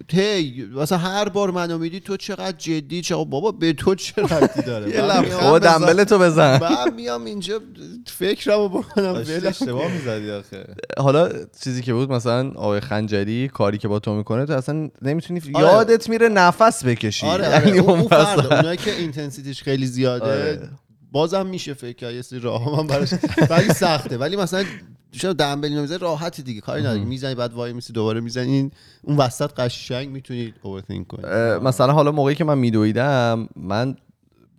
تی 0.07 0.69
مثلا 0.75 0.97
هر 0.97 1.29
بار 1.29 1.51
منو 1.51 1.77
میدی 1.77 1.99
تو 1.99 2.17
چقدر 2.17 2.57
جدی 2.57 3.01
چقدر 3.01 3.23
بابا 3.23 3.51
به 3.51 3.73
تو 3.73 3.95
چه 3.95 4.21
ربطی 4.21 4.61
داره؟ 4.61 4.89
یه 4.89 5.21
خب 5.21 5.59
دنبل 5.59 6.03
تو 6.03 6.19
بزن. 6.19 6.59
من 6.61 6.93
میام 6.93 7.25
اینجا 7.25 7.59
فکرمو 8.07 8.69
بکنم 8.69 9.13
ولم 9.13 9.47
اشتباه 9.47 9.91
می‌زدی 9.91 10.31
آخه. 10.31 10.65
حالا 10.97 11.29
چیزی 11.63 11.81
که 11.81 11.93
بود 11.93 12.11
مثلا 12.11 12.49
آقای 12.49 12.79
خنجری 12.79 13.47
کاری 13.47 13.77
که 13.77 13.87
با 13.87 13.99
تو 13.99 14.15
می‌کنه 14.15 14.45
تو 14.45 14.53
اصلا 14.53 14.89
نمی‌تونی 15.01 15.41
آره. 15.53 15.65
یادت 15.65 16.09
میره 16.09 16.29
نفس 16.29 16.85
بکشی. 16.85 17.25
آره, 17.25 17.49
یعنی 17.49 17.79
آره. 17.79 17.79
اون, 17.79 17.99
اون 17.99 18.45
اونایی 18.45 18.77
که 18.77 18.95
اینتنسیتیش 18.95 19.63
خیلی 19.63 19.85
زیاده 19.85 20.25
آره. 20.25 20.69
بازم 21.11 21.45
میشه 21.47 21.73
فکر 21.73 21.95
کرد 21.95 22.13
یه 22.13 22.21
سری 22.21 22.39
راه 22.39 22.77
هم 22.79 22.87
براش 22.87 23.13
ولی 23.49 23.73
سخته. 23.73 24.17
ولی 24.17 24.35
مثلا 24.35 24.65
چرا 25.11 25.33
دنبل 25.33 25.69
می‌زنی 25.81 25.97
راحتی 25.97 26.43
دیگه 26.43 26.61
کاری 26.61 26.81
نداری. 26.81 27.05
می‌زنی 27.05 27.35
بعد 27.35 27.53
وای 27.53 27.73
میسی 27.73 27.93
دوباره 27.93 28.19
می‌زنی 28.19 28.71
اون 29.01 29.17
وسط 29.17 29.53
قشنگ 29.59 30.09
می‌تونی 30.09 30.53
اوورثینک 30.61 31.07
کنی. 31.07 31.23
مثلا 31.59 31.93
حالا 31.93 32.11
موقعی 32.11 32.35
که 32.35 32.43
من 32.43 32.57
میدویدم 32.57 33.49
من 33.55 33.95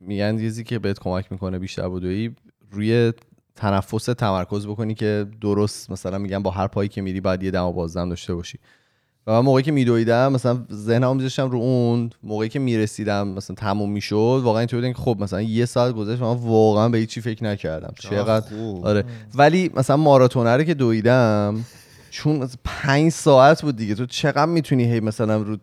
میگن 0.00 0.38
چیزی 0.38 0.64
که 0.64 0.78
بهت 0.78 0.98
کمک 0.98 1.32
می‌کنه 1.32 1.59
بیشتر 1.59 1.88
بدوی 1.88 2.30
روی 2.70 3.12
تنفس 3.57 4.05
تمرکز 4.05 4.66
بکنی 4.66 4.94
که 4.94 5.26
درست 5.40 5.90
مثلا 5.90 6.18
میگن 6.18 6.42
با 6.42 6.50
هر 6.50 6.66
پایی 6.66 6.88
که 6.88 7.03
میری 7.03 7.20
باید 7.20 7.42
یه 7.42 7.50
دم 7.50 7.64
و 7.64 7.72
بازدم 7.72 8.09
داشته 8.09 8.34
باشی. 8.34 8.59
و 9.27 9.33
من 9.33 9.41
موقعی 9.41 9.62
که 9.62 9.73
میدویدم 9.73 10.33
مثلا 10.33 10.59
ذهنمو 10.73 11.14
میذاشتم 11.14 11.51
رو 11.51 11.59
اون 11.59 12.11
موقعی 12.23 12.49
که 12.49 12.59
می‌رسیدم 12.59 13.29
مثلا 13.29 13.57
تموم 13.57 13.91
می‌شد 13.91 14.41
واقعا 14.45 14.59
اینطوری 14.61 14.83
بودم 14.83 14.93
که 14.93 15.03
خب 15.03 15.16
مثلا 15.20 15.43
یه 15.43 15.64
ساعت 15.64 15.95
گذشت 15.95 16.23
من 16.23 16.37
واقعا 16.37 16.89
به 16.89 16.99
هیچی 16.99 17.20
فکر 17.20 17.45
نکردم. 17.45 17.95
چقدر؟ 18.01 18.49
خوب. 18.49 18.87
آره. 18.87 19.05
ولی 19.35 19.70
مثلا 19.77 19.97
ماراتونه 19.97 20.57
رو 20.57 20.62
که 20.62 20.75
دویدم 20.75 21.64
چون 22.11 22.49
پنج 22.64 23.12
ساعت 23.12 23.62
بود 23.62 23.77
دیگه. 23.77 23.95
تو 23.95 24.07
چقدر 24.07 24.47
می‌تونی 24.47 24.85
هی 24.85 25.01
مثلا 25.01 25.43
رو 25.43 25.57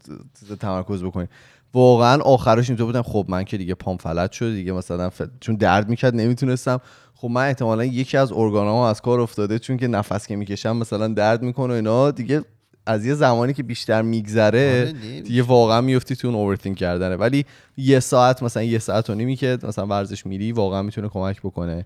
تمرکز 0.59 1.03
بکنی؟ 1.03 1.27
واقعا 1.73 2.21
آخرش 2.21 2.69
اینطور 2.69 2.85
بودم 2.85 3.01
خب 3.01 3.25
من 3.27 3.43
که 3.43 3.57
دیگه 3.57 3.73
پام 3.73 3.97
فلج 3.97 4.31
شد 4.31 4.51
دیگه. 4.51 4.71
مثلا 4.71 5.09
ف- 5.09 5.29
چون 5.39 5.55
درد 5.55 5.89
می‌کرد 5.89 6.15
نمی‌تونستم. 6.15 6.81
خب 7.15 7.27
من 7.27 7.47
احتمالا 7.47 7.85
یکی 7.85 8.17
از 8.17 8.31
ارگانام 8.31 8.77
از 8.77 9.01
کار 9.01 9.19
افتاده 9.19 9.59
چون 9.59 9.77
که 9.77 9.87
نفس 9.87 10.27
که 10.27 10.35
می‌کشم 10.35 10.77
مثلا 10.77 11.07
درد 11.07 11.41
می‌کنه 11.41 11.73
و 11.73 11.75
اینا. 11.75 12.11
دیگه 12.11 12.43
از 12.89 13.05
یه 13.05 13.13
زمانی 13.13 13.53
که 13.53 13.63
بیشتر 13.63 14.01
میگذره 14.01 14.81
آره،. 14.81 15.21
دیگه 15.21 15.43
واقعا 15.43 15.81
میفتی 15.81 16.15
تو 16.15 16.27
اون 16.27 16.35
اوورثینک 16.35 16.77
کردنه. 16.77 17.15
ولی 17.15 17.45
یه 17.77 17.99
ساعت 17.99 18.43
مثلا 18.43 18.63
یه 18.63 18.79
ساعت 18.79 19.09
و 19.09 19.15
نیمی 19.15 19.35
که 19.35 19.57
مثلا 19.63 19.87
ورزش 19.87 20.25
میری 20.25 20.51
واقعا 20.51 20.81
می‌تونه 20.81 21.09
کمک 21.09 21.39
بکنه. 21.41 21.85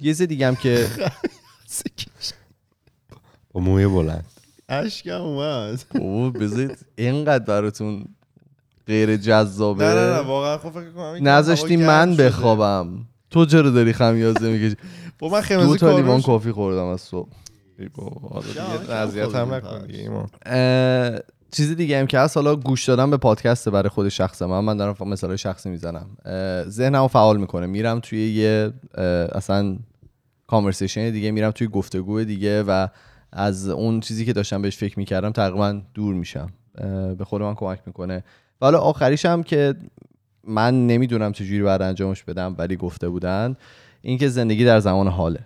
یه 0.00 0.10
چیز 0.10 0.22
دیگه 0.22 0.46
هم 0.46 0.56
که 0.56 0.86
با 3.52 3.60
موی 3.60 3.86
بلند. 3.86 4.24
اشکم 4.68 5.20
اومد. 5.20 5.84
او 5.94 6.30
بذارید 6.30 6.78
اینقدر 6.96 7.44
براتون 7.44 8.04
غیر 8.86 9.16
جذابه. 9.16 9.84
نه 9.84 9.94
نه 9.94 10.12
نه 10.12 10.20
واقعا 10.20 10.58
خب 10.58 10.70
فکر 10.70 10.90
کنم 10.90 11.28
نذاشتی 11.28 11.76
من. 11.76 12.16
بخوابم. 12.16 13.06
تو 13.30 13.46
چرا 13.46 13.70
داری 13.70 13.92
خمیازه 13.92 14.50
می‌کشی؟ 14.50 14.76
با 15.18 15.28
من 15.28 15.40
دو 15.40 15.76
تا 15.76 15.86
لیوان 15.86 16.04
کارون 16.04 16.22
کافی 16.22 16.52
خوردم 16.52 16.84
از 16.84 17.00
صبح. 17.00 17.28
بابا. 17.88 18.42
اذیت 18.88 19.34
هم 19.34 19.54
نکن. 19.54 19.86
دیگه 19.86 19.98
ایمان. 19.98 20.28
اه، 20.46 21.18
چیز 21.52 21.76
دیگه 21.76 22.00
هم 22.00 22.06
که 22.06 22.18
هست 22.18 22.36
حالا 22.36 22.56
گوش 22.56 22.84
دادن 22.88 23.10
به 23.10 23.16
پادکست 23.16 23.68
برای 23.68 23.88
خود 23.88 24.08
شخص 24.08 24.42
من. 24.42 24.60
من 24.60 24.76
دارم 24.76 25.08
مثال 25.08 25.36
شخصی 25.36 25.70
می‌زنم. 25.70 26.06
ذهنمو 26.68 27.08
فعال 27.08 27.36
می‌کنه. 27.36 27.66
میرم 27.66 28.00
توی 28.00 28.30
یه 28.32 28.72
اصلا 29.32 29.76
کانورسیشن 30.46 31.10
دیگه 31.10 31.30
میرم 31.30 31.50
توی 31.50 31.66
گفتگو 31.68 32.24
دیگه 32.24 32.62
و 32.62 32.86
از 33.32 33.68
اون 33.68 34.00
چیزی 34.00 34.24
که 34.24 34.32
داشتم 34.32 34.62
بهش 34.62 34.76
فکر 34.76 34.98
می‌کردم 34.98 35.30
تقریبا 35.30 35.80
دور 35.94 36.14
میشم. 36.14 36.52
به 37.18 37.24
خود 37.24 37.42
من 37.42 37.54
کمک 37.54 37.78
می‌کنه. 37.86 38.24
و 38.60 38.64
حالا 38.64 38.78
آخریش 38.78 39.26
هم 39.26 39.42
که 39.42 39.74
من 40.44 40.86
نمی‌دونم 40.86 41.32
چجوری 41.32 41.62
باید 41.62 41.82
انجامش 41.82 42.24
بدم 42.24 42.54
ولی 42.58 42.76
گفته 42.76 43.08
بودن 43.08 43.56
اینکه 44.02 44.28
زندگی 44.28 44.64
در 44.64 44.80
زمان 44.80 45.08
حاله. 45.08 45.40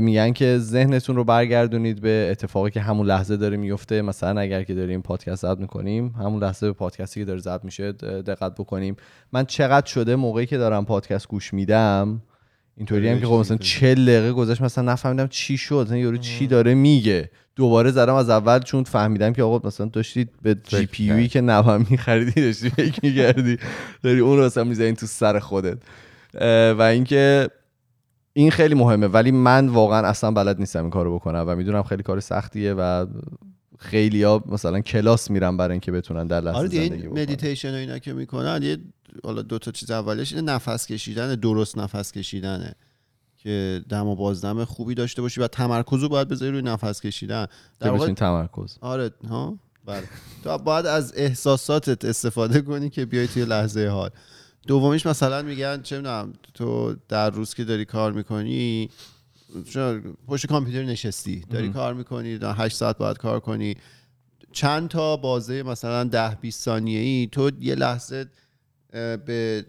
میگن 0.00 0.32
که 0.32 0.58
ذهنتون 0.58 1.16
رو 1.16 1.24
برگردونید 1.24 2.00
به 2.00 2.28
اتفاقی 2.30 2.70
که 2.70 2.80
همون 2.80 3.06
لحظه 3.06 3.36
داره 3.36 3.56
میفته. 3.56 4.02
مثلا 4.02 4.40
اگر 4.40 4.62
که 4.62 4.74
داریم 4.74 5.02
پادکست 5.02 5.42
ضبط 5.42 5.58
می‌کنیم 5.58 6.14
همون 6.18 6.42
لحظه 6.42 6.66
به 6.66 6.72
پادکستی 6.72 7.20
که 7.20 7.24
داره 7.24 7.40
ضبط 7.40 7.64
میشه 7.64 7.92
دقت 7.92 8.54
بکنیم. 8.54 8.96
من 9.32 9.44
چقدر 9.44 9.86
شده 9.86 10.16
موقعی 10.16 10.46
که 10.46 10.58
دارم 10.58 10.84
پادکست 10.84 11.28
گوش 11.28 11.54
میدم 11.54 12.22
اینطوری 12.76 13.08
هم 13.08 13.20
که 13.20 13.26
خب 13.26 13.34
مثلا 13.34 13.56
40 13.56 14.06
دقیقه 14.06 14.32
گذشت 14.32 14.62
مثلا 14.62 14.92
نفهمیدم 14.92 15.26
چی 15.26 15.56
شد 15.56 15.84
مثلا 15.86 15.96
یارو 15.96 16.16
چی 16.16 16.46
داره 16.46 16.74
میگه. 16.74 17.30
دوباره 17.56 17.90
زدم 17.90 18.14
از 18.14 18.30
اول 18.30 18.58
چون 18.58 18.84
فهمیدم 18.84 19.32
که 19.32 19.42
آقا 19.42 19.68
مثلا 19.68 19.86
داشتید 19.86 20.28
به 20.42 20.56
جی 20.64 20.86
پی 20.86 21.04
یویی 21.04 21.28
که 21.28 21.40
نوام 21.40 21.86
میخریدی 21.90 22.40
داشتی 22.40 22.70
فکر 22.70 23.00
می‌کردی. 23.02 23.58
داری 24.02 24.20
اون 24.20 24.38
رو 24.38 24.44
مثلا 24.44 24.64
می‌زنی 24.64 24.92
تو 24.92 25.06
سر 25.06 25.38
خودت. 25.38 25.78
و 26.78 26.82
اینکه 26.82 27.48
این 28.36 28.50
خیلی 28.50 28.74
مهمه 28.74 29.06
ولی 29.06 29.30
من 29.30 29.68
واقعا 29.68 30.08
اصلا 30.08 30.30
بلد 30.30 30.58
نیستم 30.58 30.80
این 30.80 30.90
کارو 30.90 31.14
بکنم 31.14 31.44
و 31.48 31.56
می‌دونم 31.56 31.82
خیلی 31.82 32.02
کار 32.02 32.20
سختیه 32.20 32.74
و 32.74 33.06
خیلی 33.78 34.22
ها 34.22 34.44
مثلا 34.46 34.80
کلاس 34.80 35.30
میرن 35.30 35.56
برای 35.56 35.72
اینکه 35.72 35.92
بتونن 35.92 36.26
در 36.26 36.40
لحظه 36.40 36.58
آره 36.58 36.68
زندگی 36.68 37.08
مدیتیشن 37.08 37.72
و 37.72 37.74
اینا 37.74 37.98
که 37.98 38.12
می‌کنن 38.12 38.62
یه 38.62 38.78
حالا 39.24 39.42
دو 39.42 39.58
تا 39.58 39.70
چیز 39.70 39.90
اولش 39.90 40.32
اینه 40.32 40.52
نفس 40.52 40.86
کشیدن 40.86 41.34
درست 41.34 41.78
نفس 41.78 42.12
کشیدنه 42.12 42.74
که 43.36 43.84
دم 43.88 44.06
و 44.06 44.16
بازدم 44.16 44.64
خوبی 44.64 44.94
داشته 44.94 45.22
باشی 45.22 45.40
و 45.40 45.48
تمرکز 45.48 46.02
رو 46.02 46.08
باید 46.08 46.28
بذاری 46.28 46.52
روی 46.52 46.62
نفس 46.62 47.00
کشیدن. 47.00 47.46
در 47.80 47.90
واقع 47.90 48.12
تمرکز. 48.12 48.78
آره 48.80 49.10
ها؟ 49.28 49.58
بله. 49.84 50.02
تو 50.44 50.58
باید 50.58 50.86
از 50.86 51.12
احساساتت 51.16 52.04
استفاده 52.04 52.60
کنی 52.60 52.90
که 52.90 53.04
بیای 53.04 53.26
توی 53.26 53.44
لحظه 53.44 53.88
حال. 53.88 54.10
دومیش 54.66 55.06
مثلا 55.06 55.42
میگن 55.42 55.82
چه 55.82 55.96
می‌دونم 55.96 56.32
تو 56.54 56.96
در 57.08 57.30
روز 57.30 57.54
که 57.54 57.64
داری 57.64 57.84
کار 57.84 58.12
می‌کنی 58.12 58.90
پشت 60.26 60.46
کامپیوتر 60.46 60.82
نشستی 60.82 61.44
داری 61.50 61.68
کار 61.68 61.94
می‌کنی 61.94 62.38
8 62.42 62.76
ساعت 62.76 62.98
باید 62.98 63.18
کار 63.18 63.40
کنی. 63.40 63.74
چند 64.52 64.88
تا 64.88 65.16
بازه 65.16 65.62
مثلا 65.62 66.04
10 66.04 66.34
20 66.34 66.64
ثانیه 66.64 67.00
ای 67.00 67.28
تو 67.32 67.50
یه 67.60 67.74
لحظه 67.74 68.26
به 69.26 69.66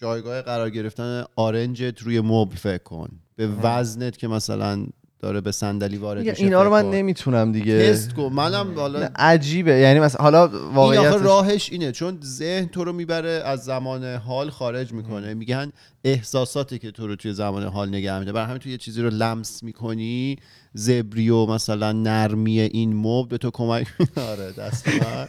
جایگاه 0.00 0.42
قرار 0.42 0.70
گرفتن 0.70 1.24
آرنجت 1.36 2.02
روی 2.02 2.20
مبل 2.20 2.56
فکر 2.56 2.82
کن. 2.82 3.08
به 3.36 3.48
وزنت 3.62 4.16
که 4.16 4.28
مثلا 4.28 4.86
داره 5.24 5.40
به 5.40 5.52
صندلی 5.52 5.96
وارد 5.96 6.26
میشه 6.26 6.44
اینا 6.44 6.62
رو 6.62 6.70
من. 6.70 6.90
نمی‌تونم 6.90 7.52
دیگه. 7.52 7.90
تست 7.92 8.14
کن. 8.14 8.22
منم 8.32 8.74
حالا 8.74 9.08
عجیبه. 9.16 9.72
یعنی 9.72 10.00
مثلا 10.00 10.22
حالا 10.22 10.46
این 10.46 10.74
واقعیت 10.74 11.12
آخه 11.12 11.24
راهش 11.24 11.72
اینه 11.72 11.92
چون 11.92 12.18
ذهن 12.24 12.66
تو 12.66 12.84
رو 12.84 12.92
می‌بره 12.92 13.42
از 13.44 13.64
زمان 13.64 14.04
حال 14.04 14.50
خارج 14.50 14.92
می‌کنه. 14.92 15.34
میگن 15.34 15.72
احساساتی 16.04 16.78
که 16.78 16.90
تو 16.90 17.06
رو 17.06 17.16
توی 17.16 17.32
زمان 17.32 17.62
حال 17.62 17.88
نگه 17.88 18.18
میده 18.18 18.32
برای 18.32 18.46
همین 18.46 18.58
تو 18.58 18.68
یه 18.68 18.76
چیزی 18.76 19.02
رو 19.02 19.10
لمس 19.10 19.62
می‌کنی. 19.62 20.36
زبری 20.74 21.30
و 21.30 21.46
مثلا 21.46 21.92
نرمی 21.92 22.60
این 22.60 22.96
مب 22.96 23.28
به 23.28 23.38
تو 23.38 23.50
کمک 23.50 23.86
آره 24.30 24.52
دست 24.52 24.88
من 24.88 25.26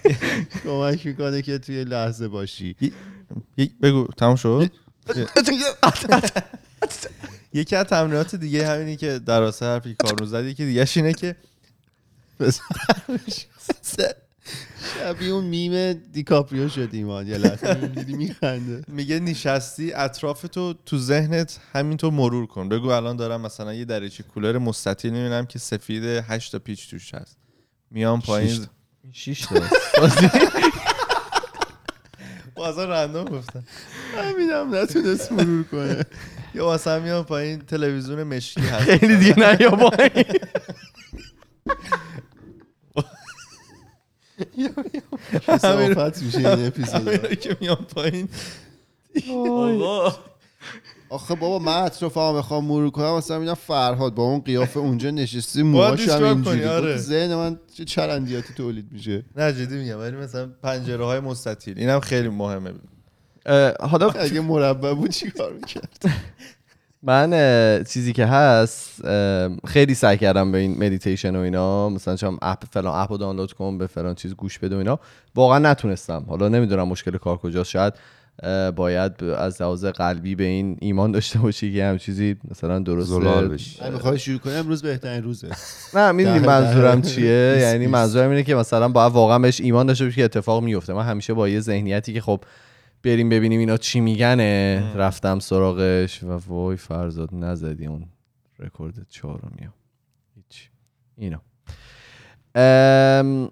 کمک 0.64 1.06
می‌کنه 1.06 1.42
که 1.42 1.58
توی 1.58 1.84
لحظه 1.84 2.28
باشی. 2.28 2.76
بگو 3.82 4.08
تموم 4.18 4.36
شد؟ 4.36 4.72
یکی 7.54 7.76
از 7.76 7.86
تمرینات 7.86 8.36
دیگه 8.36 8.68
همینی 8.68 8.96
که 8.96 9.20
در 9.20 9.40
راسته 9.40 9.66
حرفی 9.66 9.90
که 9.90 10.08
کارون 10.08 10.28
زد 10.28 10.46
یکی 10.46 10.66
دیگه 10.66 10.88
اینه 10.96 11.14
که 11.14 11.36
شبیه 15.00 15.30
اون 15.30 15.44
میم 15.44 15.94
دیکاپریو 15.94 16.70
شد 16.70 16.90
ایمان 16.92 17.28
یه 17.28 17.38
لحظه. 17.38 17.92
میخنده. 18.08 18.84
میگه 18.88 19.20
نشستی 19.20 19.94
اطراف 19.94 20.42
تو 20.42 20.74
تو 20.86 20.98
ذهنت 20.98 21.60
همینطور 21.74 22.12
مرور 22.12 22.46
کن. 22.46 22.70
بگو 22.70 22.88
الان 22.88 23.16
دارم 23.16 23.42
مثلا 23.42 23.74
یه 23.74 23.86
دریچه 23.86 24.24
کولر 24.24 24.58
مستطیل 24.58 25.12
می‌بینم 25.12 25.46
که 25.46 25.60
سفید 25.60 26.04
8 26.04 26.52
تا 26.52 26.60
پیچ 26.60 26.90
توش 26.90 27.14
هست. 27.14 27.38
میام 27.92 28.22
پایین. 28.22 28.66
شیش 29.12 29.42
تا. 29.42 29.62
واسه 32.56 32.86
رندوم 32.86 33.26
گفتم 33.26 33.64
همینم 34.18 34.76
نتونست 34.76 35.32
مرور 35.32 35.64
کنه. 35.64 36.06
یا 36.54 36.66
واسه 36.66 37.00
میام 37.00 37.26
پایین 37.26 37.62
تلویزیون 37.62 38.24
مشکی 38.24 38.62
هست. 38.62 38.84
خیلی 38.84 39.18
دیگه 39.18 39.40
نه 39.40 39.58
یا 39.62 39.72
پایین 39.72 40.26
کسافت 45.48 46.24
میشه 46.24 46.38
این 46.38 46.68
اپیزود. 46.68 47.40
که 47.40 47.58
میام 47.62 47.86
پایین. 47.96 48.30
آخه 51.10 51.36
بابا 51.36 51.60
من 51.60 51.78
اطرافمو 51.78 52.34
بخوام 52.34 52.66
مرور 52.66 52.90
کنم 52.90 53.16
مثلا 53.18 53.38
می‌بینم 53.38 53.54
فرهاد 53.56 54.16
با 54.16 54.24
اون 54.24 54.40
قیافه 54.40 54.80
اونجا 54.80 55.12
نشستی 55.12 55.64
موهاش 55.64 56.10
هم 56.10 56.24
اینجوری. 56.24 56.66
آره. 56.66 56.98
ذهن 56.98 57.36
من 57.36 57.60
چه 57.74 57.86
چرندیاتی 57.86 58.54
تولید 58.54 58.86
میشه؟ 58.92 59.26
نه 59.36 59.54
جدی 59.54 59.78
میگم 59.78 60.00
ولی 60.00 60.16
مثلا 60.16 60.50
پنجره 60.64 61.06
های 61.06 61.20
مستطیل 61.20 61.80
اینم 61.80 62.00
خیلی 62.00 62.30
مهمه. 62.30 62.72
حالا 63.80 64.10
اگه 64.26 64.42
مربع 64.42 64.94
بود 64.94 65.10
چیکار 65.10 65.54
می‌کرد؟ 65.54 66.04
من 67.04 67.30
چیزی 67.84 68.14
که 68.14 68.26
هست 68.26 69.02
خیلی 69.68 69.94
سعی 69.94 70.18
کردم 70.18 70.52
به 70.52 70.58
این 70.58 70.86
مدیتیشن 70.86 71.36
و 71.36 71.40
اینا 71.40 71.90
مثلا 71.90 72.16
چون 72.16 72.38
اپ 72.42 72.64
فلان 72.72 73.02
اپ 73.02 73.12
رو 73.12 73.18
دانلود 73.18 73.54
کن 73.54 73.78
به 73.78 73.88
فلان 73.88 74.16
چیز 74.16 74.34
گوش 74.34 74.60
بده 74.60 74.76
و 74.76 74.78
اینا. 74.78 75.00
واقعا 75.36 75.60
نتونستم. 75.60 76.26
حالا 76.30 76.48
نمی‌دونم 76.48 76.88
مشکل 76.88 77.18
کار 77.18 77.38
کجاست 77.38 77.70
شاید 77.70 77.94
باید 78.76 79.24
از 79.24 79.62
لحاظ 79.62 79.86
قلبی 79.86 80.36
به 80.36 80.44
این 80.44 80.78
ایمان 80.82 81.12
داشته 81.12 81.40
باشی 81.40 81.74
که 81.74 81.86
هم 81.86 81.98
چیزی 81.98 82.36
مثلا 82.52 82.80
درست 82.80 83.08
زلال 83.08 83.48
بشی. 83.48 83.90
می‌خوای 83.92 84.20
شروع 84.20 84.40
کنی؟ 84.40 84.54
امروز 84.54 84.82
بهترین 84.82 85.24
روزه. 85.24 85.50
نه 85.94 86.12
می‌دونی 86.12 86.40
منظورم 86.40 87.02
چیه؟ 87.02 87.56
یعنی. 87.60 87.88
منظورم 87.88 88.30
اینه 88.30 88.44
که 88.44 88.56
مثلا 88.56 88.90
باید 88.90 89.14
واقعا 89.14 89.40
بهش 89.40 89.62
ایمان 89.62 89.86
داشته 89.86 90.06
باشی 90.06 90.16
که 90.16 90.24
اتفاق 90.26 90.64
میفته 90.64 90.94
من 90.94 91.04
همیشه 91.04 91.34
با 91.34 91.50
یه 91.50 91.60
ذهنیتی 91.60 92.14
که 92.14 92.22
خب 92.22 92.44
بریم 93.04 93.30
ببینیم 93.30 93.60
اینا 93.60 93.78
چی 93.78 94.00
میگنه 94.00 94.84
رفتم 94.96 95.40
سراغش 95.40 96.24
و 96.24 96.28
وای 96.48 96.78
فرزاد 96.78 97.30
نزدی 97.34 97.86
اون 97.86 98.06
رکورد 98.60 99.06
چهارمی 99.10 99.70
هیچ. 100.36 100.70
اینا 101.18 101.42
ام، 102.56 103.50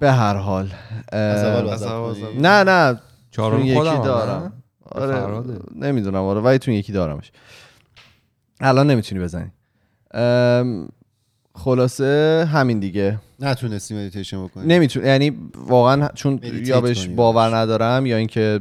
به 0.00 0.12
هر 0.12 0.34
حال. 0.34 0.70
از 1.08 1.44
اول 1.44 1.68
از 1.68 1.82
اول. 1.82 2.14
نه 2.40 2.64
نه. 2.64 3.00
چهارم 3.30 3.58
چون 3.58 3.66
یکی 3.66 3.74
دارم؟ 3.82 4.52
آره. 4.90 5.42
نمی‌دونم. 5.74 6.22
آره 6.22 6.40
ولی 6.40 6.58
تون 6.58 6.74
یکی 6.74 6.92
دارمش. 6.92 7.32
الان 8.60 8.90
نمی‌تونی 8.90 9.20
بزنی. 9.20 9.50
خلاصه 11.54 12.48
همین 12.52 12.78
دیگه. 12.78 13.18
نتونستی 13.40 13.94
مدیتیشن 13.94 14.44
بکنی. 14.44 14.66
نمیتون 14.66 15.04
یعنی 15.04 15.38
واقعا 15.54 16.08
چون 16.14 16.40
یا 16.42 16.80
بهش 16.80 17.06
باور. 17.06 17.56
ندارم 17.56 18.06
یا 18.06 18.16
اینکه 18.16 18.60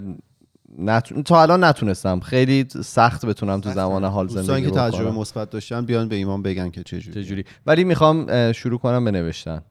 نتون... 0.77 1.23
تا 1.23 1.41
الان 1.41 1.63
نتونستم. 1.63 2.19
خیلی 2.19 2.65
سخت 2.85 3.25
بتونم 3.25 3.61
تو 3.61 3.71
زمان 3.71 4.05
حال 4.05 4.25
دوستان 4.27 4.43
زندگی 4.43 4.65
که 4.65 4.71
تجربه 4.71 5.11
مثبت 5.11 5.49
داشتن 5.49 5.85
بیان 5.85 6.07
به 6.07 6.15
ایمان 6.15 6.41
بگن 6.41 6.69
که 6.69 6.83
چجوری 6.83 7.23
چجوری. 7.23 7.45
ولی 7.65 7.83
می‌خوام 7.83 8.51
شروع 8.51 8.79
کنم 8.79 9.05
به 9.05 9.11
نوشتن. 9.11 9.61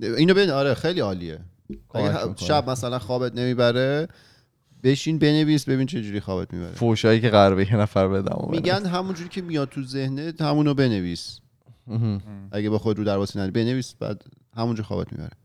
اینو 0.00 0.34
ببین 0.34 0.50
آره 0.50 0.74
خیلی 0.74 1.00
عالیه. 1.00 1.38
اگه. 1.94 2.34
شب 2.36 2.70
مثلا 2.70 2.98
خوابت 2.98 3.34
نمی‌بره 3.34 4.08
بشین 4.82 5.18
بنویس 5.18 5.68
ببین 5.68 5.86
چه 5.86 6.02
جوری 6.02 6.20
خوابت 6.20 6.54
می‌بره. 6.54 6.72
فوشایی 6.72 7.20
که 7.20 7.30
قراره 7.30 7.66
یه 7.66 7.76
نفر 7.76 8.08
بدم 8.08 8.48
میگن 8.50 8.86
همونجوری 8.86 9.28
که 9.28 9.42
میاد 9.42 9.68
تو 9.68 9.82
ذهنت 9.82 10.40
همونو 10.40 10.74
بنویس. 10.74 11.38
اگه 12.52 12.70
با 12.70 12.78
خود 12.78 12.98
رو 12.98 13.04
درواسی 13.04 13.38
نداری 13.38 13.50
بنویس 13.50 13.94
بعد 13.94 14.24
همونجا 14.56 14.82
خوابت 14.82 15.12
می‌بره. 15.12 15.36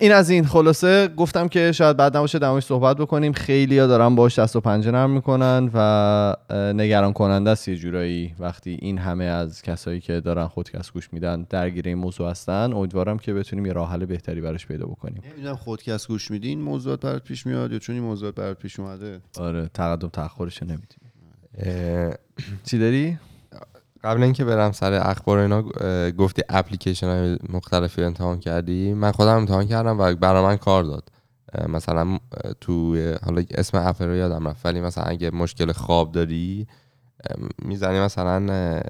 این 0.00 0.12
از 0.12 0.30
این 0.30 0.46
خلاصه 0.46 1.08
گفتم 1.08 1.48
که 1.48 1.72
شاید 1.72 1.96
بعد 1.96 2.16
نباشه 2.16 2.38
در 2.38 2.50
موردش 2.50 2.64
صحبت 2.64 2.96
بکنیم. 2.96 3.32
خیلی 3.32 3.78
ها 3.78 3.86
دارن 3.86 4.14
باش 4.14 4.38
دست 4.38 4.56
و 4.56 4.60
پنجه 4.60 4.90
نرم 4.90 5.10
می‌کنن 5.10 5.70
و 5.74 6.36
نگران 6.50 7.12
کننده 7.12 7.50
است 7.50 7.68
یه 7.68 7.76
جورایی 7.76 8.34
وقتی 8.38 8.78
این 8.80 8.98
همه 8.98 9.24
از 9.24 9.62
کسایی 9.62 10.00
که 10.00 10.20
دارن 10.20 10.46
خودکست 10.46 10.92
گوش 10.92 11.12
میدن 11.12 11.46
درگیر 11.50 11.88
این 11.88 11.98
موضوع 11.98 12.30
هستن. 12.30 12.72
امیدوارم 12.72 13.18
که 13.18 13.34
بتونیم 13.34 13.66
یه 13.66 13.72
راه 13.72 13.90
حل 13.90 14.04
بهتری 14.04 14.40
براش 14.40 14.66
پیدا 14.66 14.86
بکنیم. 14.86 15.22
نمی‌دونم 15.32 15.56
خودکست 15.56 16.08
گوش 16.08 16.30
میدی؟ 16.30 16.48
این 16.48 16.60
موضوعات 16.60 17.00
برات 17.00 17.24
پیش 17.24 17.46
میاد 17.46 17.72
یا 17.72 17.78
چون 17.78 17.94
این 17.94 18.04
موضوعات 18.04 18.34
برات 18.34 18.58
پیش 18.58 18.80
اومده؟ 18.80 19.20
آره 19.38 19.70
تقدم 19.74 20.08
تاخرش 20.08 20.62
نمی‌دونی 20.62 21.06
چی 22.64 22.78
داری؟ 22.78 23.18
قبل 24.06 24.22
اینکه 24.22 24.44
برم 24.44 24.72
سر 24.72 24.92
اخبار 24.92 25.38
اینا 25.38 25.62
گفتی 26.10 26.42
اپلیکیشن 26.48 27.06
های 27.06 27.38
مختلفی 27.48 28.02
امتحان 28.02 28.40
کردی؟ 28.40 28.92
من 28.92 29.12
خودم 29.12 29.36
امتحان 29.36 29.66
کردم 29.66 30.00
و 30.00 30.14
برای 30.14 30.42
من 30.42 30.56
کار 30.56 30.84
داد. 30.84 31.08
مثلا 31.68 32.18
تو 32.60 32.96
حالا 33.24 33.42
اسم 33.50 33.78
اپ 33.78 34.02
رو 34.02 34.16
یادم 34.16 34.48
رفت 34.48 34.66
ولی 34.66 34.80
مثلا 34.80 35.04
اگه 35.04 35.30
مشکل 35.30 35.72
خواب 35.72 36.12
داری 36.12 36.66
می‌زنی 37.62 38.00
مثلا 38.00 38.80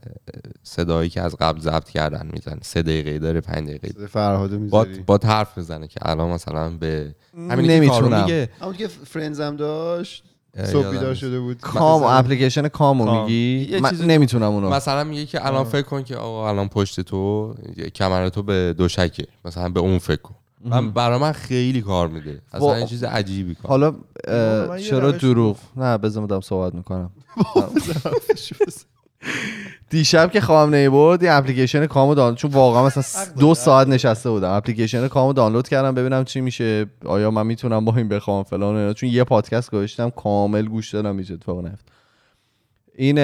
صدایی 0.62 1.10
که 1.10 1.22
از 1.22 1.36
قبل 1.40 1.60
ضبط 1.60 1.88
کردن 1.88 2.30
می‌زنی. 2.32 2.60
سه 2.62 2.82
دقیقه 2.82 3.18
داره 3.18 3.40
پنج 3.40 3.68
دقیقه 3.68 3.88
صدای 3.88 4.06
فرهادو 4.06 4.58
با 4.58 4.62
می‌ذاری. 4.62 5.02
با 5.02 5.20
حرف 5.24 5.58
می‌زنه 5.58 5.88
که 5.88 6.00
الان 6.02 6.30
مثلا 6.30 6.70
به 6.70 7.14
همین 7.34 7.70
نمی‌تونم. 7.70 8.48
همون 8.60 8.74
که 8.76 8.88
Friends 8.88 9.48
م 9.48 9.57
داشت. 9.56 10.24
صبح 10.64 10.90
بیدار. 10.90 11.14
شده 11.14 11.40
بود. 11.40 11.61
Calm 11.61 12.02
اپلیکیشن 12.02 12.68
Calm 12.68 13.04
و 13.04 13.07
Calm. 13.07 13.22
میگی؟ 13.22 13.66
یه 13.70 13.80
من 13.80 13.90
چیزی- 13.90 14.07
نمی‌تونم 14.07 14.52
اونو. 14.52 14.70
مثلا 14.70 15.04
میگه 15.04 15.26
که 15.26 15.46
الان 15.46 15.64
فکر 15.64 15.82
کن 15.82 16.02
که 16.02 16.16
آقا 16.16 16.48
الان 16.48 16.68
پشت 16.68 17.00
تو 17.00 17.54
کمر 17.94 18.28
تو 18.28 18.42
به 18.42 18.74
دوشکه. 18.78 19.26
مثلا 19.44 19.68
به 19.68 19.80
اون 19.80 19.98
فکر 19.98 20.22
کن. 20.22 20.34
من 20.64 20.90
برای 20.90 21.18
من 21.18 21.32
خیلی 21.32 21.82
کار 21.82 22.09
میده. 22.09 22.42
اصلا 22.52 22.78
یه 22.78 22.86
چیز 22.86 23.04
عجیبی 23.04 23.54
کار. 23.54 23.68
حالا 23.68 23.94
چرا 24.78 25.11
دروغ. 25.11 25.57
نه 25.76 25.98
بذار 25.98 26.26
دارم 26.26 26.40
صحبت 26.40 26.74
می‌کنم. 26.74 27.11
دیشب 29.91 30.30
که 30.30 30.41
خوابم 30.41 30.74
نمی‌برد 30.74 31.22
یه 31.22 31.32
اپلیکیشن 31.32 31.87
Calm 31.86 32.09
و 32.09 32.14
دانلود 32.14 32.39
چون 32.39 32.51
واقعا 32.51 32.87
مثلا 32.87 33.24
دو 33.41 33.55
ساعت 33.55 33.89
نشسته 33.89 34.30
بودم. 34.30 34.51
اپلیکیشن 34.51 35.09
Calm 35.09 35.28
و 35.28 35.32
دانلود 35.32 35.68
کردم 35.68 35.95
ببینم 35.95 36.24
چی 36.24 36.41
میشه. 36.41 36.87
آیا 37.05 37.30
من 37.30 37.47
می‌تونم 37.47 37.84
با 37.84 37.97
این 37.97 38.09
بخوام 38.09 38.43
فلان 38.43 38.76
اینا. 38.76 38.93
چون 38.93 39.09
یه 39.09 39.24
پادکست 39.24 39.70
گذاشتم 39.70 40.11
کامل 40.11 40.66
گوش 40.66 40.95
دادم 40.95 41.18
هیچ 41.18 41.30
اتفاقی 41.30 41.62
نیفتاد 41.62 41.91
این 42.99 43.16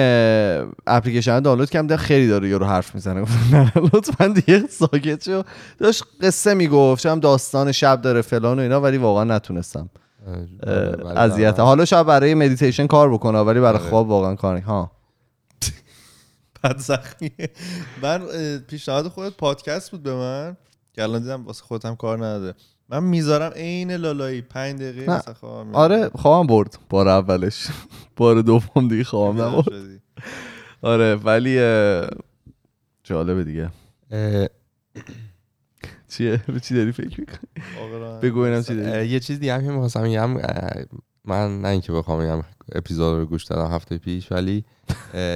اپلیکیشن 0.87 1.39
دانلود 1.39 1.69
کردم 1.69 1.87
دیدم 1.87 1.97
خیلی 2.01 2.27
داره 2.27 2.49
یارو 2.49 2.65
حرف 2.65 2.95
می‌زنه. 2.95 3.21
گفتم 3.21 3.39
نه 3.57 3.71
لطفا 3.93 4.27
دیگه 4.27 4.63
ساکت 4.69 5.23
شو. 5.23 5.43
داشت 5.79 6.03
قصه 6.21 6.53
می‌گفت 6.53 7.05
هم 7.05 7.19
داستان 7.19 7.71
شب 7.71 8.01
داره 8.01 8.21
فلان 8.21 8.59
و 8.59 8.61
اینا 8.61 8.81
ولی 8.81 8.97
واقعا 8.97 9.23
نتونستم. 9.23 9.89
اذیت 11.15 11.59
حالا 11.59 11.85
شاید 11.85 12.05
برای 12.05 12.33
مدیتیشن 12.33 12.87
کار 12.87 13.13
بکنه 13.13 13.39
ولی 13.39 13.59
برای 13.59 13.79
آره. 13.79 13.89
خواب 13.89 14.09
واقعا 14.09 14.35
کار 14.35 14.57
ها. 14.57 14.91
بد 16.63 16.77
زخمیه 16.77 17.49
من 18.01 18.27
پیشنهاد 18.67 19.07
خودت 19.07 19.37
پادکست 19.37 19.91
بود 19.91 20.03
به 20.03 20.13
من 20.13 20.57
که 20.93 21.03
الان 21.03 21.21
دیدم 21.21 21.45
واسه 21.45 21.63
خودم 21.63 21.95
کار 21.95 22.17
نداده 22.17 22.59
من 22.89 23.03
می‌ذارم 23.03 23.51
عین 23.51 23.91
لالایی 23.91 24.41
پنج 24.41 24.81
دقیقه 24.81 25.21
میاد. 25.63 25.75
آره 25.75 26.09
خوابم 26.09 26.47
برد. 26.47 26.77
بار 26.89 27.07
اولش. 27.07 27.67
بار 28.17 28.41
دوم 28.41 28.87
دیگه 28.87 29.03
خوابم 29.03 29.33
بیدار 29.33 29.51
نبرد. 29.51 30.01
آره 30.81 31.15
ولی 31.15 31.55
جالبه 33.03 33.43
دیگه. 33.43 33.69
چیه؟ 36.07 36.41
به 36.47 36.59
چی 36.59 36.75
داری 36.75 36.91
فکر 36.91 37.19
می‌کنی؟ 37.19 38.19
بگو 38.21 38.39
اینم 38.39 38.61
چی 38.63 38.75
داری. 38.75 39.07
یه 39.07 39.19
چیز 39.19 39.39
دیگه 39.39 39.53
هم 39.53 39.61
که 39.61 39.67
می‌خواستم 39.71 40.03
بگم 40.03 40.37
اه، 40.37 40.43
من 41.25 41.61
نه 41.61 41.67
اینکه 41.67 41.91
بخوام 41.91 42.19
بگم. 42.23 42.43
اپیزود 42.71 43.19
رو 43.19 43.25
گوش 43.25 43.43
دادم 43.43 43.71
هفته 43.71 43.97
پیش 43.97 44.31
ولی 44.31 44.65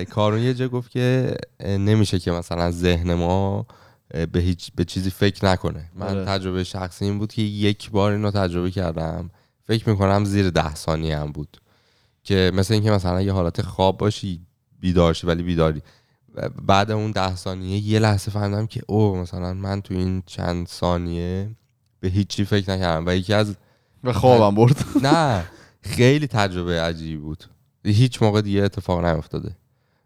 کارون 0.10 0.40
یه 0.40 0.54
جا 0.54 0.68
گفت 0.68 0.92
که 0.92 1.36
نمیشه 1.62 2.20
که 2.20 2.32
مثلا 2.32 2.72
ذهن 2.72 3.14
ما 3.14 3.66
به 4.32 4.40
هیچ 4.40 4.72
به 4.76 4.86
چیزی 4.86 5.10
فکر 5.10 5.46
نکنه. 5.46 5.90
من 5.96 6.08
آره. 6.08 6.26
تجربه 6.26 6.64
شخصی 6.64 7.06
این 7.06 7.20
بود 7.20 7.34
که 7.34 7.42
یک 7.42 7.92
بار 7.92 8.12
اینو 8.12 8.32
تجربه 8.32 8.72
کردم. 8.72 9.30
فکر 9.64 9.90
می‌کنم 9.90 10.26
زیر 10.26 10.50
ده 10.50 10.76
ثانیه 10.76 11.18
هم 11.18 11.32
بود. 11.32 11.58
که 12.24 12.52
مثل 12.54 12.74
اینکه 12.74 12.92
مثلا 12.92 13.22
یه 13.22 13.32
حالت 13.32 13.62
خواب 13.62 13.98
باشی 13.98 14.42
بیدار 14.80 15.14
شی 15.14 15.28
ولی 15.28 15.44
بیداری. 15.44 15.82
بعد 16.66 16.92
اون 16.92 17.12
ده 17.12 17.36
ثانیه 17.36 17.78
یه 17.78 18.00
لحظه 18.00 18.32
فهمیدم 18.32 18.68
که 18.68 18.82
او 18.88 19.16
مثلا 19.16 19.54
من 19.54 19.82
تو 19.82 19.94
این 19.94 20.24
چند 20.26 20.68
ثانیه 20.68 21.50
به 22.00 22.08
هیچی 22.08 22.46
فکر 22.46 22.72
نکردم. 22.72 23.04
و 23.08 23.16
یکی 23.16 23.34
از 23.34 23.56
و 24.04 24.14
خوابم 24.14 24.56
برد. 24.56 24.86
نه. 25.04 25.44
خیلی 25.82 26.28
تجربه 26.28 26.82
عجیبی 26.82 27.18
بود. 27.18 27.44
هیچ 27.84 28.24
موقع 28.24 28.42
دیگه 28.42 28.64
اتفاق 28.64 29.06
نیفتاده. 29.06 29.56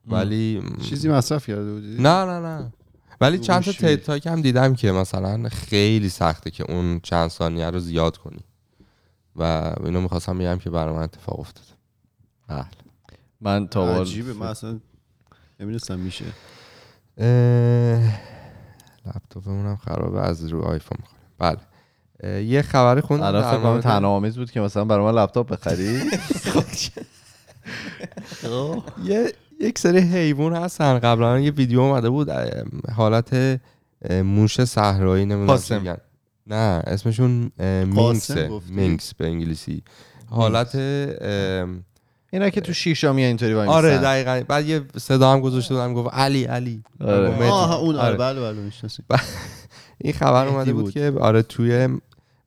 ولی 0.08 0.64
چیزی 0.90 1.10
مصرف 1.10 1.48
کرده 1.48 1.74
بودی؟ 1.74 1.96
نه 1.96 2.26
نه 2.26 2.40
نه. 2.40 2.74
ولی 3.22 3.40
چند 3.40 3.64
تا 3.64 3.72
گوشی. 3.72 3.78
تد 3.78 4.04
تاک 4.04 4.28
هم 4.28 4.42
دیدم 4.42 4.76
که 4.76 4.92
مثلا 4.92 5.50
خیلی 5.50 6.10
سخته 6.10 6.52
که 6.52 6.72
اون 6.72 7.00
چند 7.00 7.30
ثانیه 7.30 7.70
رو 7.70 7.80
زیاد 7.80 8.18
کنی. 8.18 8.40
و 9.36 9.74
اینو 9.84 10.02
می‌خواستم 10.02 10.38
بگم 10.38 10.58
که 10.58 10.70
برای 10.70 10.96
من 10.96 11.02
اتفاق 11.02 11.40
افتاده. 11.40 11.68
بله. 12.48 12.66
من 13.42 13.68
تا 13.68 13.86
بار 13.86 14.02
عجیبه. 14.02 14.34
من 14.34 14.48
اصلا 14.48 14.80
نمی‌دونستم 15.60 16.00
میشه. 16.00 16.26
اه، 17.18 18.20
لپتاپمون 19.06 19.66
هم 19.66 19.76
خرابه 19.76 20.22
از 20.22 20.46
رو 20.46 20.62
آیفون 20.62 20.98
می‌خوریم 21.02 21.26
بله. 21.38 21.71
یه 22.24 22.62
خبری 22.62 23.02
خوندم 23.02 23.26
الان 23.26 23.42
در 23.42 23.52
فکر 23.52 23.82
کنم 23.82 24.06
آمیز 24.06 24.38
بود 24.38 24.52
که 24.52 24.62
مثلا 24.62 24.86
برای 24.86 25.06
من 25.06 25.22
لپتاپ 25.22 25.50
بخری. 25.52 26.00
یه 29.04 29.34
یک 29.60 29.80
سری 29.80 30.00
حیوان 30.00 30.54
هستن. 30.54 31.00
قبلا 31.00 31.40
یه 31.40 31.52
ویدیو 31.52 31.80
اومده 31.80 32.10
بود 32.10 32.30
حالت 32.96 33.60
موش 34.12 34.64
صحرایی 34.64 35.26
نمی‌دونم 35.26 35.98
نه 36.48 36.84
اسمشون 36.88 37.52
گفتی؟ 37.98 38.48
مینکس 38.70 39.14
به 39.14 39.26
انگلیسی. 39.26 39.84
حالت 40.30 40.76
اینا 42.34 42.50
که 42.50 42.62
تو 42.62 42.74
شیشا 42.74 43.14
میان 43.14 43.28
اینطوری 43.28 43.54
وای 43.54 43.68
آره. 43.68 43.98
دقیقا. 43.98 44.44
بعد 44.48 44.66
یه 44.66 44.82
صدا 44.98 45.32
هم 45.32 45.40
گذاشته 45.40 45.74
بودم 45.74 45.94
گفت 45.94 46.14
علی 46.14 46.44
علی. 46.44 46.84
آره. 47.02 47.50
آه 47.50 47.80
اون 47.80 47.96
آره 47.96 48.08
آره. 48.08 48.18
بله 48.18 48.42
بله 48.42 48.60
می‌شناسیم. 48.60 49.06
این 49.98 50.14
خبر 50.14 50.48
اومده 50.48 50.74
بود, 50.74 50.84
بود. 50.84 50.94
که 50.94 51.14
آره 51.20 51.42
توی 51.42 51.88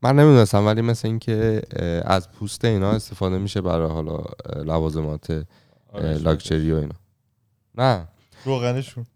من 0.05 0.17
نمی‌دونستم 0.17 0.67
ولی 0.67 0.83
مثل 0.83 1.09
اینکه 1.09 1.63
از 2.05 2.31
پوست 2.31 2.65
اینا 2.65 2.91
استفاده 2.91 3.39
میشه 3.39 3.61
برای 3.61 3.91
حالا 3.91 4.25
لوازمات 4.65 5.47
آره، 5.93 6.19
لاکچری 6.19 6.73
و 6.73 6.77
اینا. 6.77 6.95
نه. 7.75 8.09
روغنشون. 8.45 9.07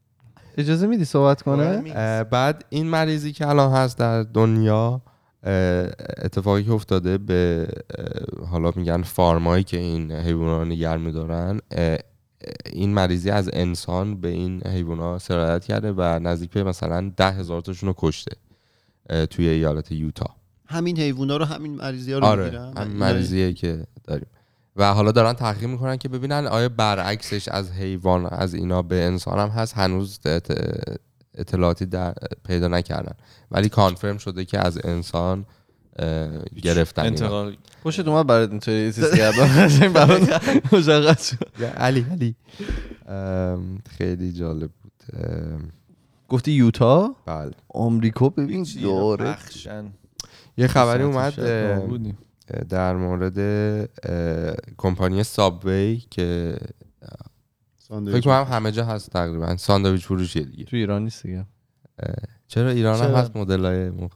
اجازه 0.56 0.86
میدی 0.86 1.04
صحبت 1.04 1.42
کنه؟ 1.42 2.24
بعد 2.24 2.64
این 2.68 2.86
مریضی 2.86 3.32
که 3.32 3.48
الان 3.48 3.72
هست 3.72 3.98
در 3.98 4.22
دنیا 4.22 5.02
اتفاقی 6.18 6.64
که 6.64 6.72
افتاده 6.72 7.18
به 7.18 7.68
حالا 8.50 8.72
میگن 8.76 9.02
فارمایی 9.02 9.64
که 9.64 9.76
این 9.76 10.12
حیوانات 10.12 10.58
رو 10.58 10.64
نگر 10.64 10.96
میدارن 10.96 11.60
این 12.72 12.94
مریضی 12.94 13.30
از 13.30 13.50
انسان 13.52 14.20
به 14.20 14.28
این 14.28 14.66
حیوانات 14.66 15.22
سرایت 15.22 15.64
کرده 15.64 15.92
و 15.92 16.02
نزدیک 16.02 16.50
به 16.50 16.64
مثلا 16.64 17.12
ده 17.16 17.30
هزار 17.30 17.60
تاشون 17.60 17.86
رو 17.86 17.94
کشته 17.98 18.36
توی 19.30 19.48
ایالت 19.48 19.92
یوتا. 19.92 20.37
همین 20.68 20.98
حیوونا 20.98 21.36
رو 21.36 21.44
همین 21.44 21.74
مریضی 21.74 22.12
ها 22.12 22.18
رو 22.18 22.24
آره 22.24 22.44
می‌گیرن. 22.44 22.72
همین 22.76 22.96
مریضیه 22.96 23.52
که 23.52 23.86
داریم. 24.04 24.26
و 24.76 24.94
حالا 24.94 25.12
دارن 25.12 25.32
تحقیق 25.32 25.68
می‌کنن 25.68 25.96
که 25.96 26.08
ببینن 26.08 26.46
آیا 26.46 26.68
برعکسش 26.68 27.48
از 27.48 27.70
حیوان 27.72 28.26
از 28.26 28.54
اینا 28.54 28.82
به 28.82 29.04
انسان 29.04 29.38
هم 29.38 29.48
هست 29.48 29.74
هنوز 29.74 30.20
اط- 30.26 30.96
اطلاعاتی 31.34 31.86
در 31.86 32.14
پیدا 32.46 32.68
نکردن. 32.68 33.12
ولی 33.50 33.68
کانفرم 33.68 34.18
شده 34.18 34.44
که 34.44 34.58
از 34.66 34.78
انسان 34.84 35.46
گرفتن. 36.62 37.06
انتقال. 37.06 37.56
پشت 37.84 38.08
اومد 38.08 38.26
برات 38.26 38.50
اینطوری 38.50 38.92
چیز 38.92 39.14
کردم 39.14 39.92
برات 39.92 40.42
مشخص 40.72 41.30
شد. 41.30 41.64
علی 41.64 42.06
علی. 42.10 42.34
خیلی 43.98 44.32
جالب 44.32 44.70
بود. 44.82 44.92
گفتی 46.28 46.52
یوتا؟ 46.52 47.16
بله. 47.26 47.50
آمریکا؟ 47.68 48.28
ببین 48.28 48.66
داره 48.82 49.36
یه 50.58 50.66
خبری 50.66 51.02
اومد. 51.02 51.34
در 52.68 52.96
مورد 52.96 53.38
کمپانی 54.76 55.22
سابوی 55.24 56.02
که 56.10 56.56
فکر 57.88 58.20
کنم 58.20 58.46
همه 58.50 58.72
جا 58.72 58.84
هست 58.84 59.10
تقریبا 59.10 59.56
ساندویچ 59.56 60.06
فروشیه 60.06 60.42
دیگه 60.42 60.64
تو 60.64 60.76
ایران 60.76 61.04
نیست 61.04 61.22
دیگه 61.22 61.46
چرا 62.48 62.70
ایران 62.70 63.00
هم؟ 63.00 63.14
هست 63.14 63.36
مدل 63.36 63.64
های 63.64 63.90
مخ... 63.90 64.10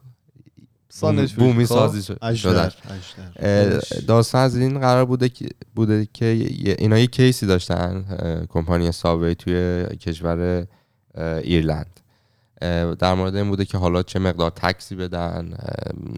ساندویچ 0.89 1.35
بومی 1.35 1.53
فروشی. 1.53 1.67
سازی 1.67 2.03
شد- 2.03 2.19
اجدر 2.23 2.69
شدن 2.69 2.95
اجدر. 3.39 3.81
اه، 3.97 4.01
داستان 4.07 4.41
از 4.45 4.57
این 4.57 4.81
قرار 4.81 5.05
بوده 5.05 5.29
که 5.29 5.49
بوده 5.75 6.09
که 6.13 6.25
یه- 6.25 6.77
اینا 6.79 6.99
یه 6.99 7.07
کیسی 7.07 7.47
داشتن 7.47 8.05
کمپانی 8.49 8.93
سابوی 8.93 9.35
توی 9.35 9.85
کشور 10.01 10.67
ایرلند 11.19 12.01
در 12.99 13.15
مورد 13.15 13.37
این 13.37 13.49
بوده 13.49 13.65
که 13.65 13.79
حالا 13.79 14.03
چه 14.03 14.19
مقدار 14.19 14.51
تکسی 14.51 14.97
بدن 14.97 15.55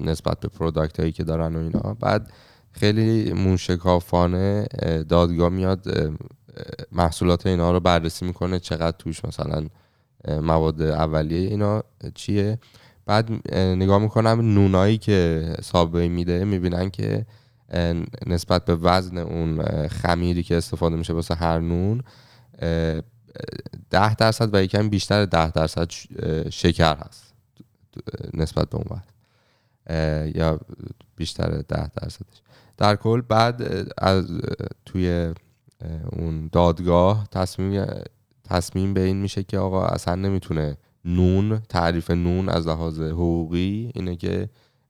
نسبت 0.00 0.40
به 0.40 0.48
پروداکت 0.48 1.00
هایی 1.00 1.12
که 1.12 1.24
دارن 1.24 1.56
و 1.56 1.58
اینا. 1.58 1.96
بعد 2.00 2.32
خیلی 2.72 3.32
موشکافانه 3.32 4.66
اه، 4.82 5.02
دادگاه 5.02 5.48
میاد 5.48 5.86
محصولات 6.92 7.46
اینا 7.46 7.72
رو 7.72 7.80
بررسی 7.80 8.24
می‌کنه 8.24 8.58
چقدر 8.58 8.96
توش 8.98 9.24
مثلا 9.24 9.66
مواد 10.28 10.82
اولیه 10.82 11.48
اینا 11.48 11.82
چیه. 12.14 12.58
بعد 13.06 13.28
اه، 13.48 13.74
نگاه 13.74 13.98
می‌کنم 13.98 14.40
نونایی 14.54 14.98
که 14.98 15.48
سابوی 15.62 16.08
میده 16.08 16.44
می‌بینن 16.44 16.90
که 16.90 17.26
نسبت 18.26 18.64
به 18.64 18.76
وزن 18.76 19.18
اون 19.18 19.62
خمیری 19.88 20.42
که 20.42 20.56
استفاده 20.56 20.96
میشه 20.96 21.12
واسه 21.12 21.34
هر 21.34 21.58
نون 21.58 22.02
ده 23.90 24.14
درصد 24.14 24.54
و 24.54 24.62
یکم 24.62 24.88
بیشتر 24.88 25.24
ده 25.24 25.50
درصد 25.50 25.90
شکر 26.50 26.96
هست. 26.96 27.34
نسبت 28.34 28.70
به 28.70 28.76
اون 28.76 29.00
اه، 29.86 30.36
یا 30.36 30.60
بیشتر 31.16 31.48
ده 31.48 31.88
درصدش. 31.88 32.42
در 32.76 32.96
کل 32.96 33.20
بعد 33.20 33.88
از 33.98 34.26
توی 34.86 35.34
اون 36.12 36.48
دادگاه 36.52 37.28
تصمیم 37.30 37.86
تصمیم 38.44 38.94
به 38.94 39.00
این 39.00 39.16
میشه 39.16 39.42
که 39.42 39.58
آقا 39.58 39.86
اصلا 39.86 40.14
نمی‌تونه 40.14 40.76
نون 41.04 41.62
تعریف 41.68 42.10
نون 42.10 42.48
از 42.48 42.66
لحاظ 42.66 43.00
حقوقی 43.00 43.90
اینه 43.94 44.16
که 44.16 44.48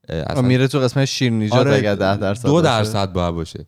اصلا 0.09 0.41
میره 0.41 0.67
تو 0.67 0.79
قسمت 0.79 1.05
شیرینیجات 1.05 1.59
آره، 1.67 1.81
ده 1.95 2.17
درصد 2.17 2.45
دو. 2.45 2.61
درصد 2.61 3.13
باید 3.13 3.35
باشه. 3.35 3.65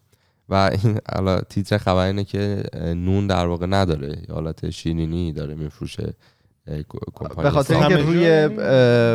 و 0.49 0.53
این 0.83 0.99
حالا 1.15 1.41
تیتر 1.41 1.77
خبر 1.77 2.05
اینه 2.05 2.23
که 2.23 2.63
نون 2.75 3.27
در 3.27 3.45
واقع 3.45 3.65
نداره. 3.65 4.21
حالت 4.29 4.69
شیرینی 4.69 5.33
داره 5.33 5.55
میفروشه 5.55 6.13
به 7.43 7.49
خاطر. 7.49 7.75
اینکه 7.75 7.97
روی 7.97 8.29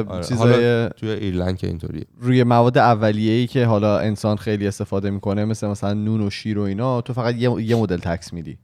آره، 0.08 0.24
چیزای 0.24 0.88
توی 0.88 1.10
ایرلند 1.10 1.56
که 1.56 1.66
اینطوریه. 1.66 2.04
روی 2.20 2.44
مواد 2.44 2.78
اولیه‌ای 2.78 3.46
که 3.46 3.66
حالا 3.66 3.98
انسان 3.98 4.36
خیلی 4.36 4.66
استفاده 4.66 5.10
می‌کنه 5.10 5.44
مثل 5.44 5.66
مثلا 5.66 5.92
نون 5.94 6.20
و 6.20 6.30
شیر 6.30 6.58
و 6.58 6.62
اینا 6.62 7.00
تو 7.00 7.12
فقط 7.12 7.34
یه, 7.34 7.62
یه 7.62 7.76
مدل 7.76 7.96
تکس 7.96 8.32
میدی. 8.32 8.58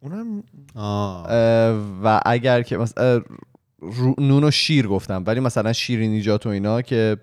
اونم 0.00 0.42
و 2.04 2.20
اگر 2.26 2.62
که 2.62 2.76
مثلا 2.76 3.22
نون 4.18 4.44
و 4.44 4.50
شیر 4.50 4.86
گفتم 4.86 5.24
ولی 5.26 5.40
مثلا 5.40 5.72
شیرینیجات 5.72 6.46
و 6.46 6.48
اینا 6.48 6.82
که 6.82 7.16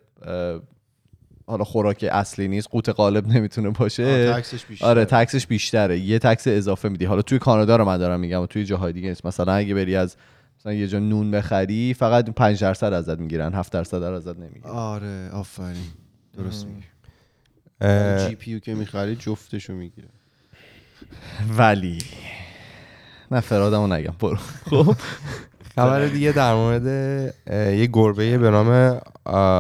حالا 1.48 1.64
خوراک 1.64 2.06
اصلی 2.12 2.48
نیست 2.48 2.68
قوت 2.72 2.90
غالب 2.90 3.28
نمی‌تونه 3.28 3.70
باشه. 3.70 4.34
تکسش 4.34 4.66
بیشتره. 4.66 4.90
آره 4.90 5.06
تکسش 5.06 5.48
بیشتره. 5.48 6.00
یه 6.00 6.20
تکس 6.20 6.48
اضافه 6.48 6.90
میدی. 6.90 7.06
حالا 7.06 7.22
توی 7.22 7.40
کانادا 7.40 7.76
رو 7.76 7.86
من 7.86 7.98
دارم 7.98 8.20
میگم 8.20 8.42
و 8.42 8.46
توی 8.46 8.66
جاهای 8.66 8.94
دیگه 8.94 9.10
نیست. 9.10 9.26
مثلا 9.26 9.54
اگه 9.54 9.74
بری 9.74 9.96
از 9.96 10.16
مثلا 10.60 10.74
یه 10.74 10.88
جا 10.88 11.00
نون 11.00 11.32
بخری 11.32 11.94
فقط 11.94 12.30
5 12.30 12.62
درصد 12.62 12.94
ازت 12.94 13.20
می‌گیرن 13.20 13.54
7 13.54 13.74
درصد 13.74 14.04
ازت 14.04 14.38
نمی‌گیرن. 14.38 14.72
آره 14.72 15.30
آفرین. 15.34 15.88
درست 16.38 16.66
میگی. 16.66 16.84
اه، 17.82 18.30
GPU 18.30 18.60
که 18.60 18.76
می‌خری 18.76 19.16
جفتشو 19.16 19.74
می‌گیره. 19.74 20.08
ولی 21.58 21.98
نه 23.32 23.40
فرادمو 23.40 23.88
نگم. 23.88 24.14
برو. 24.20 24.38
خب. 24.70 24.96
خبر 25.76 26.06
دیگه 26.06 26.32
در 26.32 26.54
مورد 26.54 26.86
یه 27.52 27.90
گربه 27.94 28.38
به 28.38 28.50
نام 28.50 29.00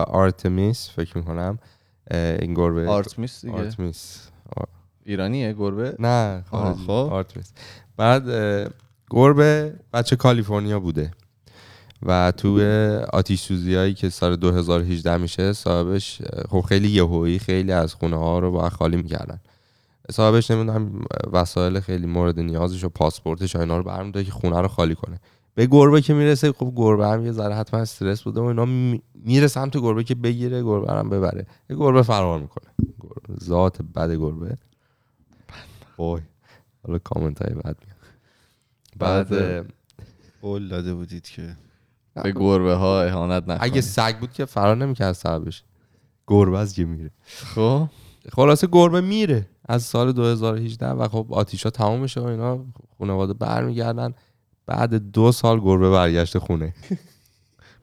آرتمیس 0.07 0.89
فکر 0.95 1.17
می‌کنم. 1.17 1.59
این 2.11 2.53
گربه 2.53 2.87
آرتمیس 2.87 3.45
دیگه. 3.45 3.57
آرتمیس. 3.57 4.27
ایرانیه 5.05 5.53
گربه؟ 5.53 5.95
نه 5.99 6.43
خب. 6.51 6.89
آرتمیس. 6.91 7.51
بعد 7.97 8.23
گربه 9.09 9.73
بچه 9.93 10.15
کالیفرنیا 10.15 10.79
بوده. 10.79 11.11
و 12.03 12.31
تو 12.31 12.61
آتیش 13.13 13.41
سوزی 13.41 13.75
هایی 13.75 13.93
که 13.93 14.09
سال 14.09 14.35
2018 14.35 15.17
میشه 15.17 15.53
صاحبش 15.53 16.21
خب 16.49 16.61
خیلی 16.61 16.87
یهویی 16.87 17.39
خیلی 17.39 17.71
از 17.71 17.93
خونه 17.93 18.17
ها 18.17 18.39
رو 18.39 18.51
با 18.51 18.69
خالی 18.69 18.97
می‌کردن. 18.97 19.39
صاحبش 20.11 20.51
نمی‌دونم 20.51 21.05
وسایل 21.31 21.79
خیلی 21.79 22.05
مورد 22.05 22.39
نیازش 22.39 22.83
و 22.83 22.89
پاسپورتش 22.89 23.55
و 23.55 23.59
اینا 23.59 23.77
رو 23.77 23.83
برمیداره 23.83 24.25
که 24.25 24.31
خونه 24.31 24.61
رو 24.61 24.67
خالی 24.67 24.95
کنه. 24.95 25.19
به 25.55 25.65
گربه 25.65 26.01
که 26.01 26.13
می‌رسه 26.13 26.51
خب 26.51 26.73
گربه 26.75 27.07
هم 27.07 27.25
یه 27.25 27.31
ذره 27.31 27.55
حتما 27.55 27.79
استرس 27.79 28.21
بوده 28.21 28.41
و 28.41 28.43
اینا 28.43 28.65
می- 28.65 29.01
میره 29.15 29.47
سمت 29.47 29.77
گربه 29.77 30.03
که 30.03 30.15
بگیره 30.15 30.63
گربه 30.63 30.93
هم 30.93 31.09
ببره. 31.09 31.45
یه 31.69 31.75
گربه 31.75 32.01
فرار 32.01 32.39
می‌کنه. 32.39 32.69
گربه. 32.99 33.43
ذات 33.43 33.81
بد 33.81 34.11
گربه. 34.11 34.57
وای 35.97 36.21
حالا 36.87 36.99
کامنت 36.99 37.41
های 37.41 37.53
بد 37.55 37.63
میاد. 37.85 37.97
بعد 38.99 39.29
بعد- 39.29 39.73
قول 40.41 40.67
داده 40.67 40.93
بودید 40.93 41.23
که 41.23 41.57
به 42.23 42.31
گربه 42.31 42.73
ها 42.73 43.01
اهانت 43.01 43.43
نکنید. 43.43 43.59
اگه 43.61 43.81
سگ 43.81 44.19
بود 44.19 44.31
که 44.33 44.45
فرار 44.45 44.75
نمی‌کرد 44.77 45.13
صاحبش 45.13 45.63
گربه 46.27 46.59
از 46.59 46.73
که 46.73 46.85
میره 46.85 47.11
خب. 47.55 47.87
خلاصه 48.31 48.67
گربه 48.71 49.01
میره 49.01 49.47
از 49.69 49.83
سال 49.83 50.11
2018 50.11 50.87
و 50.89 51.07
خب 51.07 51.27
آتیشا 51.29 51.69
تمام 51.69 51.99
میشه 51.99 52.21
و 52.21 52.23
اینا 52.25 52.65
خانواده 52.99 53.33
برمیگردن. 53.33 54.13
بعد 54.67 55.11
دو 55.11 55.31
سال 55.31 55.59
گربه 55.59 55.89
برگشت 55.89 56.37
خونه. 56.37 56.73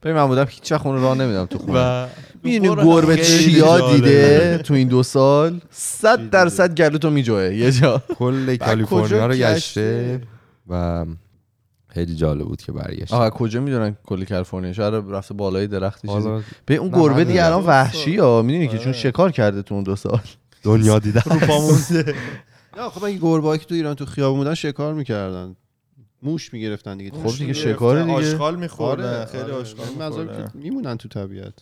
ببین 0.03 0.17
من 0.17 0.27
بودم 0.27 0.47
هیچ 0.49 0.73
اون 0.73 1.03
راه 1.03 1.19
نمیدم 1.19 1.47
تو 1.47 1.59
خونه. 1.59 2.09
می‌دونی 2.43 2.85
گربه 2.85 3.17
چیا. 3.17 3.93
دیده 3.95 4.59
تو 4.59 4.75
این 4.75 4.89
دو 4.89 5.03
سال؟ 5.03 5.61
صد 5.71 6.31
درصد 6.31 6.75
گلو 6.75 6.99
تو 6.99 7.11
میجوه 7.11 7.55
یه 7.55 7.73
جا. 7.73 8.03
کل 8.15 8.57
کالیفرنیا 8.57 9.27
رو 9.27 9.35
گشته؟ 9.35 10.21
و 10.69 11.05
خیلی 11.89 12.15
جالب 12.15 12.45
بود 12.45 12.63
که 12.63 12.73
برگشت. 12.73 13.13
آها 13.13 13.31
کجا 13.31 13.61
می‌دونن 13.61 13.97
کلی 14.05 14.27
کالیفرنیا؟ 14.27 14.73
شاید 14.73 14.95
رفته 14.95 15.35
بالای 15.35 15.67
درختی 15.67 16.09
چیزی. 16.09 16.29
به 16.67 16.75
اون 16.77 16.91
گربه 16.91 17.25
دیگه 17.25 17.45
الان. 17.45 17.65
وحشی 17.67 18.17
ها. 18.17 18.43
می‌دونی 18.43 18.69
که 18.69 18.79
چون 18.79 18.89
آره. 18.89 18.93
شکار 18.93 19.33
کرده 19.33 19.63
تو 19.63 19.75
اون 19.75 19.85
دو 19.85 19.97
سال. 19.97 20.21
دنیا 20.63 20.99
دیدن. 20.99 21.23
نه 22.77 22.89
خب 22.91 23.05
این 23.05 23.19
گربه‌ای 23.19 23.59
که 23.59 23.65
تو 23.65 23.75
ایران 23.75 23.95
تو 23.95 24.07
خیابون 24.07 24.39
بودن 24.39 24.55
شکار 24.55 24.95
می‌کردن. 24.95 25.57
موش 26.23 26.53
می‌گرفتن 26.53 26.97
دیگه 26.97 27.11
خب 27.11 27.39
دیگه 27.39 27.53
شکار 27.53 28.03
دیگه. 28.03 28.15
آشغال 28.15 28.57
میخوردن 28.57 29.15
آره 29.17 29.25
خیلی 29.25 29.43
آره. 29.43 29.55
آشغال 29.55 29.87
منظورم 29.99 30.27
میخوردن 30.29 30.49
که 30.53 30.59
میمونن 30.59 30.97
تو 30.97 31.09
طبیعت 31.09 31.55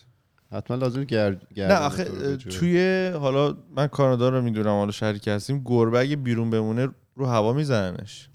حتما 0.51 0.77
لازم 0.77 1.03
گرد 1.03 1.47
نه 1.57 1.73
آخه 1.73 2.03
توی 2.37 3.07
حالا 3.19 3.57
من 3.75 3.87
کانادا 3.87 4.29
رو 4.29 4.41
می‌دونم 4.41 4.67
حالا 4.67 4.91
شهری 4.91 5.19
که 5.19 5.31
هستیم 5.31 5.61
گربه 5.65 5.99
اگه 5.99 6.15
بیرون 6.15 6.49
بمونه 6.49 6.87
رو 7.15 7.25
هوا 7.25 7.53
میزننش 7.53 8.29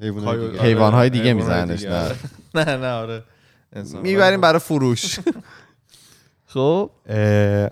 حیوانات 0.00 0.50
دیگه. 0.50 0.62
حیوانهای 0.62 1.10
دیگه 1.10 1.24
حیوانهای 1.24 1.66
میزننش، 1.68 1.82
نه. 1.82 2.04
آره. 2.04 2.16
نه 2.54 2.76
نه 2.76 2.92
آره. 2.92 3.22
می‌بریم 4.02 4.40
برای 4.40 4.58
فروش 4.58 5.18
خب 6.52 6.90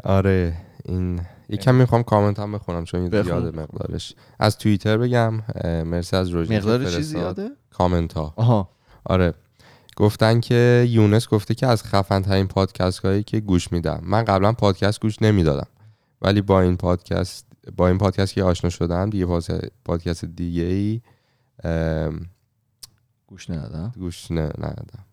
آره 0.04 0.56
این 0.84 1.20
یکم 1.50 1.74
می‌خوام 1.74 2.02
کامنت 2.02 2.38
هم 2.38 2.52
بخونم 2.52 2.84
چون. 2.84 3.22
زیاده 3.22 3.58
مقدارش. 3.58 4.14
از 4.38 4.58
توییتر 4.58 4.98
بگم 4.98 5.34
مرسی 5.64 6.16
از 6.16 6.28
روژی 6.28 6.56
مقدار 6.56 6.84
چی 6.84 7.02
زیاده 7.02 7.50
کامنت 7.70 8.12
ها 8.12 8.34
آها. 8.36 8.70
آره. 9.04 9.34
گفتن 9.96 10.40
که 10.40 10.86
یونس 10.88 11.28
گفته 11.28 11.54
که 11.54 11.66
از 11.66 11.84
خفن 11.84 12.22
ترین 12.22 12.46
پادکست 12.46 12.98
هایی 12.98 13.22
که 13.22 13.40
گوش 13.40 13.72
میدم. 13.72 14.00
من 14.02 14.24
قبلا 14.24 14.52
پادکست 14.52 15.00
گوش 15.00 15.22
نمی‌دادم. 15.22 15.66
ولی 16.22 16.42
با 16.42 16.60
این 16.60 16.76
پادکست 16.76 17.46
با 17.76 17.88
این 17.88 17.98
پادکست 17.98 18.32
که 18.32 18.42
آشنا 18.42 18.70
شدم 18.70 19.10
دیگه 19.10 19.26
پادکست 19.84 20.24
دیگه 20.24 20.62
ای 20.62 21.00
ام، 21.64 22.26
گوش 23.26 23.50
ندادم. 23.50 23.92
گوش 23.98 24.30
ندادم. 24.30 25.04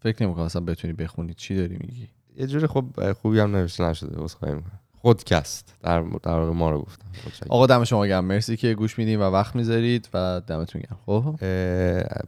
فکر 0.00 0.24
نمی‌کنم 0.24 0.44
اصلا 0.44 0.62
بتونی 0.62 0.92
بخونی. 0.92 1.34
چی 1.34 1.56
داری 1.56 1.76
میگی؟ 1.80 2.08
یه 2.36 2.46
جوری 2.46 2.66
خب 2.66 3.12
خوبی 3.12 3.40
هم 3.40 3.56
نوشته 3.56 3.84
نشده 3.84 4.16
عذرخواهی 4.16 4.54
می‌کنم 4.54 4.80
خودکست 5.02 5.74
در 5.82 6.00
در 6.22 6.40
ما 6.40 6.70
رو 6.70 6.80
گفتم. 6.82 7.06
آقا 7.48 7.66
دم 7.66 7.84
شما 7.84 8.06
گرم. 8.06 8.24
مرسی 8.24 8.56
که 8.56 8.74
گوش 8.74 8.98
میدین 8.98 9.20
و 9.20 9.22
وقت 9.22 9.56
می‌ذارید 9.56 10.08
و 10.14 10.42
دمتون 10.46 10.82
گرم. 10.82 10.98
خب؟ 11.06 11.36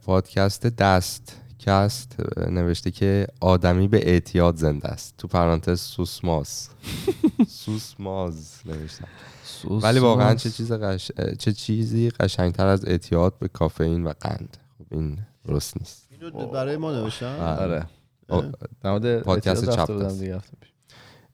پادکست 0.05 0.66
دست 0.66 1.37
کست 1.59 2.16
نوشته 2.51 2.91
که 2.91 3.27
آدمی 3.41 3.89
به 3.89 4.09
اعتیاد 4.09 4.57
زنده 4.57 4.89
است. 4.89 5.14
تو 5.18 5.29
پرانتز 5.29 5.81
سوسماز 5.81 6.68
سوسماز 7.64 8.61
نوشتم. 8.66 9.09
ولی 9.71 9.99
واقعا 9.99 10.35
چه 10.35 10.51
چیز 10.51 10.73
قش... 10.73 11.11
چه 11.39 11.53
چیزی 11.53 12.11
قشنگتر 12.11 12.66
از 12.66 12.85
اعتیاد 12.85 13.39
به 13.39 13.49
کافئین 13.49 14.05
و 14.05 14.12
قند؟ 14.21 14.57
خب 14.79 14.85
این 14.91 15.18
درست 15.45 15.77
نیست. 15.79 16.09
اینو 16.11 16.47
برای 16.47 16.77
ما 16.77 16.93
نوشتن؟ 16.93 17.41
آره. 17.41 17.87
آه، 18.29 18.45
در 18.83 18.91
مورد 18.91 19.23
پادکست 19.23 19.71
چپ 19.71 19.91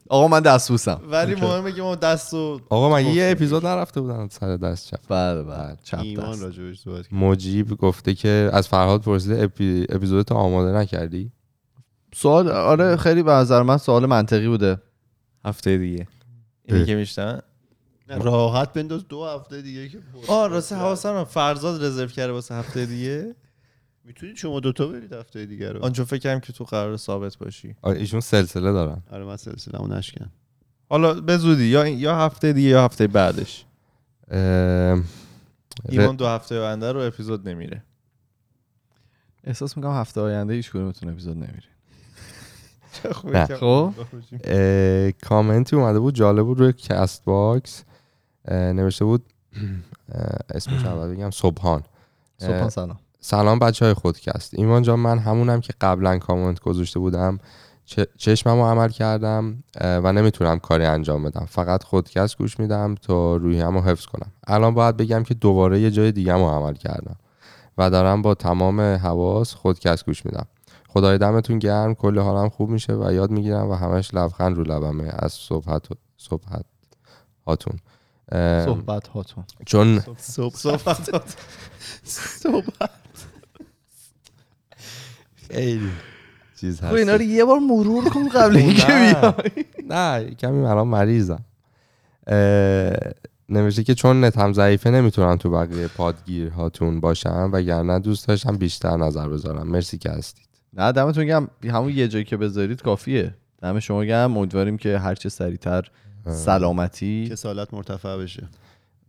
آقا 0.09 0.29
من 0.29 0.41
دستبوسم 0.41 1.01
ولی 1.11 1.35
مهمه 1.35 1.73
که 1.73 1.83
ما 1.83 1.95
دست 1.95 2.35
و 2.35 2.61
آقا 2.71 2.91
من 2.91 3.07
یه 3.07 3.31
اپیزود 3.31 3.67
نرفته 3.67 4.01
بودم 4.01 4.29
سر 4.29 4.57
دست 4.57 4.87
چپ 4.89 5.01
بله 5.09 5.43
بله 5.43 5.77
چپ 5.83 5.99
ایمان 5.99 6.31
دست 6.31 6.43
راجبش 6.43 6.81
صحبت 6.81 7.09
کرد. 7.09 7.15
مجیب 7.15 7.77
گفته 7.77 8.15
که 8.15 8.51
از 8.53 8.69
فرهاد 8.69 9.03
پرسیده 9.03 9.43
اپی... 9.43 9.87
اپیزودت 9.89 10.33
آماده 10.33 10.79
نکردی 10.79 11.33
سوال 12.15 12.49
آره 12.49 12.97
خیلی 12.97 13.23
به 13.23 13.33
نظر 13.33 13.63
من 13.63 13.77
سوال 13.79 14.07
منطقی 14.07 14.49
بوده 14.49 14.81
هفته 15.45 15.79
دیگه 15.79 16.07
اینی. 16.65 16.85
که 16.85 16.95
میشتن 16.95 17.41
راحت 18.09 18.73
بنداز 18.73 19.09
دو 19.09 19.25
هفته 19.25 19.63
دیگه 19.63 19.89
که 19.89 19.99
پر- 19.99 20.33
آه 20.33 20.49
راستی 20.49 20.75
حواسم 20.75 21.25
فرزاد 21.25 21.85
رزرو 21.85 22.07
کرده 22.09 22.33
واسه 22.33 22.55
هفته 22.55 22.87
دیگه. 22.87 23.35
می‌تونید 24.05 24.37
شما 24.37 24.61
دوتا 24.61 24.87
برید 24.87 25.13
هفته 25.13 25.47
دیگه 25.47 25.73
رو. 25.73 25.85
آنجا 25.85 26.05
فکر 26.05 26.19
کردم 26.19 26.41
که 26.41 26.53
تو 26.53 26.65
قرار 26.65 26.97
ثابت 26.97 27.37
باشی. 27.37 27.77
آره، 27.83 27.99
ایشون 27.99 28.21
سلسله 28.21 28.73
دارن. 28.73 29.03
آره 29.11 29.25
من 29.25 29.37
سلسله‌مو 29.37 29.87
نشکن. 29.87 30.31
حالا 30.91 31.15
به 31.15 31.37
زودی 31.37 31.65
یا 31.65 31.87
یا 31.87 32.17
هفته 32.17 32.53
دیگه 32.53 32.69
یا 32.69 32.85
هفته 32.85 33.07
بعدش. 33.07 33.65
اه، 34.31 34.39
ایمان 35.89 36.17
دو 36.17 36.27
هفته 36.27 36.61
آینده 36.61 36.93
رو 36.93 37.01
اپیزود 37.01 37.49
نمیره. 37.49 37.83
احساس 39.45 39.77
می‌کنم 39.77 39.93
هفته 39.93 40.21
آینده 40.21 40.55
هیچ 40.55 40.71
کدومتون 40.71 41.09
اپیزود 41.09 41.37
نمیره. 41.37 41.69
خب؟ 43.55 43.93
کامنتی 45.23 45.77
اومده 45.77 45.99
بود 45.99 46.15
جالب 46.15 46.45
بود 46.45 46.61
روی 46.61 46.73
CastBox 46.73 47.85
اه، 47.89 47.94
نوشته 48.51 49.05
بود 49.05 49.23
اسمش 50.55 50.85
اول 50.85 51.15
بگم؟ 51.15 51.31
سبحان. 51.31 51.83
صبح 52.39 52.69
سلام. 52.69 52.99
سلام 53.21 53.59
بچه 53.59 53.85
های 53.85 53.95
خودکست. 53.95 54.55
ایمان 54.55 54.83
جان 54.83 55.01
من 55.01 55.19
همونم 55.19 55.61
که 55.61 55.73
قبلا 55.81 56.19
کامنت 56.19 56.61
گذاشته 56.61 56.99
بودم 56.99 57.39
چشمم 58.19 58.57
رو 58.57 58.67
عمل 58.67 58.89
کردم 58.89 59.65
و 59.81 60.13
نمی‌تونم 60.13 60.59
کاری 60.59 60.85
انجام 60.85 61.23
بدم. 61.23 61.45
فقط 61.45 61.83
خودکست 61.83 62.39
گوش 62.39 62.61
میدم 62.61 62.95
تا 62.95 63.37
روحیم 63.37 63.75
رو 63.75 63.81
حفظ 63.81 64.07
کنم. 64.07 64.33
الان 64.47 64.75
باید 64.75 64.97
بگم 64.97 65.23
که 65.23 65.35
دوباره 65.35 65.81
یه 65.81 65.91
جای 65.91 66.13
دیگه 66.13 66.33
رو 66.33 66.49
عمل 66.49 66.75
کردم 66.75 67.17
و 67.79 67.91
دارم 67.91 68.23
با 68.23 68.35
تمام 68.35 68.81
حواس 68.81 69.55
خودکست 69.55 70.07
گوش 70.07 70.27
میدم. 70.27 70.47
خدای 70.89 71.19
دمتون 71.19 71.59
گرم 71.59 71.95
کل 71.95 72.19
حالم 72.19 72.49
خوب 72.49 72.71
میشه 72.71 72.93
و 72.93 73.13
یاد 73.13 73.31
می‌گیرم 73.31 73.71
و 73.71 73.75
همش 73.75 74.15
لبخند 74.15 74.57
رو 74.57 74.63
لبمه. 74.63 75.11
از 75.19 75.33
صحبت 75.33 75.87
صحبت 76.17 76.65
هاتون 77.47 77.79
صحبت 78.33 79.09
هاتون 79.09 79.45
چون 79.67 80.01
صحبت. 80.19 81.11
صبح 82.05 82.67
خیلی. 85.51 85.91
چیز 86.61 86.81
خب 86.81 86.95
اینا 86.95 87.15
رو 87.15 87.23
یه 87.23 87.45
بار 87.45 87.59
مرور 87.59 88.09
کن 88.09 88.29
قبل 88.29 88.57
نه. 88.57 88.59
اینکه 88.59 88.87
بیای. 88.87 89.65
نه 89.89 90.35
کمی 90.35 90.67
الان 90.67 90.89
مریضم. 90.89 91.45
نوشته 93.49 93.85
که 93.85 93.95
چون 93.95 94.25
نتم 94.25 94.53
ضعیفه 94.53 94.91
نمی‌تونم 94.91 95.37
تو 95.37 95.51
بقیه 95.51 95.89
پادگیرهاتون 95.89 97.01
باشم 97.01 97.51
وگرنه 97.53 97.99
دوست 97.99 98.29
داشتم 98.29 98.57
بیشتر 98.57 98.97
نظر 98.97 99.29
بذارم. 99.29 99.69
مرسی 99.69 99.99
که 99.99 100.11
هستید. 100.11 100.49
نه 100.73 100.93
دمتون 100.93 101.27
گرم. 101.27 101.49
همون 101.65 101.93
یه 101.93 102.09
جایی 102.09 102.25
که 102.25 102.37
بذارید 102.37 102.83
کافیه. 102.83 103.35
دم 103.63 103.81
شما 103.81 104.05
گرم. 104.05 104.37
امیدواریم 104.37 104.77
که 104.77 104.99
هرچه 104.99 105.29
سریعتر 105.29 105.91
سلامتی. 106.27 107.29
کسالت 107.31 107.75
مرتفع 107.75 108.17
بشه. 108.17 108.49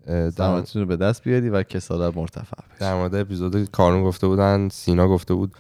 سلامتیتون 0.07 0.81
رو 0.81 0.87
به 0.87 0.97
دست 0.97 1.23
بیاری 1.23 1.49
و 1.49 1.63
کسالت 1.63 2.17
مرتفع 2.17 2.57
بشه. 2.69 2.79
در 2.79 2.95
مورد 2.95 3.15
اپیزود 3.15 3.71
کارون 3.71 4.03
گفته 4.03 4.27
بودن 4.27 4.69
سینا 4.69 5.07
گفته 5.07 5.33
بود 5.33 5.53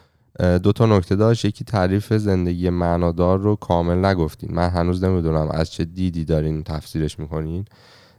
دو 0.63 0.71
تا 0.71 0.85
نکته 0.85 1.15
داشت. 1.15 1.45
یکی 1.45 1.63
تعریف 1.63 2.13
زندگی 2.13 2.69
معنادار 2.69 3.39
رو 3.39 3.55
کامل 3.55 4.05
نگفتین. 4.05 4.53
من 4.53 4.69
هنوز 4.69 5.03
نمی‌دونم 5.03 5.49
از 5.51 5.71
چه 5.71 5.85
دیدی 5.85 6.25
دارین 6.25 6.63
تفسیرش 6.63 7.19
می‌کنین. 7.19 7.65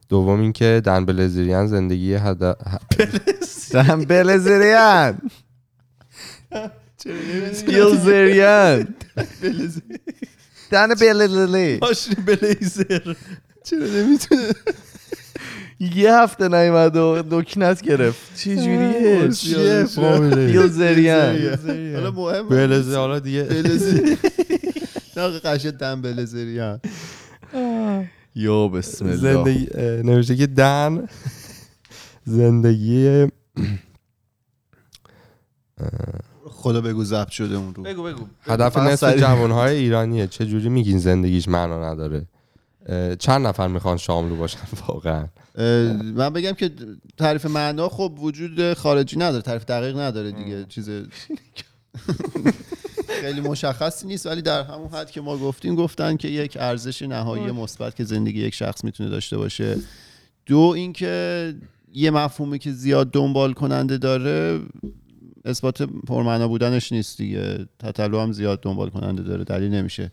دوم 0.09 0.41
اینکه 0.41 0.83
دن 0.85 1.05
بلزریان 1.05 1.67
زندگی 1.67 2.15
هد... 2.15 2.57
دم 3.73 4.05
بلزریان 4.05 5.21
بیلزریان 7.67 8.95
دن 10.71 10.95
بلزری 10.95 11.79
ماشین 11.83 12.15
بلیزر 12.27 13.15
چرا 13.65 13.87
نمی‌تونه 13.87 14.51
یه 15.81 16.15
هفته 16.15 16.49
نیومد 16.49 16.97
و 16.97 17.23
دکنت 17.31 17.83
گرفت 17.83 18.37
چه 18.37 18.57
جوریه 18.57 19.29
چیه 19.33 19.87
بیلزریان 20.31 21.37
حالا 21.95 22.11
مهم 22.11 22.49
بلزه 22.49 22.97
حالا 22.97 23.19
دیگه 23.19 23.43
بلزری 23.43 24.17
نه 25.17 25.39
قشه 25.39 25.71
دم 25.71 26.03
بلزریان 26.03 26.81
یا 28.35 28.69
بسم 28.69 29.07
الله 29.07 29.17
زندگی 29.17 29.69
نوشته 30.05 30.37
که 30.37 30.47
دن 30.47 31.09
زندگی 32.25 33.27
خدا 36.57 36.81
بگو 36.81 37.05
ضبط 37.05 37.31
شده 37.31 37.57
اون 37.57 37.75
رو. 37.75 37.83
بگو 37.83 38.03
بگو. 38.03 38.25
هدف 38.43 38.77
نصف. 38.77 39.17
جوانهای 39.17 39.77
ایرانیه. 39.77 40.27
چه 40.27 40.47
جوری 40.47 40.69
میگین 40.69 40.99
زندگیش 40.99 41.49
معنا 41.49 41.93
نداره؟ 41.93 42.27
چند 43.19 43.47
نفر 43.47 43.69
می‌خوان 43.69 43.97
شاملو 43.97 44.37
باشن؟ 44.37 44.59
واقعا. 44.89 45.27
من 46.15 46.31
بگم 46.31 46.53
که 46.53 46.71
تعریف 47.17 47.47
معنا 47.47 47.89
خب 47.89 48.13
وجود 48.19 48.75
خارجی 48.75 49.19
نداره 49.19 49.43
تعریف 49.43 49.65
دقیق 49.65 49.99
نداره 49.99 50.33
دیگه. 50.33 50.65
چیز 50.69 50.91
خیلی 53.21 53.41
مشخصی 53.41 54.07
نیست 54.07 54.27
ولی 54.27 54.43
در 54.43 54.63
همون 54.63 54.89
حد 54.89 55.11
که 55.11 55.21
ما 55.21 55.39
گفتیم 55.39 55.75
گفتن 55.75 56.17
که 56.17 56.29
یک 56.29 56.57
ارزش 56.61 57.03
نهایی 57.03 57.51
مثبت 57.51 57.97
که 57.97 58.05
زندگی 58.05 58.41
یک 58.41 58.55
شخص 58.55 58.85
می‌تونه 58.85 59.09
داشته 59.11 59.37
باشه. 59.37 59.77
دو 60.47 60.59
اینکه 60.59 61.55
یه 61.95 62.11
مفهومی 62.11 62.59
که 62.59 62.73
زیاد 62.73 63.11
دنبال 63.11 63.53
کننده 63.53 63.99
داره 63.99 64.61
اثبات 65.47 65.83
پرمعنا 65.83 66.49
بودنش 66.49 66.93
نیست 66.93 67.19
دیگه. 67.19 67.67
تطلو 67.79 68.21
هم 68.21 68.33
زیاد 68.33 68.61
دنبال 68.61 68.91
کننده 68.91 69.23
داره 69.23 69.45
دلیل 69.45 69.75
نمیشه. 69.75 70.13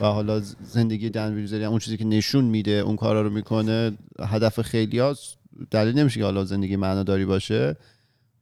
و 0.00 0.04
حالا 0.04 0.40
زندگی 0.62 1.10
دن 1.10 1.34
ویلزری 1.34 1.64
اون 1.64 1.78
چیزی 1.78 1.96
که 1.96 2.04
نشون 2.04 2.44
میده 2.44 2.70
اون 2.70 2.96
کارا 2.96 3.22
رو 3.22 3.30
می‌کنه 3.30 3.92
هدف 4.20 4.60
خیلی 4.60 4.98
هاست. 4.98 5.38
دلیل 5.70 5.98
نمیشه 5.98 6.20
که 6.20 6.24
حالا 6.24 6.44
زندگی 6.44 6.76
معناداری 6.76 7.24
باشه. 7.24 7.76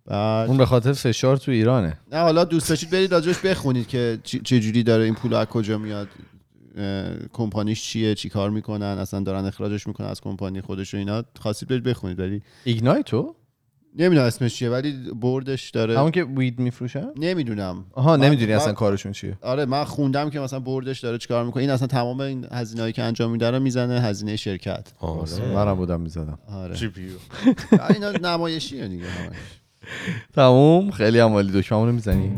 بعد 0.07 0.49
اون 0.49 0.57
به 0.57 0.67
خاطر 0.67 0.93
فشار 0.93 1.37
تو 1.37 1.51
ایرانه. 1.51 1.99
نه 2.13 2.19
حالا 2.19 2.45
دوست 2.45 2.69
داشتید 2.69 2.91
برید 2.91 3.13
راجعش 3.13 3.39
بخونید 3.39 3.89
که 3.89 4.19
چه 4.23 4.61
جوری 4.61 4.83
داره 4.83 5.05
این 5.05 5.15
پول 5.15 5.35
از 5.35 5.47
کجا 5.47 5.79
میاد 5.79 6.09
کمپانیش 7.33 7.83
چیه 7.83 8.15
چی 8.15 8.29
کار 8.29 8.51
می‌کنن 8.51 8.83
اصلا 8.87 9.21
دارن 9.21 9.45
اخراجش 9.45 9.87
می‌کنن 9.87 10.07
از 10.07 10.21
کمپانی 10.21 10.61
خودش 10.61 10.95
و 10.95 10.97
اینا. 10.97 11.25
خواستید 11.41 11.69
برید 11.69 11.83
بخونید 11.83 12.21
ولی 12.21 12.43
ایگنایتو 12.65 13.35
نمی‌دونم 13.99 14.27
اسمش 14.27 14.55
چیه 14.55 14.71
ولی 14.71 14.95
board 15.21 15.57
ش 15.57 15.71
داره. 15.71 15.99
همون 15.99 16.11
که 16.11 16.25
weed 16.25 16.59
میفروشن 16.59 17.07
نمی‌دونم. 17.17 17.85
آها 17.93 18.17
نمی‌دونی 18.17 18.53
اصلا 18.53 18.73
کارشون 18.73 19.13
چیه. 19.13 19.39
آره 19.43 19.65
من 19.65 19.85
خوندم 19.85 20.31
که 20.31 20.41
مثلا 20.41 20.61
board 20.61 20.89
ش 20.89 21.01
داره 21.01 21.19
چیکار 21.19 21.45
می‌کنه. 21.45 21.61
این 21.61 21.71
اصلا 21.71 21.87
تمام 21.87 22.21
این 22.21 22.47
هزینه‌ای 22.53 22.93
که 22.93 23.03
انجام 23.03 23.31
میده 23.31 23.51
رو 23.51 23.61
می‌زنه 23.61 24.01
هزینه 24.01 24.37
شرکت. 24.37 24.93
آره. 25.01 25.55
منم 25.55 25.75
بودم 25.75 26.01
می‌زدم. 26.01 26.39
آره. 26.53 26.75
جی 26.75 26.89
پی 26.89 27.03
اینا 27.95 28.11
نمایشیه 28.11 28.89
دیگه 28.89 29.05
همش. 29.05 29.37
تموم. 30.35 30.91
خیلی 30.91 31.19
هم 31.19 31.33
عالی. 31.33 31.61
دکمه‌مون 31.61 31.89
رو 31.89 31.95
می‌زنی؟ 31.95 32.33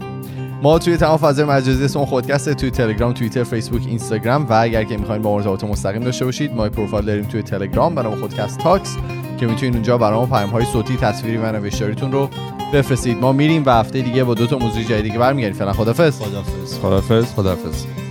ما 0.62 0.78
توی 0.78 0.96
تمام 0.96 1.16
فضای 1.16 1.44
مجازی 1.44 1.84
اسم 1.84 2.04
خودکست 2.04 2.52
توی 2.52 2.70
تلگرام 2.70 3.12
توییتر 3.12 3.44
فیسبوک 3.44 3.82
اینستاگرام. 3.86 4.46
و 4.46 4.52
اگر 4.52 4.84
که 4.84 4.96
می‌خواین 4.96 5.22
با 5.22 5.30
ما 5.30 5.36
ارتباط 5.36 5.64
مستقیم 5.64 6.02
داشته 6.02 6.24
باشید 6.24 6.52
ما 6.52 6.68
پروفایل 6.68 7.04
داریم 7.04 7.24
توی 7.24 7.42
تلگرام. 7.42 7.94
به 7.94 8.02
نام 8.02 8.14
خودکست 8.14 8.58
تاکس. 8.58 8.96
که 9.40 9.46
می‌تونید 9.46 9.74
اونجا 9.74 9.98
برای 9.98 10.18
ما 10.18 10.26
پیام 10.26 10.50
های 10.50 10.64
صوتی 10.64 10.96
تصویری 10.96 11.36
و 11.36 11.52
نوشتاریتون 11.52 12.12
رو 12.12 12.28
بفرستید. 12.72 13.18
ما 13.20 13.32
میریم 13.32 13.62
و 13.66 13.70
هفته 13.70 14.02
دیگه 14.02 14.24
با 14.24 14.34
دو 14.34 14.46
تا 14.46 14.58
موضوع 14.58 14.82
جدید 14.82 15.02
دیگه 15.02 15.18
برمیگردیم. 15.18 15.58
فعلا 15.58 15.72
خدافظ. 15.72 16.22
خدافظ. 16.22 16.78
خدافظ. 16.78 17.34
خداحافظ 17.34 18.09